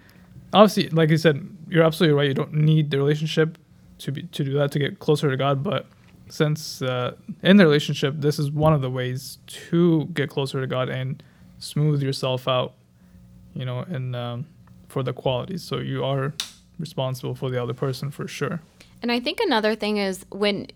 obviously, 0.53 0.89
like 0.91 1.11
you 1.11 1.17
said, 1.17 1.47
you're 1.69 1.85
absolutely 1.85 2.17
right. 2.17 2.29
You 2.29 2.35
don't 2.35 2.55
need 2.55 2.91
the 2.91 2.99
relationship 2.99 3.59
to 3.99 4.13
be 4.13 4.23
to 4.23 4.45
do 4.45 4.53
that 4.55 4.71
to 4.73 4.79
get 4.79 4.99
closer 4.99 5.31
to 5.31 5.37
God, 5.37 5.63
but 5.63 5.87
since 6.29 6.81
uh, 6.81 7.17
in 7.43 7.57
the 7.57 7.65
relationship, 7.65 8.15
this 8.17 8.39
is 8.39 8.51
one 8.51 8.73
of 8.73 8.81
the 8.81 8.91
ways 8.91 9.39
to 9.47 10.07
get 10.07 10.31
closer 10.31 10.61
to 10.61 10.67
God 10.67 10.89
and 10.89 11.23
smooth 11.59 12.03
yourself 12.03 12.49
out, 12.49 12.75
you 13.55 13.65
know, 13.65 13.81
and 13.81 14.17
um, 14.17 14.47
for 14.89 15.03
the 15.03 15.13
qualities. 15.13 15.63
So 15.63 15.79
you 15.79 16.05
are 16.05 16.33
responsible 16.79 17.35
for 17.35 17.51
the 17.51 17.63
other 17.63 17.75
person 17.75 18.11
for 18.11 18.27
sure. 18.27 18.61
And 19.03 19.11
I 19.11 19.21
think 19.21 19.41
another 19.41 19.75
thing 19.75 19.97
is 19.97 20.25
when 20.31 20.67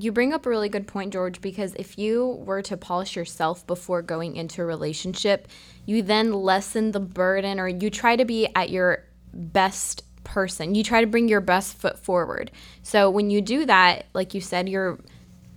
you 0.00 0.10
bring 0.10 0.32
up 0.32 0.46
a 0.46 0.50
really 0.50 0.68
good 0.68 0.86
point, 0.86 1.12
George, 1.12 1.40
because 1.40 1.74
if 1.76 1.96
you 1.96 2.42
were 2.44 2.62
to 2.62 2.76
polish 2.76 3.14
yourself 3.14 3.66
before 3.66 4.02
going 4.02 4.36
into 4.36 4.62
a 4.62 4.64
relationship, 4.64 5.46
you 5.86 6.02
then 6.02 6.32
lessen 6.32 6.92
the 6.92 7.00
burden 7.00 7.60
or 7.60 7.68
you 7.68 7.90
try 7.90 8.16
to 8.16 8.24
be 8.24 8.48
at 8.56 8.70
your 8.70 9.04
best 9.32 10.02
person. 10.24 10.74
You 10.74 10.82
try 10.82 11.00
to 11.00 11.06
bring 11.06 11.28
your 11.28 11.40
best 11.40 11.76
foot 11.76 11.98
forward. 11.98 12.50
So 12.82 13.10
when 13.10 13.30
you 13.30 13.40
do 13.40 13.64
that, 13.66 14.06
like 14.12 14.34
you 14.34 14.40
said, 14.40 14.68
you're 14.68 14.98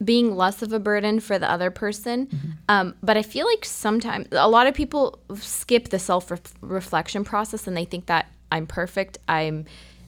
being 0.03 0.35
less 0.35 0.61
of 0.61 0.73
a 0.73 0.79
burden 0.79 1.19
for 1.19 1.39
the 1.39 1.49
other 1.49 1.71
person. 1.71 2.27
Um, 2.69 2.95
but 3.01 3.17
I 3.17 3.23
feel 3.23 3.45
like 3.45 3.65
sometimes 3.65 4.27
a 4.31 4.49
lot 4.49 4.67
of 4.67 4.73
people 4.73 5.19
skip 5.35 5.89
the 5.89 5.99
self 5.99 6.31
reflection 6.61 7.23
process 7.23 7.67
and 7.67 7.75
they 7.75 7.85
think 7.85 8.07
that 8.07 8.31
I'm 8.51 8.67
perfect. 8.67 9.17
I'm, 9.27 9.65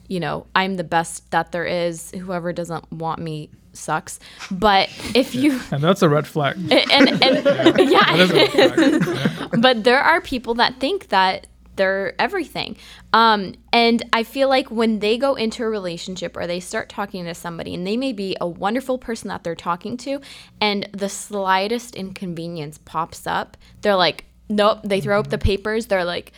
you 0.08 0.20
know, 0.20 0.46
I'm 0.54 0.76
the 0.76 0.84
best 0.84 1.30
that 1.30 1.52
there 1.52 1.64
is. 1.64 2.10
Whoever 2.12 2.52
doesn't 2.52 2.90
want 2.92 3.20
me 3.20 3.50
sucks. 3.72 4.18
But 4.50 4.88
if 5.14 5.34
you 5.34 5.60
And 5.70 5.82
that's 5.82 6.02
a 6.02 6.08
red 6.08 6.26
flag. 6.26 6.56
and, 6.70 7.22
and 7.22 7.44
yeah, 7.90 8.16
That 8.16 8.18
is 8.18 8.30
a 8.30 8.68
red 8.68 9.04
flag. 9.04 9.60
but 9.60 9.84
there 9.84 10.00
are 10.00 10.20
people 10.20 10.54
that 10.54 10.80
think 10.80 11.08
that 11.08 11.46
they're 11.76 12.14
everything. 12.18 12.76
Um, 13.12 13.54
and 13.72 14.02
I 14.12 14.22
feel 14.22 14.48
like 14.48 14.70
when 14.70 15.00
they 15.00 15.18
go 15.18 15.34
into 15.34 15.62
a 15.62 15.68
relationship 15.68 16.34
or 16.36 16.46
they 16.46 16.58
start 16.58 16.88
talking 16.88 17.24
to 17.26 17.34
somebody, 17.34 17.74
and 17.74 17.86
they 17.86 17.98
may 17.98 18.14
be 18.14 18.34
a 18.40 18.48
wonderful 18.48 18.96
person 18.96 19.28
that 19.28 19.44
they're 19.44 19.54
talking 19.54 19.98
to, 19.98 20.20
and 20.60 20.88
the 20.92 21.10
slightest 21.10 21.94
inconvenience 21.94 22.78
pops 22.78 23.26
up, 23.26 23.58
they're 23.82 23.94
like, 23.96 24.24
nope, 24.48 24.78
they 24.84 25.02
throw 25.02 25.20
up 25.20 25.28
the 25.28 25.36
papers. 25.38 25.86
They're 25.86 26.04
like, 26.04 26.32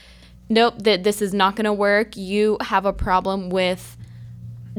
nope, 0.48 0.74
that 0.78 1.04
this 1.04 1.22
is 1.22 1.34
not 1.34 1.56
going 1.56 1.64
to 1.64 1.72
work. 1.72 2.16
You 2.16 2.58
have 2.61 2.87
a 2.87 2.92
problem 2.92 3.50
with 3.50 3.96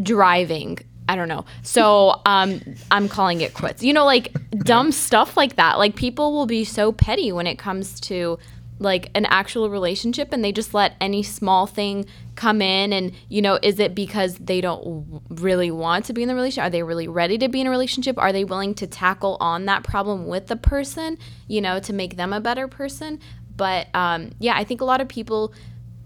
driving. 0.01 0.79
I 1.07 1.15
don't 1.15 1.27
know. 1.27 1.45
So 1.63 2.21
um, 2.25 2.61
I'm 2.91 3.09
calling 3.09 3.41
it 3.41 3.53
quits. 3.53 3.83
You 3.83 3.93
know, 3.93 4.05
like 4.05 4.35
dumb 4.59 4.91
stuff 5.07 5.35
like 5.35 5.55
that. 5.55 5.77
Like 5.77 5.95
people 5.95 6.33
will 6.33 6.45
be 6.45 6.63
so 6.63 6.91
petty 6.91 7.31
when 7.31 7.47
it 7.47 7.57
comes 7.57 7.99
to 8.01 8.37
like 8.79 9.11
an 9.13 9.25
actual 9.25 9.69
relationship 9.69 10.31
and 10.31 10.43
they 10.43 10.51
just 10.51 10.73
let 10.73 10.95
any 11.01 11.21
small 11.21 11.67
thing 11.67 12.05
come 12.35 12.61
in 12.61 12.93
and 12.93 13.11
you 13.27 13.41
know 13.41 13.59
is 13.61 13.79
it 13.79 13.93
because 13.93 14.35
they 14.35 14.61
don't 14.61 15.21
really 15.29 15.69
want 15.69 16.05
to 16.05 16.13
be 16.13 16.21
in 16.21 16.29
the 16.29 16.33
relationship 16.33 16.63
are 16.63 16.69
they 16.69 16.81
really 16.81 17.07
ready 17.07 17.37
to 17.37 17.49
be 17.49 17.59
in 17.59 17.67
a 17.67 17.69
relationship 17.69 18.17
are 18.17 18.31
they 18.31 18.45
willing 18.45 18.73
to 18.73 18.87
tackle 18.87 19.35
on 19.41 19.65
that 19.65 19.83
problem 19.83 20.27
with 20.27 20.47
the 20.47 20.55
person 20.55 21.17
you 21.47 21.59
know 21.59 21.79
to 21.79 21.91
make 21.91 22.15
them 22.15 22.31
a 22.31 22.39
better 22.39 22.67
person 22.67 23.19
but 23.59 23.87
um, 23.93 24.31
yeah 24.39 24.55
i 24.55 24.63
think 24.63 24.81
a 24.81 24.85
lot 24.85 25.01
of 25.01 25.07
people 25.07 25.53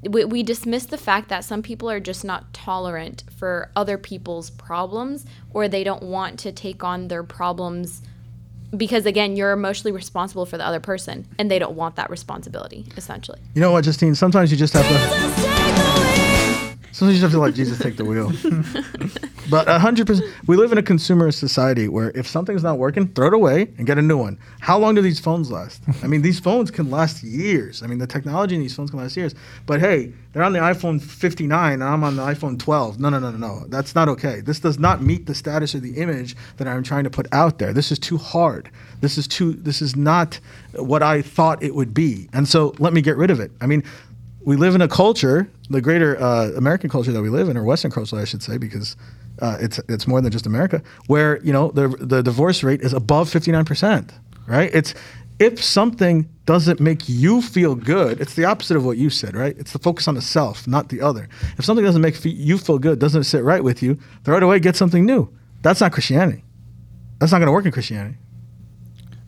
we, 0.10 0.26
we 0.26 0.44
dismiss 0.44 0.86
the 0.88 0.98
fact 0.98 1.30
that 1.30 1.46
some 1.46 1.62
people 1.62 1.90
are 1.90 2.02
just 2.02 2.26
not 2.26 2.54
tolerant 2.54 3.24
for 3.38 3.72
other 3.74 3.98
people's 3.98 4.50
problems 4.50 5.26
or 5.52 5.70
they 5.70 5.86
don't 5.86 6.04
want 6.04 6.38
to 6.40 6.52
take 6.52 6.84
on 6.84 7.08
their 7.08 7.24
problems 7.24 8.02
because 8.76 9.06
again 9.06 9.38
you're 9.38 9.54
emotionally 9.54 9.94
responsible 9.94 10.46
for 10.46 10.58
the 10.58 10.66
other 10.66 10.82
person 10.82 11.26
and 11.40 11.50
they 11.50 11.60
don't 11.60 11.76
want 11.76 11.96
that 11.96 12.10
responsibility 12.10 12.86
essentially 12.98 13.40
You 13.54 13.62
know 13.62 13.72
what, 13.72 13.86
Justine? 13.86 14.16
Sometimes 14.16 14.52
you 14.52 14.58
just 14.58 14.74
have 14.74 14.88
to. 14.88 16.53
Sometimes 16.94 17.18
you 17.18 17.22
just 17.22 17.24
have 17.24 17.32
to 17.32 17.40
let 17.40 17.56
Jesus 17.56 17.80
take 17.80 17.98
the 17.98 18.06
wheel. 18.06 18.32
but 19.50 19.68
hundred 19.68 20.06
percent, 20.06 20.32
we 20.46 20.56
live 20.56 20.72
in 20.72 20.78
a 20.78 20.84
consumer 20.84 21.32
society 21.32 21.88
where 21.88 22.12
if 22.14 22.28
something's 22.28 22.62
not 22.62 22.78
working, 22.78 23.08
throw 23.08 23.28
it 23.30 23.34
away 23.34 23.74
and 23.80 23.88
get 23.88 23.98
a 23.98 24.02
new 24.02 24.16
one. 24.16 24.38
How 24.60 24.78
long 24.78 24.94
do 24.94 25.02
these 25.02 25.20
phones 25.20 25.50
last? 25.50 25.82
I 26.04 26.08
mean, 26.08 26.22
these 26.22 26.40
phones 26.40 26.70
can 26.70 26.92
last 26.92 27.24
years. 27.24 27.82
I 27.82 27.88
mean, 27.88 27.98
the 27.98 28.06
technology 28.06 28.54
in 28.54 28.62
these 28.62 28.76
phones 28.76 28.92
can 28.92 29.00
last 29.00 29.18
years. 29.18 29.34
But 29.66 29.80
hey, 29.80 30.14
they're 30.34 30.44
on 30.44 30.54
the 30.54 30.60
iPhone 30.60 31.02
59 31.02 31.74
and 31.74 31.84
I'm 31.84 32.04
on 32.04 32.16
the 32.16 32.22
iPhone 32.22 32.60
12. 32.60 33.00
No, 33.00 33.10
no, 33.10 33.18
no, 33.18 33.32
no, 33.32 33.38
no. 33.38 33.66
That's 33.70 33.96
not 33.96 34.08
okay. 34.10 34.42
This 34.42 34.60
does 34.60 34.78
not 34.78 35.02
meet 35.02 35.26
the 35.26 35.34
status 35.34 35.74
or 35.74 35.80
the 35.80 35.98
image 35.98 36.36
that 36.58 36.68
I'm 36.68 36.84
trying 36.84 37.06
to 37.06 37.10
put 37.10 37.26
out 37.32 37.58
there. 37.58 37.74
This 37.74 37.92
is 37.92 37.98
too 37.98 38.20
hard. 38.20 38.70
This 39.02 39.18
is 39.18 39.28
too. 39.28 39.54
This 39.54 39.82
is 39.82 39.96
not 39.96 40.40
what 40.76 41.02
I 41.02 41.24
thought 41.24 41.64
it 41.64 41.74
would 41.74 41.96
be. 41.96 42.30
And 42.34 42.48
so 42.48 42.76
let 42.78 42.94
me 42.94 43.02
get 43.02 43.18
rid 43.18 43.32
of 43.32 43.40
it. 43.40 43.52
I 43.62 43.66
mean 43.66 43.84
we 44.46 44.58
live 44.58 44.76
in 44.76 44.82
a 44.82 44.88
culture, 44.88 45.50
the 45.74 45.82
greater 45.82 46.22
uh, 46.22 46.52
American 46.56 46.90
culture 46.90 47.12
that 47.12 47.22
we 47.22 47.30
live 47.30 47.50
in, 47.50 47.58
or 47.58 47.64
Western 47.64 47.92
culture, 47.92 48.18
I 48.18 48.26
should 48.26 48.42
say, 48.42 48.58
because 48.58 48.96
uh, 49.40 49.58
it's 49.60 49.80
it's 49.90 50.08
more 50.08 50.22
than 50.22 50.32
just 50.32 50.46
America, 50.46 50.82
where 51.08 51.42
you 51.44 51.52
know 51.52 51.72
the 51.72 51.88
the 51.88 52.24
divorce 52.24 52.64
rate 52.64 52.82
is 52.82 52.94
above 52.94 53.30
fifty 53.30 53.52
nine 53.52 53.66
percent. 53.66 54.14
Right? 54.48 54.74
It's 54.74 54.94
if 55.40 55.64
something 55.64 56.30
doesn't 56.46 56.80
make 56.80 57.10
you 57.10 57.42
feel 57.42 57.76
good, 57.76 58.22
it's 58.22 58.36
the 58.36 58.46
opposite 58.46 58.78
of 58.78 58.86
what 58.86 58.98
you 58.98 59.10
said, 59.10 59.36
right? 59.36 59.58
It's 59.58 59.74
the 59.74 59.80
focus 59.80 60.08
on 60.08 60.16
the 60.16 60.22
self, 60.22 60.68
not 60.68 60.90
the 60.90 61.02
other. 61.02 61.28
If 61.58 61.66
something 61.66 61.84
doesn't 61.84 62.02
make 62.02 62.24
you 62.24 62.58
feel 62.58 62.80
good, 62.80 63.00
doesn't 63.00 63.24
sit 63.24 63.44
right 63.44 63.64
with 63.64 63.82
you, 63.82 63.98
throw 64.24 64.38
it 64.38 64.44
away, 64.44 64.60
get 64.60 64.76
something 64.76 65.06
new. 65.06 65.34
That's 65.62 65.82
not 65.82 65.92
Christianity. 65.92 66.44
That's 67.20 67.32
not 67.32 67.40
going 67.40 67.48
to 67.48 67.54
work 67.54 67.66
in 67.66 67.72
Christianity. 67.72 68.18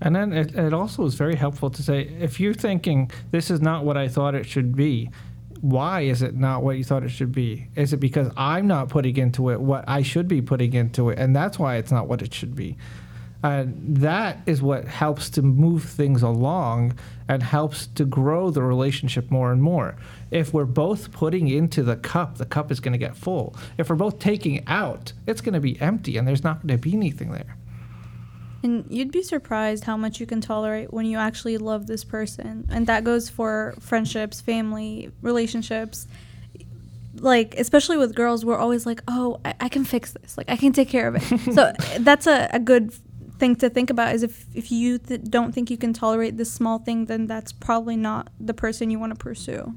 And 0.02 0.16
then 0.16 0.34
it, 0.34 0.54
it 0.56 0.74
also 0.74 1.06
is 1.06 1.16
very 1.16 1.36
helpful 1.36 1.70
to 1.70 1.82
say 1.82 2.02
if 2.20 2.40
you're 2.40 2.54
thinking 2.54 3.10
this 3.32 3.50
is 3.50 3.62
not 3.62 3.86
what 3.86 3.98
I 3.98 4.08
thought 4.08 4.36
it 4.36 4.46
should 4.46 4.76
be, 4.76 5.10
why 5.62 6.02
is 6.02 6.22
it 6.22 6.36
not 6.36 6.64
what 6.64 6.78
you 6.78 6.84
thought 6.84 7.04
it 7.04 7.10
should 7.10 7.32
be? 7.32 7.68
Is 7.76 7.94
it 7.94 7.98
because 7.98 8.32
I'm 8.38 8.68
not 8.68 8.90
putting 8.90 9.18
into 9.18 9.50
it 9.50 9.60
what 9.60 9.86
I 9.88 10.02
should 10.02 10.28
be 10.28 10.42
putting 10.42 10.74
into 10.74 11.10
it, 11.10 11.20
and 11.20 11.36
that's 11.36 11.58
why 11.58 11.78
it's 11.78 11.92
not 11.92 12.08
what 12.08 12.22
it 12.22 12.34
should 12.34 12.56
be? 12.56 12.78
And 13.44 13.98
that 13.98 14.40
is 14.48 14.62
what 14.64 14.88
helps 14.88 15.30
to 15.32 15.44
move 15.44 15.84
things 15.84 16.24
along 16.24 16.98
and 17.28 17.44
helps 17.44 17.86
to 17.88 18.04
grow 18.04 18.50
the 18.50 18.64
relationship 18.64 19.30
more 19.30 19.52
and 19.52 19.62
more. 19.62 19.96
If 20.32 20.52
we're 20.52 20.66
both 20.66 21.12
putting 21.12 21.48
into 21.48 21.84
the 21.84 21.96
cup, 21.96 22.40
the 22.40 22.46
cup 22.46 22.72
is 22.72 22.80
going 22.80 22.94
to 22.94 22.98
get 22.98 23.16
full. 23.16 23.56
If 23.78 23.90
we're 23.90 23.98
both 23.98 24.18
taking 24.18 24.66
out, 24.66 25.14
it's 25.28 25.42
going 25.42 25.54
to 25.54 25.60
be 25.60 25.80
empty 25.80 26.18
and 26.18 26.28
there's 26.28 26.44
not 26.44 26.66
going 26.66 26.76
to 26.76 26.82
be 26.82 26.94
anything 26.94 27.32
there. 27.34 27.56
And 28.66 28.86
you'd 28.90 29.12
be 29.12 29.22
surprised 29.22 29.84
how 29.84 29.96
much 29.96 30.20
you 30.20 30.26
can 30.26 30.42
tolerate 30.42 30.92
when 30.92 31.06
you 31.06 31.20
actually 31.20 31.60
love 31.60 31.86
this 31.86 32.04
person. 32.04 32.68
And 32.72 32.88
that 32.88 33.04
goes 33.04 33.30
for 33.30 33.76
friendships, 33.80 34.42
family, 34.42 35.12
relationships. 35.22 36.08
like 37.20 37.54
especially 37.60 37.96
with 37.96 38.14
girls 38.14 38.44
we're 38.44 38.58
always 38.58 38.86
like 38.86 39.02
oh 39.08 39.40
I, 39.46 39.54
I 39.62 39.70
can 39.70 39.86
fix 39.86 40.12
this 40.12 40.38
like 40.38 40.50
i 40.50 40.58
can 40.58 40.74
take 40.74 40.90
care 40.90 41.08
of 41.08 41.16
it 41.16 41.54
so 41.58 41.72
that's 42.00 42.28
a, 42.28 42.50
a 42.52 42.60
good 42.60 42.92
thing 43.40 43.56
to 43.56 43.70
think 43.70 43.90
about 43.90 44.14
is 44.16 44.22
if 44.22 44.46
if 44.54 44.70
you 44.70 44.98
th- 44.98 45.22
don't 45.30 45.54
think 45.54 45.70
you 45.70 45.78
can 45.78 45.94
tolerate 45.94 46.36
this 46.36 46.52
small 46.52 46.78
thing 46.78 47.06
then 47.06 47.26
that's 47.26 47.54
probably 47.54 47.96
not 47.96 48.24
the 48.38 48.54
person 48.54 48.92
you 48.92 49.00
want 49.00 49.14
to 49.14 49.20
pursue 49.30 49.74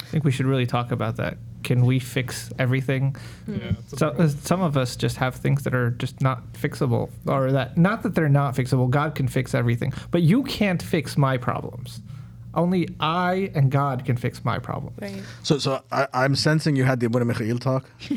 I 0.00 0.04
think 0.04 0.22
we 0.24 0.30
should 0.30 0.46
really 0.46 0.66
talk 0.66 0.92
about 0.92 1.16
that. 1.16 1.38
Can 1.66 1.84
we 1.84 1.98
fix 1.98 2.52
everything? 2.60 3.16
Yeah, 3.48 3.72
So, 3.88 4.08
uh, 4.10 4.28
some 4.28 4.62
of 4.62 4.76
us 4.76 4.94
just 4.94 5.16
have 5.16 5.34
things 5.34 5.64
that 5.64 5.74
are 5.74 5.90
just 5.90 6.20
not 6.20 6.38
fixable, 6.52 7.10
or 7.26 7.50
that 7.50 7.76
not 7.76 8.04
that 8.04 8.14
they're 8.14 8.28
not 8.42 8.54
fixable. 8.54 8.88
God 8.88 9.16
can 9.16 9.26
fix 9.26 9.52
everything, 9.52 9.92
but 10.12 10.22
you 10.22 10.44
can't 10.44 10.80
fix 10.80 11.16
my 11.16 11.36
problems. 11.36 12.00
Only 12.54 12.88
I 13.00 13.50
and 13.56 13.68
God 13.70 14.04
can 14.04 14.16
fix 14.16 14.44
my 14.44 14.60
problems. 14.60 14.96
Right. 15.02 15.22
So, 15.42 15.58
so 15.58 15.82
I, 15.90 16.06
I'm 16.14 16.36
sensing 16.36 16.76
you 16.76 16.84
had 16.84 17.00
the 17.00 17.06
Abu 17.06 17.24
Mikhail 17.24 17.58
talk, 17.58 17.84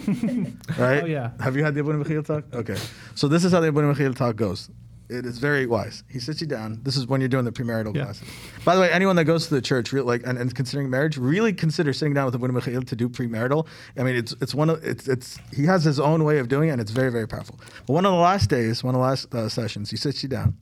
right? 0.77 1.03
Oh, 1.03 1.07
yeah. 1.07 1.31
Have 1.39 1.57
you 1.57 1.63
had 1.63 1.73
the 1.73 1.79
Abu 1.79 1.93
Mikhail 1.93 2.21
talk? 2.21 2.43
Okay. 2.53 2.77
So 3.15 3.27
this 3.27 3.43
is 3.43 3.51
how 3.51 3.61
the 3.61 3.69
Abu 3.69 3.81
Mikhail 3.81 4.13
talk 4.13 4.35
goes. 4.35 4.69
It 5.09 5.25
is 5.25 5.39
very 5.39 5.65
wise. 5.65 6.03
He 6.07 6.19
sits 6.19 6.39
you 6.39 6.45
down. 6.45 6.81
This 6.83 6.95
is 6.95 7.07
when 7.07 7.19
you're 7.19 7.27
doing 7.29 7.43
the 7.45 7.51
premarital 7.51 7.95
Yeah. 7.95 8.03
classes. 8.03 8.27
By 8.63 8.75
the 8.75 8.81
way, 8.81 8.91
anyone 8.91 9.15
that 9.15 9.25
goes 9.25 9.47
to 9.47 9.55
the 9.55 9.61
church, 9.61 9.91
real, 9.91 10.05
like, 10.05 10.21
and, 10.25 10.37
and 10.37 10.53
considering 10.53 10.87
marriage, 10.91 11.17
really 11.17 11.51
consider 11.51 11.93
sitting 11.93 12.13
down 12.13 12.25
with 12.25 12.35
Abu 12.35 12.47
Mikhail 12.49 12.83
to 12.83 12.95
do 12.95 13.09
premarital. 13.09 13.65
I 13.97 14.03
mean, 14.03 14.15
it's 14.15 14.35
it's 14.39 14.53
one 14.53 14.69
of 14.69 14.83
it's 14.83 15.07
it's 15.07 15.39
he 15.51 15.65
has 15.65 15.83
his 15.83 15.99
own 15.99 16.23
way 16.23 16.37
of 16.37 16.47
doing 16.47 16.69
it, 16.69 16.73
and 16.73 16.81
it's 16.81 16.91
very 16.91 17.11
very 17.11 17.27
powerful. 17.27 17.59
But 17.87 17.93
one 17.93 18.05
of 18.05 18.11
the 18.11 18.19
last 18.19 18.51
days, 18.51 18.83
one 18.83 18.93
of 18.93 18.99
the 19.01 19.05
last 19.07 19.33
uh, 19.33 19.49
sessions, 19.49 19.89
he 19.89 19.97
sits 19.97 20.21
you 20.21 20.29
down, 20.29 20.55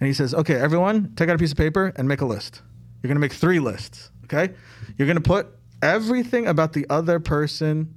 and 0.00 0.08
he 0.08 0.12
says, 0.12 0.34
"Okay, 0.34 0.56
everyone, 0.56 1.12
take 1.14 1.28
out 1.28 1.36
a 1.36 1.38
piece 1.38 1.52
of 1.52 1.58
paper 1.58 1.92
and 1.94 2.08
make 2.08 2.22
a 2.22 2.26
list. 2.26 2.60
You're 3.02 3.08
gonna 3.08 3.20
make 3.20 3.32
three 3.32 3.60
lists. 3.60 4.10
Okay, 4.24 4.52
you're 4.98 5.06
gonna 5.06 5.20
put 5.20 5.46
everything 5.80 6.48
about 6.48 6.72
the 6.72 6.86
other 6.90 7.20
person 7.20 7.94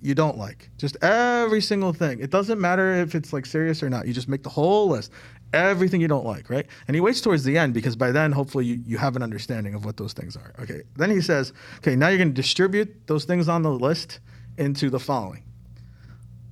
you 0.00 0.14
don't 0.14 0.38
like. 0.38 0.70
Just 0.78 0.96
every 1.02 1.60
single 1.60 1.92
thing. 1.92 2.18
It 2.20 2.30
doesn't 2.30 2.58
matter 2.58 2.94
if 2.94 3.14
it's 3.14 3.32
like 3.32 3.44
serious 3.44 3.82
or 3.82 3.90
not. 3.90 4.06
You 4.06 4.14
just 4.14 4.28
make 4.28 4.42
the 4.42 4.48
whole 4.48 4.88
list. 4.88 5.10
Everything 5.52 6.00
you 6.00 6.08
don't 6.08 6.24
like, 6.24 6.48
right? 6.48 6.66
And 6.86 6.94
he 6.94 7.00
waits 7.00 7.20
towards 7.20 7.44
the 7.44 7.58
end 7.58 7.74
because 7.74 7.96
by 7.96 8.12
then, 8.12 8.32
hopefully, 8.32 8.66
you, 8.66 8.82
you 8.86 8.98
have 8.98 9.16
an 9.16 9.22
understanding 9.22 9.74
of 9.74 9.84
what 9.84 9.96
those 9.96 10.12
things 10.12 10.36
are. 10.36 10.52
Okay. 10.60 10.82
Then 10.96 11.10
he 11.10 11.20
says, 11.20 11.52
okay, 11.78 11.96
now 11.96 12.08
you're 12.08 12.18
going 12.18 12.28
to 12.28 12.34
distribute 12.34 13.06
those 13.06 13.24
things 13.24 13.48
on 13.48 13.62
the 13.62 13.72
list 13.72 14.20
into 14.58 14.90
the 14.90 15.00
following 15.00 15.44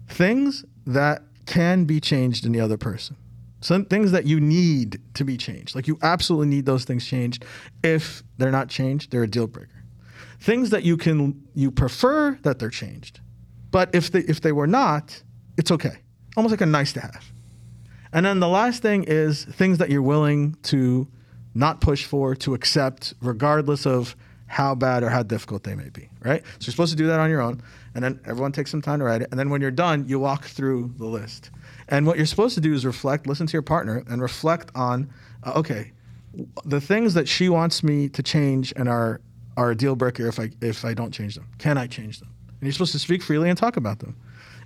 things 0.09 0.65
that 0.87 1.23
can 1.45 1.85
be 1.85 2.01
changed 2.01 2.47
in 2.47 2.53
the 2.53 2.61
other 2.61 2.79
person. 2.79 3.15
Some 3.61 3.85
things 3.85 4.11
that 4.13 4.25
you 4.25 4.41
need 4.41 5.01
to 5.15 5.25
be 5.25 5.37
changed. 5.37 5.75
Like 5.75 5.87
you 5.87 5.99
absolutely 6.03 6.47
need 6.47 6.65
those 6.65 6.85
things 6.85 7.07
changed. 7.07 7.45
If 7.85 8.23
they're 8.39 8.51
not 8.51 8.69
changed, 8.69 9.11
they're 9.11 9.25
a 9.25 9.29
deal 9.29 9.47
breaker 9.47 9.79
things 10.41 10.71
that 10.71 10.85
you 10.85 10.97
can 10.97 11.43
you 11.55 11.71
prefer 11.71 12.39
that 12.43 12.59
they're 12.59 12.71
changed 12.71 13.21
but 13.71 13.93
if 13.95 14.13
they 14.13 14.21
if 14.21 14.41
they 14.41 14.53
were 14.53 14.67
not 14.67 15.23
it's 15.57 15.71
okay 15.71 15.97
almost 16.37 16.53
like 16.53 16.61
a 16.61 16.67
nice 16.67 16.93
to 16.93 17.01
have 17.01 17.25
and 18.13 18.25
then 18.25 18.41
the 18.41 18.49
last 18.49 18.83
thing 18.83 19.05
is 19.05 19.45
things 19.45 19.79
that 19.79 19.91
you're 19.91 20.03
willing 20.03 20.57
to 20.63 21.07
not 21.55 21.81
push 21.81 22.05
for 22.05 22.35
to 22.35 22.55
accept 22.55 23.15
regardless 23.21 23.87
of 23.87 24.17
how 24.47 24.75
bad 24.75 25.03
or 25.03 25.11
how 25.11 25.23
difficult 25.23 25.63
they 25.63 25.75
may 25.75 25.89
be 25.91 26.09
right 26.23 26.43
so 26.59 26.67
you're 26.67 26.73
supposed 26.73 26.91
to 26.91 26.97
do 26.97 27.07
that 27.07 27.21
on 27.21 27.29
your 27.29 27.41
own 27.41 27.61
and 27.95 28.03
then 28.03 28.19
everyone 28.25 28.53
takes 28.53 28.71
some 28.71 28.81
time 28.81 28.99
to 28.99 29.05
write 29.05 29.23
it 29.23 29.29
and 29.31 29.39
then 29.39 29.51
when 29.51 29.61
you're 29.61 29.71
done 29.71 30.07
you 30.09 30.19
walk 30.19 30.45
through 30.45 30.93
the 30.97 31.07
list 31.07 31.51
and 31.89 32.07
what 32.07 32.17
you're 32.17 32.27
supposed 32.27 32.55
to 32.55 32.61
do 32.61 32.73
is 32.73 32.87
reflect 32.87 33.27
listen 33.27 33.47
to 33.47 33.53
your 33.53 33.63
partner 33.63 34.03
and 34.09 34.23
reflect 34.23 34.71
on 34.75 35.11
uh, 35.45 35.53
okay 35.55 35.93
the 36.65 36.81
things 36.81 37.15
that 37.15 37.29
she 37.29 37.49
wants 37.49 37.83
me 37.83 38.09
to 38.09 38.23
change 38.23 38.73
and 38.77 38.89
are 38.89 39.21
are 39.57 39.73
a 39.73 39.77
deal 39.77 39.97
breaker 39.97 40.27
if 40.27 40.39
I 40.39 40.51
if 40.63 40.85
I 40.85 40.95
don't 40.95 41.11
change 41.11 41.35
them. 41.35 41.49
Can 41.59 41.77
I 41.77 41.87
change 41.87 42.21
them? 42.21 42.31
And 42.49 42.63
you're 42.63 42.73
supposed 42.73 42.93
to 42.93 42.99
speak 42.99 43.23
freely 43.23 43.49
and 43.49 43.59
talk 43.59 43.77
about 43.77 43.99
them. 43.99 44.17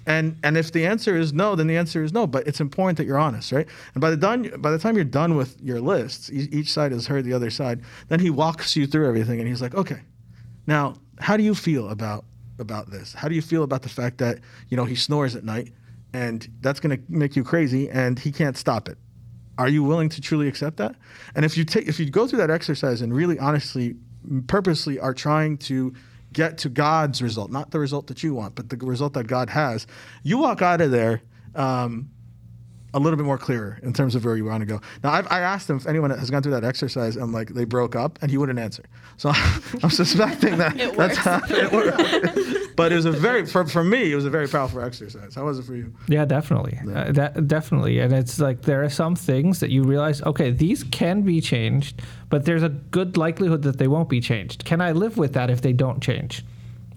And 0.07 0.37
and 0.43 0.57
if 0.57 0.73
the 0.73 0.87
answer 0.87 1.17
is 1.17 1.33
no, 1.33 1.55
then 1.55 1.67
the 1.67 1.77
answer 1.77 2.03
is 2.03 2.13
no. 2.13 2.27
But 2.27 2.47
it's 2.47 2.61
important 2.61 2.99
that 2.99 3.07
you're 3.07 3.19
honest, 3.19 3.53
right? 3.53 3.67
And 3.95 4.01
by 4.01 4.11
the 4.11 4.17
done 4.17 4.53
by 4.59 4.71
the 4.71 4.79
time 4.79 4.97
you're 4.97 5.05
done 5.05 5.37
with 5.37 5.61
your 5.61 5.81
lists, 5.81 6.31
each 6.33 6.71
side 6.71 6.93
has 6.93 7.07
heard 7.07 7.25
the 7.25 7.33
other 7.33 7.51
side. 7.51 7.83
Then 8.09 8.21
he 8.21 8.31
walks 8.31 8.77
you 8.77 8.87
through 8.87 9.07
everything, 9.09 9.39
and 9.39 9.49
he's 9.49 9.63
like, 9.63 9.75
okay, 9.75 10.01
now 10.67 10.97
how 11.19 11.37
do 11.37 11.43
you 11.43 11.55
feel 11.55 11.89
about 11.91 12.25
about 12.59 12.91
this? 12.91 13.13
How 13.13 13.29
do 13.29 13.35
you 13.35 13.43
feel 13.43 13.63
about 13.63 13.83
the 13.83 13.89
fact 13.89 14.19
that 14.19 14.41
you 14.69 14.77
know 14.77 14.85
he 14.85 14.97
snores 14.97 15.37
at 15.37 15.45
night, 15.45 15.73
and 16.13 16.49
that's 16.61 16.81
going 16.81 16.97
to 16.97 17.03
make 17.09 17.37
you 17.37 17.45
crazy, 17.45 17.89
and 17.89 18.19
he 18.19 18.33
can't 18.33 18.57
stop 18.57 18.89
it? 18.89 18.99
Are 19.59 19.69
you 19.69 19.85
willing 19.85 20.09
to 20.09 20.21
truly 20.21 20.49
accept 20.49 20.79
that? 20.79 20.97
And 21.35 21.45
if 21.45 21.57
you 21.57 21.65
take 21.65 21.87
if 21.87 22.01
you 22.01 22.11
go 22.11 22.27
through 22.27 22.39
that 22.39 22.51
exercise 22.51 23.03
and 23.03 23.15
really 23.15 23.39
honestly 23.39 23.95
purposely 24.47 24.99
are 24.99 25.15
trying 25.15 25.59
to 25.59 25.93
get 26.33 26.59
to 26.59 26.69
God's 26.69 27.23
result, 27.23 27.51
not 27.51 27.71
the 27.71 27.79
result 27.79 28.07
that 28.09 28.23
you 28.23 28.35
want, 28.35 28.55
but 28.55 28.69
the 28.69 28.77
result 28.77 29.13
that 29.15 29.27
God 29.27 29.51
has, 29.51 29.87
you 30.23 30.39
walk 30.39 30.63
out 30.63 30.81
of 30.81 30.91
there 30.91 31.23
um, 31.55 32.11
a 32.95 32.99
little 32.99 33.17
bit 33.17 33.25
more 33.25 33.39
clearer 33.39 33.79
in 33.83 33.93
terms 33.93 34.15
of 34.15 34.25
where 34.25 34.37
you 34.37 34.45
want 34.45 34.61
to 34.61 34.67
go. 34.67 34.81
Now, 35.03 35.13
I've, 35.13 35.31
I 35.31 35.41
asked 35.41 35.69
him 35.69 35.77
if 35.77 35.87
anyone 35.87 36.11
has 36.11 36.31
gone 36.31 36.43
through 36.43 36.53
that 36.53 36.65
exercise 36.65 37.17
and 37.17 37.33
like 37.33 37.49
they 37.49 37.65
broke 37.65 37.97
up, 37.97 38.19
and 38.21 38.31
he 38.31 38.37
wouldn't 38.37 38.59
answer. 38.59 38.85
So 39.17 39.31
I'm 39.83 39.91
suspecting 39.91 40.59
that 40.59 40.77
that's 40.97 41.17
how 41.17 41.41
it 41.49 41.73
worked. 41.73 42.77
but 42.77 42.93
it 42.93 42.97
was 42.97 43.07
a 43.07 43.13
very 43.13 43.47
for, 43.47 43.67
for 43.67 43.83
me, 43.83 44.13
it 44.13 44.15
was 44.15 44.27
a 44.27 44.31
very 44.31 44.49
powerful 44.49 44.81
exercise. 44.83 45.35
How 45.35 45.45
was 45.45 45.59
it 45.59 45.65
for 45.65 45.75
you? 45.75 45.93
Yeah, 46.09 46.25
definitely. 46.25 46.79
Uh, 46.83 47.13
that 47.13 47.49
definitely. 47.49 47.99
And 47.99 48.13
it's 48.13 48.39
like 48.39 48.63
there 48.63 48.83
are 48.85 48.91
some 48.91 49.17
things 49.17 49.61
that 49.61 49.71
you 49.71 49.85
realize, 49.85 50.23
okay, 50.23 50.51
these 50.51 50.85
can 50.85 51.23
be 51.23 51.41
changed, 51.41 52.03
but 52.33 52.47
there's 52.47 52.63
a 52.63 52.71
good 52.71 53.19
likelihood 53.19 53.61
that 53.61 53.77
they 53.77 53.87
won't 53.87 54.09
be 54.09 54.19
changed. 54.19 54.65
Can 54.65 54.81
I 54.81 54.93
live 54.93 55.19
with 55.19 55.35
that 55.35 55.51
if 55.51 55.61
they 55.61 55.75
don't 55.75 56.03
change? 56.03 56.43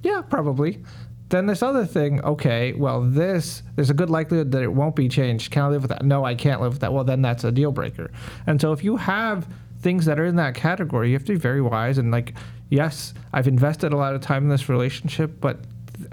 Yeah, 0.01 0.21
probably. 0.21 0.81
Then 1.27 1.45
this 1.45 1.61
other 1.61 1.85
thing, 1.85 2.23
okay, 2.23 2.71
well, 2.71 3.01
this, 3.01 3.61
there's 3.75 3.89
a 3.89 3.93
good 3.93 4.09
likelihood 4.09 4.53
that 4.53 4.63
it 4.63 4.71
won't 4.71 4.95
be 4.95 5.09
changed. 5.09 5.51
Can 5.51 5.63
I 5.63 5.67
live 5.67 5.81
with 5.81 5.89
that? 5.89 6.05
No, 6.05 6.23
I 6.23 6.35
can't 6.35 6.61
live 6.61 6.71
with 6.71 6.79
that. 6.79 6.93
Well, 6.93 7.03
then 7.03 7.21
that's 7.21 7.43
a 7.43 7.51
deal 7.51 7.73
breaker. 7.73 8.11
And 8.47 8.61
so 8.61 8.71
if 8.71 8.81
you 8.81 8.95
have 8.95 9.45
things 9.81 10.05
that 10.05 10.21
are 10.21 10.25
in 10.25 10.37
that 10.37 10.55
category, 10.55 11.09
you 11.09 11.15
have 11.15 11.25
to 11.25 11.33
be 11.33 11.37
very 11.37 11.61
wise 11.61 11.97
and 11.97 12.11
like, 12.11 12.33
yes, 12.69 13.13
I've 13.33 13.49
invested 13.49 13.91
a 13.91 13.97
lot 13.97 14.15
of 14.15 14.21
time 14.21 14.43
in 14.43 14.49
this 14.49 14.69
relationship, 14.69 15.41
but 15.41 15.59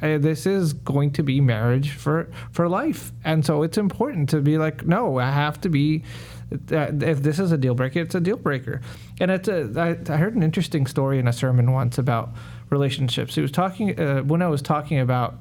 uh, 0.03 0.19
this 0.19 0.47
is 0.47 0.73
going 0.73 1.13
to 1.13 1.23
be 1.23 1.41
marriage 1.41 1.93
for 1.93 2.29
for 2.51 2.69
life. 2.69 3.13
And 3.25 3.47
so 3.47 3.63
it's 3.63 3.79
important 3.79 4.29
to 4.31 4.41
be 4.41 4.59
like 4.59 4.85
no 4.85 5.19
i 5.19 5.31
have 5.31 5.61
to 5.63 5.69
be 5.69 6.03
if 6.51 7.23
this 7.23 7.39
is 7.39 7.51
a 7.51 7.57
deal 7.57 7.75
breaker 7.75 8.01
it's 8.01 8.15
a 8.15 8.21
deal 8.21 8.37
breaker. 8.37 8.81
And 9.21 9.31
it's 9.31 9.49
a 9.49 9.71
I, 9.77 10.13
I 10.13 10.17
heard 10.17 10.35
an 10.35 10.43
interesting 10.43 10.87
story 10.87 11.19
in 11.19 11.29
a 11.29 11.33
sermon 11.33 11.73
once 11.73 11.99
about 11.99 12.31
relationships. 12.71 13.35
He 13.35 13.41
was 13.41 13.53
talking 13.53 13.99
uh, 13.99 14.23
when 14.23 14.43
i 14.43 14.49
was 14.49 14.63
talking 14.63 14.99
about 14.99 15.39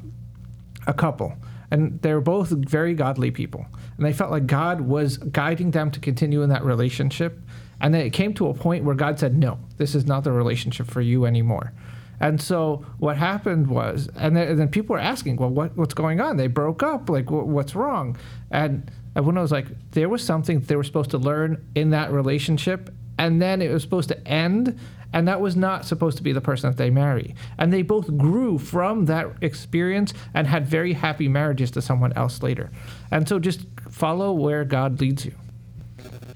a 0.88 0.94
couple 0.94 1.34
and 1.70 2.02
they 2.02 2.14
were 2.14 2.22
both 2.22 2.50
very 2.50 2.94
godly 2.94 3.32
people 3.32 3.66
and 3.98 4.06
they 4.06 4.14
felt 4.14 4.32
like 4.32 4.46
god 4.46 4.82
was 4.82 5.18
guiding 5.18 5.72
them 5.72 5.90
to 5.92 6.00
continue 6.00 6.44
in 6.44 6.50
that 6.50 6.64
relationship. 6.64 7.40
And 7.84 7.96
then 7.96 8.06
it 8.06 8.12
came 8.12 8.36
to 8.36 8.48
a 8.48 8.54
point 8.54 8.84
where 8.84 8.96
god 8.96 9.18
said 9.18 9.36
no 9.36 9.58
this 9.78 9.96
is 9.96 10.06
not 10.06 10.24
the 10.24 10.32
relationship 10.32 10.86
for 10.86 11.02
you 11.02 11.26
anymore 11.26 11.74
and 12.22 12.40
so 12.40 12.86
what 13.00 13.18
happened 13.18 13.68
was, 13.68 14.08
and 14.16 14.38
then, 14.38 14.48
and 14.48 14.60
then 14.60 14.70
people 14.70 14.94
were 14.94 15.00
asking, 15.00 15.38
well, 15.38 15.50
what, 15.50 15.76
what's 15.76 15.96
going 15.96 16.22
on? 16.22 16.38
They 16.38 16.46
broke 16.46 16.84
up. 16.84 17.10
Like, 17.10 17.26
wh- 17.26 17.48
what's 17.48 17.74
wrong? 17.76 18.16
And 18.52 18.92
everyone 19.16 19.42
was 19.42 19.52
like, 19.52 19.66
there 19.92 20.08
was 20.08 20.24
something 20.24 20.60
they 20.60 20.76
were 20.76 20.84
supposed 20.84 21.10
to 21.12 21.18
learn 21.18 21.66
in 21.74 21.90
that 21.90 22.12
relationship, 22.12 22.94
and 23.18 23.42
then 23.42 23.60
it 23.60 23.72
was 23.72 23.82
supposed 23.82 24.08
to 24.10 24.28
end, 24.28 24.80
and 25.12 25.28
that 25.28 25.42
was 25.42 25.56
not 25.56 25.84
supposed 25.84 26.16
to 26.18 26.24
be 26.24 26.32
the 26.32 26.42
person 26.42 26.70
that 26.70 26.78
they 26.78 26.92
marry. 26.92 27.34
And 27.58 27.74
they 27.74 27.82
both 27.82 28.16
grew 28.16 28.60
from 28.60 29.06
that 29.06 29.28
experience 29.42 30.14
and 30.36 30.46
had 30.46 30.68
very 30.68 30.94
happy 30.94 31.28
marriages 31.28 31.72
to 31.72 31.82
someone 31.82 32.14
else 32.14 32.44
later. 32.44 32.70
And 33.10 33.28
so 33.28 33.40
just 33.40 33.66
follow 33.90 34.32
where 34.32 34.64
God 34.64 35.02
leads 35.02 35.26
you. 35.26 35.34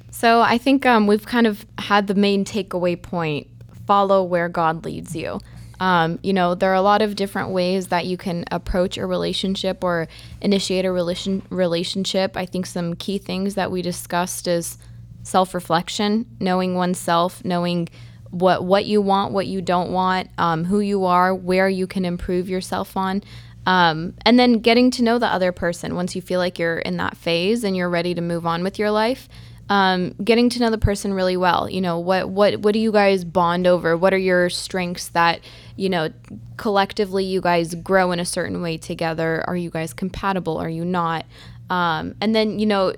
So 0.09 0.41
I 0.41 0.57
think 0.57 0.83
um, 0.87 1.05
we've 1.05 1.27
kind 1.27 1.45
of 1.45 1.63
had 1.77 2.07
the 2.07 2.15
main 2.15 2.43
takeaway 2.43 2.99
point 2.99 3.47
follow 3.85 4.23
where 4.23 4.49
God 4.49 4.83
leads 4.83 5.15
you. 5.15 5.39
Um, 5.79 6.19
you 6.23 6.33
know, 6.33 6.55
there 6.55 6.71
are 6.71 6.75
a 6.75 6.81
lot 6.81 7.01
of 7.01 7.15
different 7.15 7.49
ways 7.49 7.87
that 7.87 8.05
you 8.05 8.17
can 8.17 8.45
approach 8.51 8.97
a 8.97 9.05
relationship 9.05 9.83
or 9.83 10.07
initiate 10.41 10.85
a 10.85 10.91
relation 10.91 11.41
relationship. 11.49 12.37
I 12.37 12.45
think 12.45 12.65
some 12.65 12.95
key 12.95 13.17
things 13.17 13.55
that 13.55 13.71
we 13.71 13.81
discussed 13.81 14.47
is 14.47 14.77
self-reflection, 15.23 16.25
knowing 16.39 16.75
oneself, 16.75 17.43
knowing 17.43 17.89
what 18.31 18.63
what 18.63 18.85
you 18.85 19.01
want, 19.01 19.33
what 19.33 19.47
you 19.47 19.61
don't 19.61 19.91
want, 19.91 20.29
um, 20.37 20.65
who 20.65 20.79
you 20.79 21.05
are, 21.05 21.33
where 21.33 21.69
you 21.69 21.87
can 21.87 22.05
improve 22.05 22.49
yourself 22.49 22.95
on, 22.95 23.23
um, 23.65 24.13
and 24.25 24.37
then 24.37 24.59
getting 24.59 24.91
to 24.91 25.03
know 25.03 25.17
the 25.17 25.27
other 25.27 25.51
person. 25.51 25.95
Once 25.95 26.15
you 26.15 26.21
feel 26.21 26.39
like 26.39 26.59
you're 26.59 26.79
in 26.79 26.97
that 26.97 27.17
phase 27.17 27.63
and 27.63 27.75
you're 27.75 27.89
ready 27.89 28.13
to 28.13 28.21
move 28.21 28.45
on 28.45 28.63
with 28.63 28.77
your 28.77 28.91
life, 28.91 29.27
um, 29.69 30.13
getting 30.23 30.49
to 30.49 30.59
know 30.59 30.69
the 30.69 30.77
person 30.77 31.13
really 31.13 31.37
well. 31.37 31.69
You 31.69 31.81
know, 31.81 31.99
what 31.99 32.29
what 32.29 32.57
what 32.57 32.73
do 32.73 32.79
you 32.79 32.91
guys 32.91 33.23
bond 33.23 33.67
over? 33.67 33.97
What 33.97 34.13
are 34.13 34.17
your 34.17 34.49
strengths 34.49 35.09
that 35.09 35.41
you 35.75 35.89
know 35.89 36.09
collectively 36.57 37.25
you 37.25 37.41
guys 37.41 37.75
grow 37.75 38.11
in 38.11 38.19
a 38.19 38.25
certain 38.25 38.61
way 38.61 38.77
together? 38.77 39.43
Are 39.47 39.57
you 39.57 39.69
guys 39.69 39.93
compatible? 39.93 40.57
Are 40.57 40.69
you 40.69 40.85
not? 40.85 41.25
Um, 41.69 42.15
and 42.21 42.35
then 42.35 42.59
you 42.59 42.65
know 42.65 42.93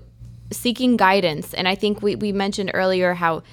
seeking 0.50 0.96
guidance 0.96 1.54
and 1.54 1.68
i 1.68 1.76
think 1.76 2.02
we, 2.02 2.16
we 2.16 2.32
mentioned 2.32 2.72
earlier 2.74 3.14
how 3.14 3.44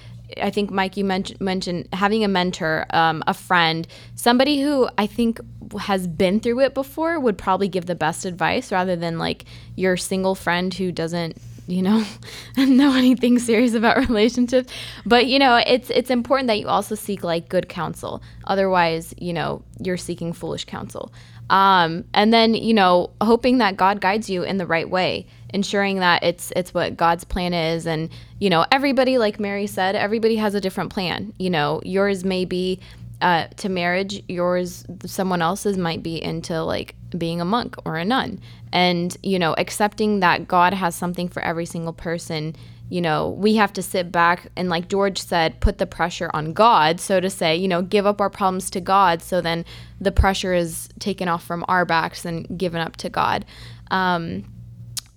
I 0.41 0.49
think 0.49 0.71
Mike, 0.71 0.97
you 0.97 1.05
mentioned 1.05 1.39
mentioned 1.39 1.87
having 1.93 2.23
a 2.23 2.27
mentor, 2.27 2.85
um, 2.89 3.23
a 3.27 3.33
friend, 3.33 3.87
somebody 4.15 4.61
who 4.61 4.89
I 4.97 5.05
think 5.05 5.39
has 5.79 6.07
been 6.07 6.39
through 6.39 6.61
it 6.61 6.73
before 6.73 7.19
would 7.19 7.37
probably 7.37 7.67
give 7.67 7.85
the 7.85 7.95
best 7.95 8.25
advice 8.25 8.71
rather 8.71 8.95
than 8.95 9.19
like 9.19 9.45
your 9.75 9.97
single 9.97 10.35
friend 10.35 10.73
who 10.73 10.91
doesn't 10.91 11.37
you 11.67 11.81
know 11.81 12.03
know 12.57 12.93
anything 12.93 13.39
serious 13.39 13.73
about 13.73 13.97
relationships. 14.09 14.71
But 15.05 15.27
you 15.27 15.39
know 15.39 15.61
it's 15.65 15.89
it's 15.89 16.09
important 16.09 16.47
that 16.47 16.59
you 16.59 16.67
also 16.67 16.95
seek 16.95 17.23
like 17.23 17.49
good 17.49 17.69
counsel. 17.69 18.21
Otherwise 18.45 19.13
you 19.17 19.33
know 19.33 19.61
you're 19.79 19.97
seeking 19.97 20.33
foolish 20.33 20.65
counsel. 20.65 21.13
Um, 21.49 22.05
and 22.13 22.33
then 22.33 22.55
you 22.55 22.73
know 22.73 23.11
hoping 23.21 23.59
that 23.59 23.77
god 23.77 24.01
guides 24.01 24.29
you 24.29 24.43
in 24.43 24.57
the 24.57 24.65
right 24.65 24.89
way 24.89 25.27
ensuring 25.53 25.99
that 25.99 26.23
it's 26.23 26.51
it's 26.55 26.73
what 26.73 26.97
god's 26.97 27.23
plan 27.23 27.53
is. 27.53 27.85
And 27.85 28.09
you 28.39 28.49
know 28.49 28.65
everybody 28.71 29.17
like 29.17 29.39
mary 29.39 29.67
said 29.67 29.95
everybody 29.95 30.35
has 30.37 30.55
a 30.55 30.61
different 30.61 30.91
plan. 30.91 31.33
You 31.37 31.49
know 31.49 31.81
yours 31.83 32.23
may 32.23 32.45
be 32.45 32.79
uh, 33.21 33.47
to 33.57 33.69
marriage 33.69 34.23
yours 34.27 34.85
someone 35.05 35.41
else's 35.41 35.77
might 35.77 36.03
be 36.03 36.21
into 36.21 36.61
like 36.63 36.95
being 37.17 37.39
a 37.41 37.45
monk 37.45 37.75
or 37.85 37.95
a 37.95 38.05
nun. 38.05 38.39
And 38.71 39.15
you 39.23 39.39
know 39.39 39.55
accepting 39.57 40.19
that 40.19 40.47
god 40.47 40.73
has 40.73 40.95
something 40.95 41.29
for 41.29 41.41
every 41.41 41.65
single 41.65 41.93
person 41.93 42.55
you 42.89 43.01
know 43.01 43.29
we 43.29 43.55
have 43.55 43.73
to 43.73 43.81
sit 43.81 44.11
back 44.11 44.51
and 44.55 44.69
like 44.69 44.89
george 44.89 45.19
said 45.19 45.59
put 45.59 45.77
the 45.77 45.87
pressure 45.87 46.29
on 46.33 46.53
god 46.53 46.99
so 46.99 47.19
to 47.19 47.29
say 47.29 47.55
you 47.55 47.67
know 47.67 47.81
give 47.81 48.05
up 48.05 48.21
our 48.21 48.29
problems 48.29 48.69
to 48.69 48.79
god 48.79 49.21
so 49.21 49.41
then 49.41 49.65
the 49.99 50.11
pressure 50.11 50.53
is 50.53 50.89
taken 50.99 51.27
off 51.27 51.43
from 51.43 51.65
our 51.67 51.85
backs 51.85 52.25
and 52.25 52.57
given 52.57 52.81
up 52.81 52.95
to 52.97 53.09
god. 53.09 53.45
Um, 53.91 54.43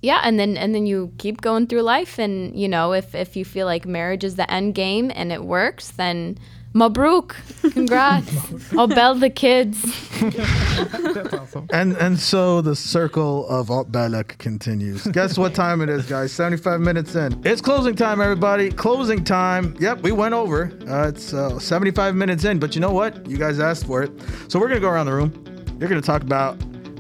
yeah 0.03 0.21
and 0.23 0.39
then 0.39 0.57
and 0.57 0.75
then 0.75 0.87
you 0.87 1.13
keep 1.19 1.41
going 1.41 1.67
through 1.67 1.83
life 1.83 2.19
and 2.19 2.59
you 2.59 2.69
know 2.69 2.93
if 2.93 3.15
if 3.15 3.37
you 3.37 3.45
feel 3.45 3.67
like 3.67 3.85
marriage 3.85 4.23
is 4.23 4.37
the 4.37 4.51
end 4.51 4.75
game 4.75 5.11
and 5.15 5.33
it 5.33 5.43
works 5.43 5.91
then 5.93 6.39
Mabruk. 6.75 7.35
Congrats. 7.73 8.73
I'll 8.79 8.87
bell 8.87 9.15
the 9.15 9.31
kids. 9.31 9.81
That's 10.21 11.33
awesome. 11.35 11.67
And 11.73 11.97
and 11.97 12.19
so 12.19 12.61
the 12.61 12.77
circle 12.77 13.49
of 13.49 13.71
Alt 13.71 13.91
Balak 13.91 14.37
continues. 14.39 15.07
Guess 15.07 15.39
what 15.39 15.55
time 15.55 15.81
it 15.81 15.89
is, 15.89 16.07
guys? 16.07 16.33
75 16.33 16.81
minutes 16.81 17.15
in. 17.15 17.41
It's 17.45 17.61
closing 17.61 17.97
time, 17.97 18.21
everybody. 18.21 18.71
Closing 18.71 19.25
time. 19.25 19.75
Yep, 19.81 20.03
we 20.03 20.13
went 20.13 20.35
over. 20.35 20.73
Uh, 20.87 21.09
it's 21.09 21.33
uh, 21.33 21.59
75 21.59 22.15
minutes 22.15 22.45
in, 22.45 22.59
but 22.59 22.75
you 22.75 22.81
know 22.81 22.93
what? 22.93 23.29
You 23.29 23.39
guys 23.39 23.59
asked 23.61 23.87
for 23.87 24.03
it. 24.03 24.13
So 24.49 24.59
we're 24.59 24.69
going 24.69 24.81
to 24.81 24.87
go 24.87 24.91
around 24.91 25.07
the 25.07 25.15
room. 25.15 25.33
You're 25.81 25.89
going 25.89 26.01
to 26.01 26.07
talk 26.07 26.23
about 26.23 26.55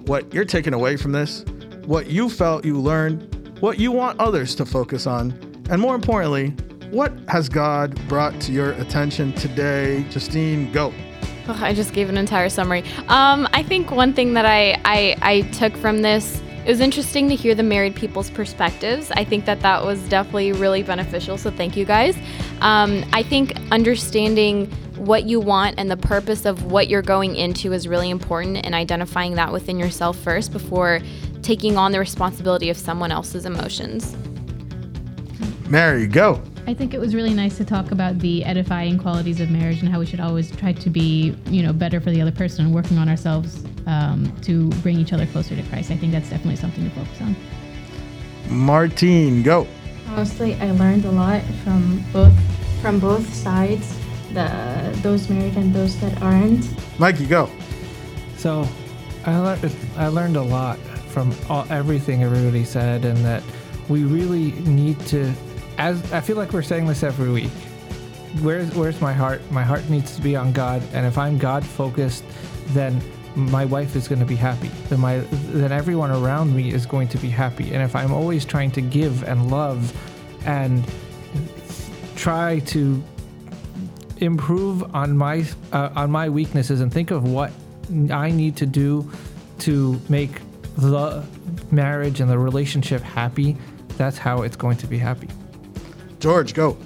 what 0.07 0.33
you're 0.33 0.44
taking 0.44 0.72
away 0.72 0.96
from 0.96 1.12
this, 1.12 1.44
what 1.85 2.07
you 2.07 2.31
felt 2.31 2.64
you 2.64 2.81
learned, 2.81 3.59
what 3.61 3.78
you 3.78 3.92
want 3.92 4.18
others 4.18 4.54
to 4.57 4.64
focus 4.64 5.07
on, 5.07 5.33
and 5.68 5.81
more 5.81 5.94
importantly, 5.94 6.54
what 6.90 7.12
has 7.29 7.48
God 7.48 7.98
brought 8.09 8.40
to 8.42 8.53
your 8.53 8.72
attention 8.72 9.33
today? 9.35 10.05
Justine, 10.11 10.72
go. 10.72 10.92
Ugh, 11.46 11.62
I 11.62 11.72
just 11.74 11.92
gave 11.92 12.09
an 12.09 12.16
entire 12.16 12.48
summary. 12.48 12.83
Um, 13.09 13.48
I 13.53 13.62
think 13.62 13.90
one 13.90 14.12
thing 14.12 14.35
that 14.35 14.46
I, 14.46 14.81
I, 14.85 15.16
I 15.22 15.40
took 15.53 15.77
from 15.77 16.03
this, 16.03 16.42
it 16.64 16.68
was 16.68 16.81
interesting 16.81 17.29
to 17.29 17.35
hear 17.35 17.55
the 17.55 17.62
married 17.62 17.94
people's 17.94 18.31
perspectives. 18.31 19.11
I 19.12 19.24
think 19.24 19.44
that 19.46 19.61
that 19.61 19.85
was 19.85 20.01
definitely 20.09 20.53
really 20.53 20.83
beneficial. 20.83 21.38
So 21.38 21.51
thank 21.51 21.77
you 21.77 21.85
guys. 21.85 22.16
Um, 22.61 23.05
I 23.12 23.22
think 23.22 23.55
understanding 23.70 24.70
what 24.96 25.24
you 25.24 25.40
want 25.40 25.77
and 25.79 25.90
the 25.90 25.96
purpose 25.96 26.44
of 26.44 26.64
what 26.64 26.88
you're 26.88 27.03
going 27.03 27.37
into 27.37 27.72
is 27.72 27.87
really 27.87 28.11
important 28.11 28.64
and 28.64 28.74
identifying 28.74 29.35
that 29.37 29.53
within 29.53 29.79
yourself 29.79 30.18
first 30.18 30.53
before 30.53 31.01
taking 31.42 31.77
on 31.77 31.92
the 31.92 31.98
responsibility 31.98 32.68
of 32.68 32.77
someone 32.77 33.12
else's 33.12 33.46
emotions. 33.46 34.16
Mary, 35.68 36.07
go. 36.07 36.42
I 36.68 36.74
think 36.74 36.92
it 36.92 37.00
was 37.00 37.14
really 37.14 37.33
nice 37.33 37.57
to 37.57 37.64
talk 37.64 37.92
about 37.92 38.18
the 38.18 38.44
edifying 38.44 38.98
qualities 38.98 39.40
of 39.40 39.48
marriage 39.48 39.81
and 39.81 39.88
how 39.88 40.00
we 40.00 40.04
should 40.04 40.20
always 40.20 40.50
try 40.50 40.74
to 40.74 40.90
be, 40.90 41.35
you 41.46 41.62
know, 41.62 41.72
better 41.72 41.98
for 41.98 42.11
the 42.11 42.20
other 42.20 42.31
person 42.31 42.66
and 42.66 42.74
working 42.74 42.98
on 42.98 43.09
ourselves 43.09 43.64
um, 43.87 44.31
to 44.42 44.68
bring 44.83 44.98
each 44.98 45.14
other 45.14 45.24
closer 45.24 45.57
to 45.57 45.62
Christ. 45.62 45.90
I 45.90 45.96
think 45.96 46.12
that's 46.12 46.28
definitely 46.28 46.57
something 46.57 46.85
to 46.85 46.90
focus 46.90 47.22
on. 47.22 47.35
Martine, 48.50 49.42
go. 49.42 49.66
Honestly, 50.09 50.57
I 50.57 50.72
learned 50.72 51.07
a 51.07 51.11
lot 51.11 51.40
from 51.64 52.04
both 52.12 52.35
from 52.83 53.00
both 53.00 53.33
sides, 53.33 53.98
the 54.35 54.94
those 55.02 55.26
married 55.31 55.57
and 55.57 55.74
those 55.74 55.98
that 56.00 56.20
aren't. 56.20 56.66
Mikey, 57.00 57.24
go. 57.24 57.48
So, 58.37 58.68
I 59.24 59.38
learned 59.38 59.76
I 59.96 60.09
learned 60.09 60.37
a 60.37 60.42
lot 60.42 60.78
from 61.09 61.35
all, 61.48 61.64
everything 61.70 62.24
everybody 62.24 62.66
said, 62.66 63.07
and 63.07 63.16
that 63.24 63.42
we 63.88 64.04
really 64.04 64.52
need 64.68 65.00
to. 65.07 65.33
As 65.78 66.12
I 66.12 66.20
feel 66.20 66.36
like 66.36 66.52
we're 66.52 66.62
saying 66.62 66.86
this 66.86 67.02
every 67.02 67.30
week. 67.30 67.52
Where's 68.42 68.74
Where's 68.74 69.00
my 69.00 69.12
heart? 69.12 69.40
My 69.50 69.62
heart 69.62 69.88
needs 69.88 70.14
to 70.16 70.22
be 70.22 70.36
on 70.36 70.52
God, 70.52 70.82
and 70.92 71.06
if 71.06 71.16
I'm 71.16 71.38
God 71.38 71.64
focused, 71.64 72.24
then 72.68 73.00
my 73.34 73.64
wife 73.64 73.94
is 73.96 74.08
going 74.08 74.18
to 74.18 74.26
be 74.26 74.36
happy. 74.36 74.68
Then 74.88 75.00
my 75.00 75.18
then 75.52 75.72
everyone 75.72 76.10
around 76.10 76.54
me 76.54 76.72
is 76.72 76.84
going 76.84 77.08
to 77.08 77.18
be 77.18 77.30
happy. 77.30 77.72
And 77.72 77.82
if 77.82 77.96
I'm 77.96 78.12
always 78.12 78.44
trying 78.44 78.70
to 78.72 78.80
give 78.80 79.22
and 79.22 79.50
love, 79.50 79.92
and 80.44 80.84
try 82.16 82.58
to 82.58 83.02
improve 84.18 84.94
on 84.94 85.16
my 85.16 85.44
uh, 85.72 85.90
on 85.94 86.10
my 86.10 86.28
weaknesses 86.28 86.80
and 86.80 86.92
think 86.92 87.10
of 87.10 87.22
what 87.24 87.52
I 88.10 88.30
need 88.30 88.56
to 88.56 88.66
do 88.66 89.10
to 89.60 90.00
make 90.08 90.40
the 90.76 91.24
marriage 91.70 92.20
and 92.20 92.30
the 92.30 92.38
relationship 92.38 93.02
happy, 93.02 93.56
that's 93.96 94.18
how 94.18 94.42
it's 94.42 94.56
going 94.56 94.76
to 94.78 94.86
be 94.86 94.98
happy. 94.98 95.28
George, 96.18 96.52
go. 96.52 96.76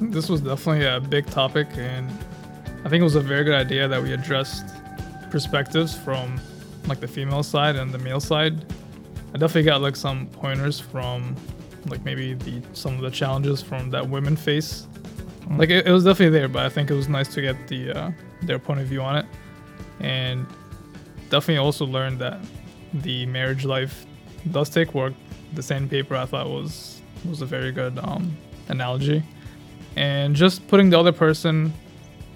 This 0.00 0.28
was 0.28 0.40
definitely 0.40 0.86
a 0.86 1.00
big 1.00 1.26
topic, 1.26 1.66
and 1.76 2.08
I 2.84 2.88
think 2.88 3.00
it 3.00 3.04
was 3.04 3.16
a 3.16 3.20
very 3.20 3.42
good 3.42 3.54
idea 3.54 3.88
that 3.88 4.00
we 4.00 4.12
addressed 4.12 4.66
perspectives 5.30 5.96
from 5.96 6.40
like 6.86 7.00
the 7.00 7.08
female 7.08 7.42
side 7.42 7.76
and 7.76 7.92
the 7.92 7.98
male 7.98 8.20
side. 8.20 8.72
I 9.34 9.38
definitely 9.38 9.64
got 9.64 9.80
like 9.80 9.96
some 9.96 10.26
pointers 10.28 10.78
from 10.78 11.34
like 11.86 12.04
maybe 12.04 12.34
the 12.34 12.62
some 12.72 12.94
of 12.94 13.00
the 13.00 13.10
challenges 13.10 13.62
from 13.62 13.90
that 13.90 14.08
women 14.08 14.36
face. 14.36 14.86
Like 15.56 15.70
it, 15.70 15.86
it 15.86 15.92
was 15.92 16.04
definitely 16.04 16.38
there, 16.38 16.48
but 16.48 16.64
I 16.64 16.68
think 16.68 16.90
it 16.90 16.94
was 16.94 17.08
nice 17.08 17.28
to 17.34 17.40
get 17.40 17.68
the 17.68 17.90
uh, 17.90 18.10
their 18.42 18.60
point 18.60 18.80
of 18.80 18.86
view 18.86 19.02
on 19.02 19.16
it, 19.16 19.26
and 19.98 20.46
definitely 21.30 21.58
also 21.58 21.84
learned 21.84 22.20
that 22.20 22.38
the 22.94 23.26
marriage 23.26 23.64
life 23.64 24.06
does 24.52 24.70
take 24.70 24.94
work. 24.94 25.14
The 25.54 25.62
sandpaper 25.62 26.14
I 26.14 26.26
thought 26.26 26.46
was 26.46 26.97
was 27.26 27.42
a 27.42 27.46
very 27.46 27.72
good 27.72 27.98
um, 27.98 28.36
analogy, 28.68 29.22
and 29.96 30.34
just 30.36 30.66
putting 30.68 30.90
the 30.90 30.98
other 30.98 31.12
person 31.12 31.72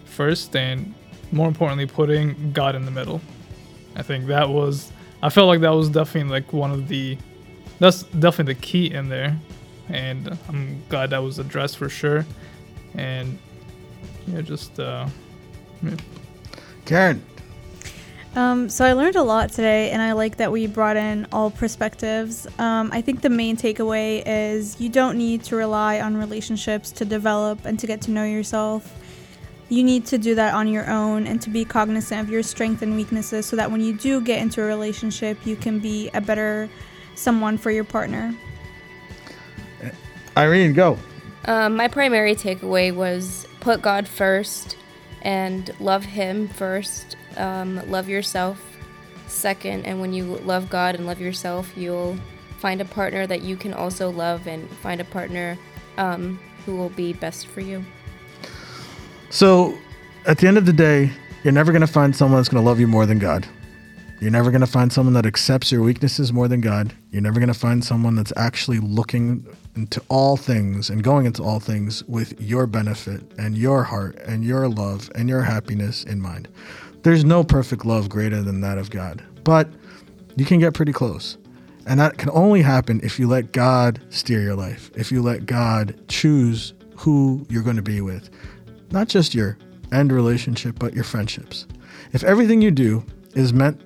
first, 0.04 0.56
and 0.56 0.94
more 1.30 1.48
importantly, 1.48 1.86
putting 1.86 2.52
God 2.52 2.74
in 2.74 2.84
the 2.84 2.90
middle. 2.90 3.20
I 3.96 4.02
think 4.02 4.26
that 4.26 4.48
was 4.48 4.92
I 5.22 5.28
felt 5.28 5.46
like 5.46 5.60
that 5.60 5.70
was 5.70 5.88
definitely 5.88 6.30
like 6.30 6.52
one 6.52 6.72
of 6.72 6.88
the 6.88 7.16
that's 7.78 8.02
definitely 8.04 8.54
the 8.54 8.60
key 8.60 8.92
in 8.92 9.08
there, 9.08 9.36
and 9.88 10.38
I'm 10.48 10.82
glad 10.88 11.10
that 11.10 11.18
was 11.18 11.38
addressed 11.38 11.78
for 11.78 11.88
sure, 11.88 12.26
and 12.94 13.38
yeah, 14.26 14.40
just 14.40 14.78
uh, 14.78 15.06
yeah. 15.82 15.96
Karen. 16.84 17.24
Um, 18.34 18.70
so 18.70 18.84
I 18.86 18.94
learned 18.94 19.16
a 19.16 19.22
lot 19.22 19.50
today, 19.50 19.90
and 19.90 20.00
I 20.00 20.12
like 20.12 20.38
that 20.38 20.50
we 20.50 20.66
brought 20.66 20.96
in 20.96 21.26
all 21.32 21.50
perspectives. 21.50 22.46
Um, 22.58 22.88
I 22.90 23.02
think 23.02 23.20
the 23.20 23.28
main 23.28 23.58
takeaway 23.58 24.22
is 24.24 24.80
you 24.80 24.88
don't 24.88 25.18
need 25.18 25.44
to 25.44 25.56
rely 25.56 26.00
on 26.00 26.16
relationships 26.16 26.90
to 26.92 27.04
develop 27.04 27.66
and 27.66 27.78
to 27.78 27.86
get 27.86 28.00
to 28.02 28.10
know 28.10 28.24
yourself. 28.24 28.98
You 29.68 29.84
need 29.84 30.06
to 30.06 30.18
do 30.18 30.34
that 30.34 30.54
on 30.54 30.66
your 30.66 30.88
own 30.90 31.26
and 31.26 31.42
to 31.42 31.50
be 31.50 31.64
cognizant 31.64 32.22
of 32.22 32.30
your 32.30 32.42
strengths 32.42 32.82
and 32.82 32.96
weaknesses 32.96 33.46
so 33.46 33.56
that 33.56 33.70
when 33.70 33.82
you 33.82 33.96
do 33.96 34.20
get 34.20 34.40
into 34.40 34.62
a 34.62 34.66
relationship, 34.66 35.46
you 35.46 35.56
can 35.56 35.78
be 35.78 36.10
a 36.14 36.20
better 36.20 36.70
someone 37.14 37.58
for 37.58 37.70
your 37.70 37.84
partner. 37.84 38.34
Irene, 40.36 40.72
go. 40.72 40.98
Um, 41.44 41.76
my 41.76 41.88
primary 41.88 42.34
takeaway 42.34 42.94
was 42.94 43.46
put 43.60 43.82
God 43.82 44.08
first 44.08 44.76
and 45.22 45.70
love 45.80 46.04
Him 46.04 46.48
first. 46.48 47.16
Um, 47.36 47.90
love 47.90 48.08
yourself 48.08 48.60
second. 49.32 49.84
And 49.86 50.00
when 50.00 50.12
you 50.12 50.24
love 50.24 50.68
God 50.70 50.94
and 50.94 51.06
love 51.06 51.20
yourself, 51.20 51.76
you'll 51.76 52.16
find 52.58 52.80
a 52.80 52.84
partner 52.84 53.26
that 53.26 53.42
you 53.42 53.56
can 53.56 53.74
also 53.74 54.10
love 54.10 54.46
and 54.46 54.68
find 54.76 55.00
a 55.00 55.04
partner 55.04 55.58
um, 55.98 56.38
who 56.64 56.76
will 56.76 56.90
be 56.90 57.12
best 57.12 57.46
for 57.46 57.60
you. 57.60 57.84
So, 59.30 59.76
at 60.26 60.38
the 60.38 60.46
end 60.46 60.58
of 60.58 60.66
the 60.66 60.72
day, 60.72 61.10
you're 61.42 61.52
never 61.52 61.72
going 61.72 61.80
to 61.80 61.86
find 61.86 62.14
someone 62.14 62.38
that's 62.38 62.48
going 62.48 62.62
to 62.62 62.68
love 62.68 62.78
you 62.78 62.86
more 62.86 63.06
than 63.06 63.18
God. 63.18 63.46
You're 64.20 64.30
never 64.30 64.52
going 64.52 64.60
to 64.60 64.68
find 64.68 64.92
someone 64.92 65.14
that 65.14 65.26
accepts 65.26 65.72
your 65.72 65.82
weaknesses 65.82 66.32
more 66.32 66.46
than 66.46 66.60
God. 66.60 66.92
You're 67.10 67.22
never 67.22 67.40
going 67.40 67.52
to 67.52 67.58
find 67.58 67.84
someone 67.84 68.14
that's 68.14 68.32
actually 68.36 68.78
looking 68.78 69.44
into 69.74 70.00
all 70.08 70.36
things 70.36 70.90
and 70.90 71.02
going 71.02 71.26
into 71.26 71.42
all 71.42 71.58
things 71.58 72.04
with 72.04 72.40
your 72.40 72.68
benefit 72.68 73.22
and 73.36 73.58
your 73.58 73.82
heart 73.82 74.16
and 74.24 74.44
your 74.44 74.68
love 74.68 75.10
and 75.16 75.28
your 75.28 75.42
happiness 75.42 76.04
in 76.04 76.20
mind. 76.20 76.46
There's 77.02 77.24
no 77.24 77.42
perfect 77.42 77.84
love 77.84 78.08
greater 78.08 78.42
than 78.42 78.60
that 78.60 78.78
of 78.78 78.90
God, 78.90 79.22
but 79.44 79.68
you 80.36 80.44
can 80.44 80.60
get 80.60 80.74
pretty 80.74 80.92
close. 80.92 81.36
And 81.86 81.98
that 81.98 82.16
can 82.16 82.30
only 82.30 82.62
happen 82.62 83.00
if 83.02 83.18
you 83.18 83.26
let 83.26 83.52
God 83.52 84.00
steer 84.10 84.40
your 84.40 84.54
life, 84.54 84.90
if 84.94 85.10
you 85.10 85.20
let 85.20 85.46
God 85.46 86.00
choose 86.08 86.74
who 86.96 87.44
you're 87.48 87.64
going 87.64 87.76
to 87.76 87.82
be 87.82 88.00
with. 88.00 88.30
Not 88.92 89.08
just 89.08 89.34
your 89.34 89.58
end 89.90 90.12
relationship, 90.12 90.78
but 90.78 90.94
your 90.94 91.04
friendships. 91.04 91.66
If 92.12 92.22
everything 92.22 92.62
you 92.62 92.70
do 92.70 93.04
is 93.34 93.52
meant 93.52 93.80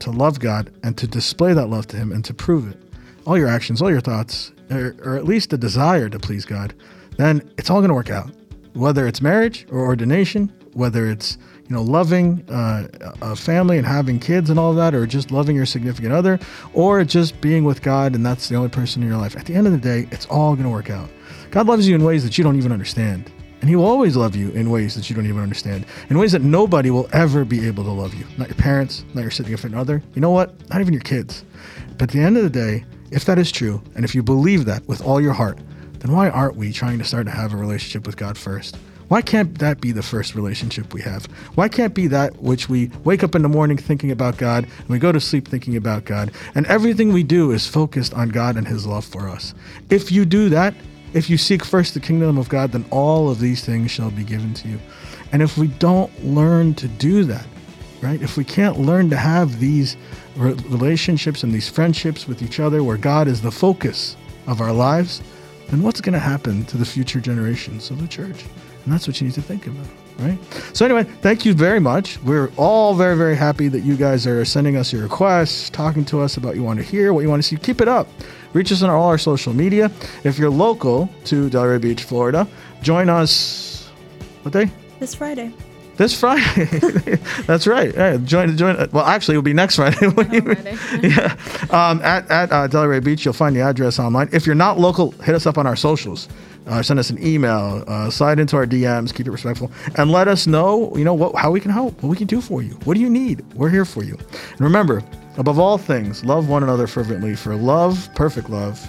to 0.00 0.10
love 0.10 0.40
God 0.40 0.70
and 0.82 0.96
to 0.98 1.06
display 1.06 1.54
that 1.54 1.68
love 1.68 1.86
to 1.88 1.96
Him 1.96 2.12
and 2.12 2.24
to 2.26 2.34
prove 2.34 2.70
it, 2.70 2.80
all 3.26 3.38
your 3.38 3.48
actions, 3.48 3.80
all 3.80 3.90
your 3.90 4.00
thoughts, 4.00 4.52
or, 4.70 4.94
or 5.02 5.16
at 5.16 5.24
least 5.24 5.52
a 5.52 5.58
desire 5.58 6.08
to 6.08 6.18
please 6.18 6.44
God, 6.44 6.74
then 7.16 7.50
it's 7.56 7.70
all 7.70 7.78
going 7.78 7.88
to 7.88 7.94
work 7.94 8.10
out. 8.10 8.30
Whether 8.74 9.06
it's 9.06 9.22
marriage 9.22 9.66
or 9.70 9.80
ordination, 9.80 10.52
whether 10.74 11.08
it's 11.10 11.38
you 11.68 11.76
know 11.76 11.82
loving 11.82 12.44
uh, 12.48 12.88
a 13.22 13.36
family 13.36 13.78
and 13.78 13.86
having 13.86 14.18
kids 14.18 14.50
and 14.50 14.58
all 14.58 14.74
that, 14.74 14.94
or 14.94 15.06
just 15.06 15.30
loving 15.30 15.54
your 15.54 15.66
significant 15.66 16.12
other, 16.12 16.38
or 16.72 17.04
just 17.04 17.40
being 17.40 17.64
with 17.64 17.82
God 17.82 18.14
and 18.14 18.24
that's 18.24 18.48
the 18.48 18.56
only 18.56 18.70
person 18.70 19.02
in 19.02 19.08
your 19.08 19.18
life. 19.18 19.36
At 19.36 19.46
the 19.46 19.54
end 19.54 19.66
of 19.66 19.72
the 19.72 19.78
day, 19.78 20.08
it's 20.10 20.26
all 20.26 20.54
going 20.54 20.64
to 20.64 20.70
work 20.70 20.90
out. 20.90 21.08
God 21.50 21.66
loves 21.66 21.88
you 21.88 21.94
in 21.94 22.04
ways 22.04 22.24
that 22.24 22.36
you 22.36 22.44
don't 22.44 22.56
even 22.56 22.72
understand. 22.72 23.32
And 23.60 23.68
he 23.68 23.74
will 23.74 23.86
always 23.86 24.16
love 24.16 24.36
you 24.36 24.50
in 24.50 24.70
ways 24.70 24.94
that 24.94 25.10
you 25.10 25.16
don't 25.16 25.26
even 25.26 25.42
understand, 25.42 25.84
in 26.10 26.18
ways 26.18 26.30
that 26.32 26.42
nobody 26.42 26.90
will 26.90 27.08
ever 27.12 27.44
be 27.44 27.66
able 27.66 27.82
to 27.84 27.90
love 27.90 28.14
you. 28.14 28.24
Not 28.36 28.48
your 28.48 28.56
parents, 28.56 29.04
not 29.14 29.22
your 29.22 29.32
significant 29.32 29.74
other. 29.74 30.00
You 30.14 30.20
know 30.20 30.30
what? 30.30 30.68
Not 30.70 30.80
even 30.80 30.92
your 30.92 31.02
kids. 31.02 31.44
But 31.96 32.02
at 32.02 32.10
the 32.10 32.20
end 32.20 32.36
of 32.36 32.44
the 32.44 32.50
day, 32.50 32.84
if 33.10 33.24
that 33.24 33.36
is 33.36 33.50
true, 33.50 33.82
and 33.96 34.04
if 34.04 34.14
you 34.14 34.22
believe 34.22 34.64
that 34.66 34.86
with 34.86 35.02
all 35.02 35.20
your 35.20 35.32
heart, 35.32 35.58
then 35.98 36.12
why 36.12 36.28
aren't 36.30 36.54
we 36.54 36.72
trying 36.72 36.98
to 36.98 37.04
start 37.04 37.26
to 37.26 37.32
have 37.32 37.52
a 37.52 37.56
relationship 37.56 38.06
with 38.06 38.16
God 38.16 38.38
first? 38.38 38.78
Why 39.08 39.22
can't 39.22 39.58
that 39.58 39.80
be 39.80 39.90
the 39.90 40.02
first 40.02 40.34
relationship 40.34 40.92
we 40.92 41.00
have? 41.02 41.24
Why 41.54 41.68
can't 41.68 41.94
be 41.94 42.08
that 42.08 42.42
which 42.42 42.68
we 42.68 42.90
wake 43.04 43.24
up 43.24 43.34
in 43.34 43.42
the 43.42 43.48
morning 43.48 43.78
thinking 43.78 44.10
about 44.10 44.36
God 44.36 44.64
and 44.64 44.88
we 44.88 44.98
go 44.98 45.12
to 45.12 45.20
sleep 45.20 45.48
thinking 45.48 45.76
about 45.76 46.04
God 46.04 46.30
and 46.54 46.66
everything 46.66 47.12
we 47.12 47.22
do 47.22 47.50
is 47.50 47.66
focused 47.66 48.12
on 48.12 48.28
God 48.28 48.56
and 48.56 48.68
His 48.68 48.86
love 48.86 49.06
for 49.06 49.28
us? 49.28 49.54
If 49.88 50.12
you 50.12 50.26
do 50.26 50.50
that, 50.50 50.74
if 51.14 51.30
you 51.30 51.38
seek 51.38 51.64
first 51.64 51.94
the 51.94 52.00
kingdom 52.00 52.36
of 52.36 52.50
God, 52.50 52.72
then 52.72 52.84
all 52.90 53.30
of 53.30 53.40
these 53.40 53.64
things 53.64 53.90
shall 53.90 54.10
be 54.10 54.24
given 54.24 54.52
to 54.54 54.68
you. 54.68 54.78
And 55.32 55.40
if 55.40 55.56
we 55.56 55.68
don't 55.68 56.12
learn 56.22 56.74
to 56.74 56.86
do 56.86 57.24
that, 57.24 57.46
right? 58.02 58.20
If 58.20 58.36
we 58.36 58.44
can't 58.44 58.78
learn 58.78 59.08
to 59.08 59.16
have 59.16 59.58
these 59.58 59.96
relationships 60.36 61.42
and 61.42 61.52
these 61.52 61.68
friendships 61.68 62.28
with 62.28 62.42
each 62.42 62.60
other 62.60 62.84
where 62.84 62.98
God 62.98 63.26
is 63.26 63.40
the 63.40 63.50
focus 63.50 64.16
of 64.46 64.60
our 64.60 64.72
lives, 64.72 65.22
then 65.68 65.82
what's 65.82 66.02
going 66.02 66.12
to 66.12 66.18
happen 66.18 66.64
to 66.66 66.76
the 66.76 66.84
future 66.84 67.20
generations 67.20 67.90
of 67.90 68.00
the 68.00 68.06
church? 68.06 68.44
And 68.88 68.94
that's 68.94 69.06
what 69.06 69.20
you 69.20 69.26
need 69.26 69.34
to 69.34 69.42
think 69.42 69.66
about, 69.66 69.84
right? 70.18 70.38
So, 70.72 70.86
anyway, 70.86 71.04
thank 71.04 71.44
you 71.44 71.52
very 71.52 71.78
much. 71.78 72.18
We're 72.22 72.50
all 72.56 72.94
very, 72.94 73.18
very 73.18 73.36
happy 73.36 73.68
that 73.68 73.80
you 73.80 73.96
guys 73.96 74.26
are 74.26 74.46
sending 74.46 74.78
us 74.78 74.94
your 74.94 75.02
requests, 75.02 75.68
talking 75.68 76.06
to 76.06 76.22
us 76.22 76.38
about 76.38 76.56
you 76.56 76.62
want 76.62 76.78
to 76.78 76.86
hear, 76.86 77.12
what 77.12 77.20
you 77.20 77.28
want 77.28 77.42
to 77.42 77.46
see. 77.46 77.56
Keep 77.58 77.82
it 77.82 77.88
up. 77.88 78.08
Reach 78.54 78.72
us 78.72 78.82
on 78.82 78.88
all 78.88 79.08
our 79.08 79.18
social 79.18 79.52
media. 79.52 79.90
If 80.24 80.38
you're 80.38 80.48
local 80.48 81.10
to 81.26 81.50
Delray 81.50 81.82
Beach, 81.82 82.04
Florida, 82.04 82.48
join 82.80 83.10
us. 83.10 83.90
What 84.40 84.54
day? 84.54 84.70
This 85.00 85.14
Friday. 85.14 85.52
This 85.98 86.18
Friday. 86.18 86.64
That's 87.46 87.66
right. 87.66 87.92
Yeah, 87.92 88.18
join, 88.18 88.56
join. 88.56 88.88
Well, 88.92 89.04
actually, 89.04 89.34
it'll 89.34 89.42
be 89.42 89.52
next 89.52 89.74
Friday. 89.74 89.96
yeah. 91.02 91.36
Um, 91.70 92.00
at 92.02 92.30
at 92.30 92.52
uh, 92.52 92.68
Delray 92.68 93.02
Beach, 93.02 93.24
you'll 93.24 93.34
find 93.34 93.54
the 93.54 93.62
address 93.62 93.98
online. 93.98 94.28
If 94.30 94.46
you're 94.46 94.54
not 94.54 94.78
local, 94.78 95.10
hit 95.10 95.34
us 95.34 95.44
up 95.44 95.58
on 95.58 95.66
our 95.66 95.74
socials. 95.74 96.28
Uh, 96.68 96.82
send 96.82 97.00
us 97.00 97.10
an 97.10 97.20
email. 97.26 97.82
Uh, 97.88 98.10
slide 98.10 98.38
into 98.38 98.56
our 98.56 98.64
DMs. 98.64 99.12
Keep 99.12 99.26
it 99.26 99.32
respectful, 99.32 99.72
and 99.96 100.12
let 100.12 100.28
us 100.28 100.46
know. 100.46 100.96
You 100.96 101.02
know 101.02 101.14
what? 101.14 101.34
How 101.34 101.50
we 101.50 101.60
can 101.60 101.72
help. 101.72 102.00
What 102.00 102.10
we 102.10 102.16
can 102.16 102.28
do 102.28 102.40
for 102.40 102.62
you. 102.62 102.74
What 102.84 102.94
do 102.94 103.00
you 103.00 103.10
need? 103.10 103.44
We're 103.54 103.70
here 103.70 103.84
for 103.84 104.04
you. 104.04 104.16
And 104.52 104.60
remember, 104.60 105.02
above 105.36 105.58
all 105.58 105.78
things, 105.78 106.24
love 106.24 106.48
one 106.48 106.62
another 106.62 106.86
fervently. 106.86 107.34
For 107.34 107.56
love, 107.56 108.08
perfect 108.14 108.50
love, 108.50 108.80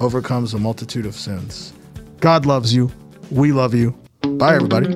overcomes 0.00 0.54
a 0.54 0.58
multitude 0.58 1.04
of 1.04 1.14
sins. 1.14 1.74
God 2.20 2.46
loves 2.46 2.74
you. 2.74 2.90
We 3.30 3.52
love 3.52 3.74
you. 3.74 3.94
Bye, 4.22 4.54
everybody. 4.54 4.94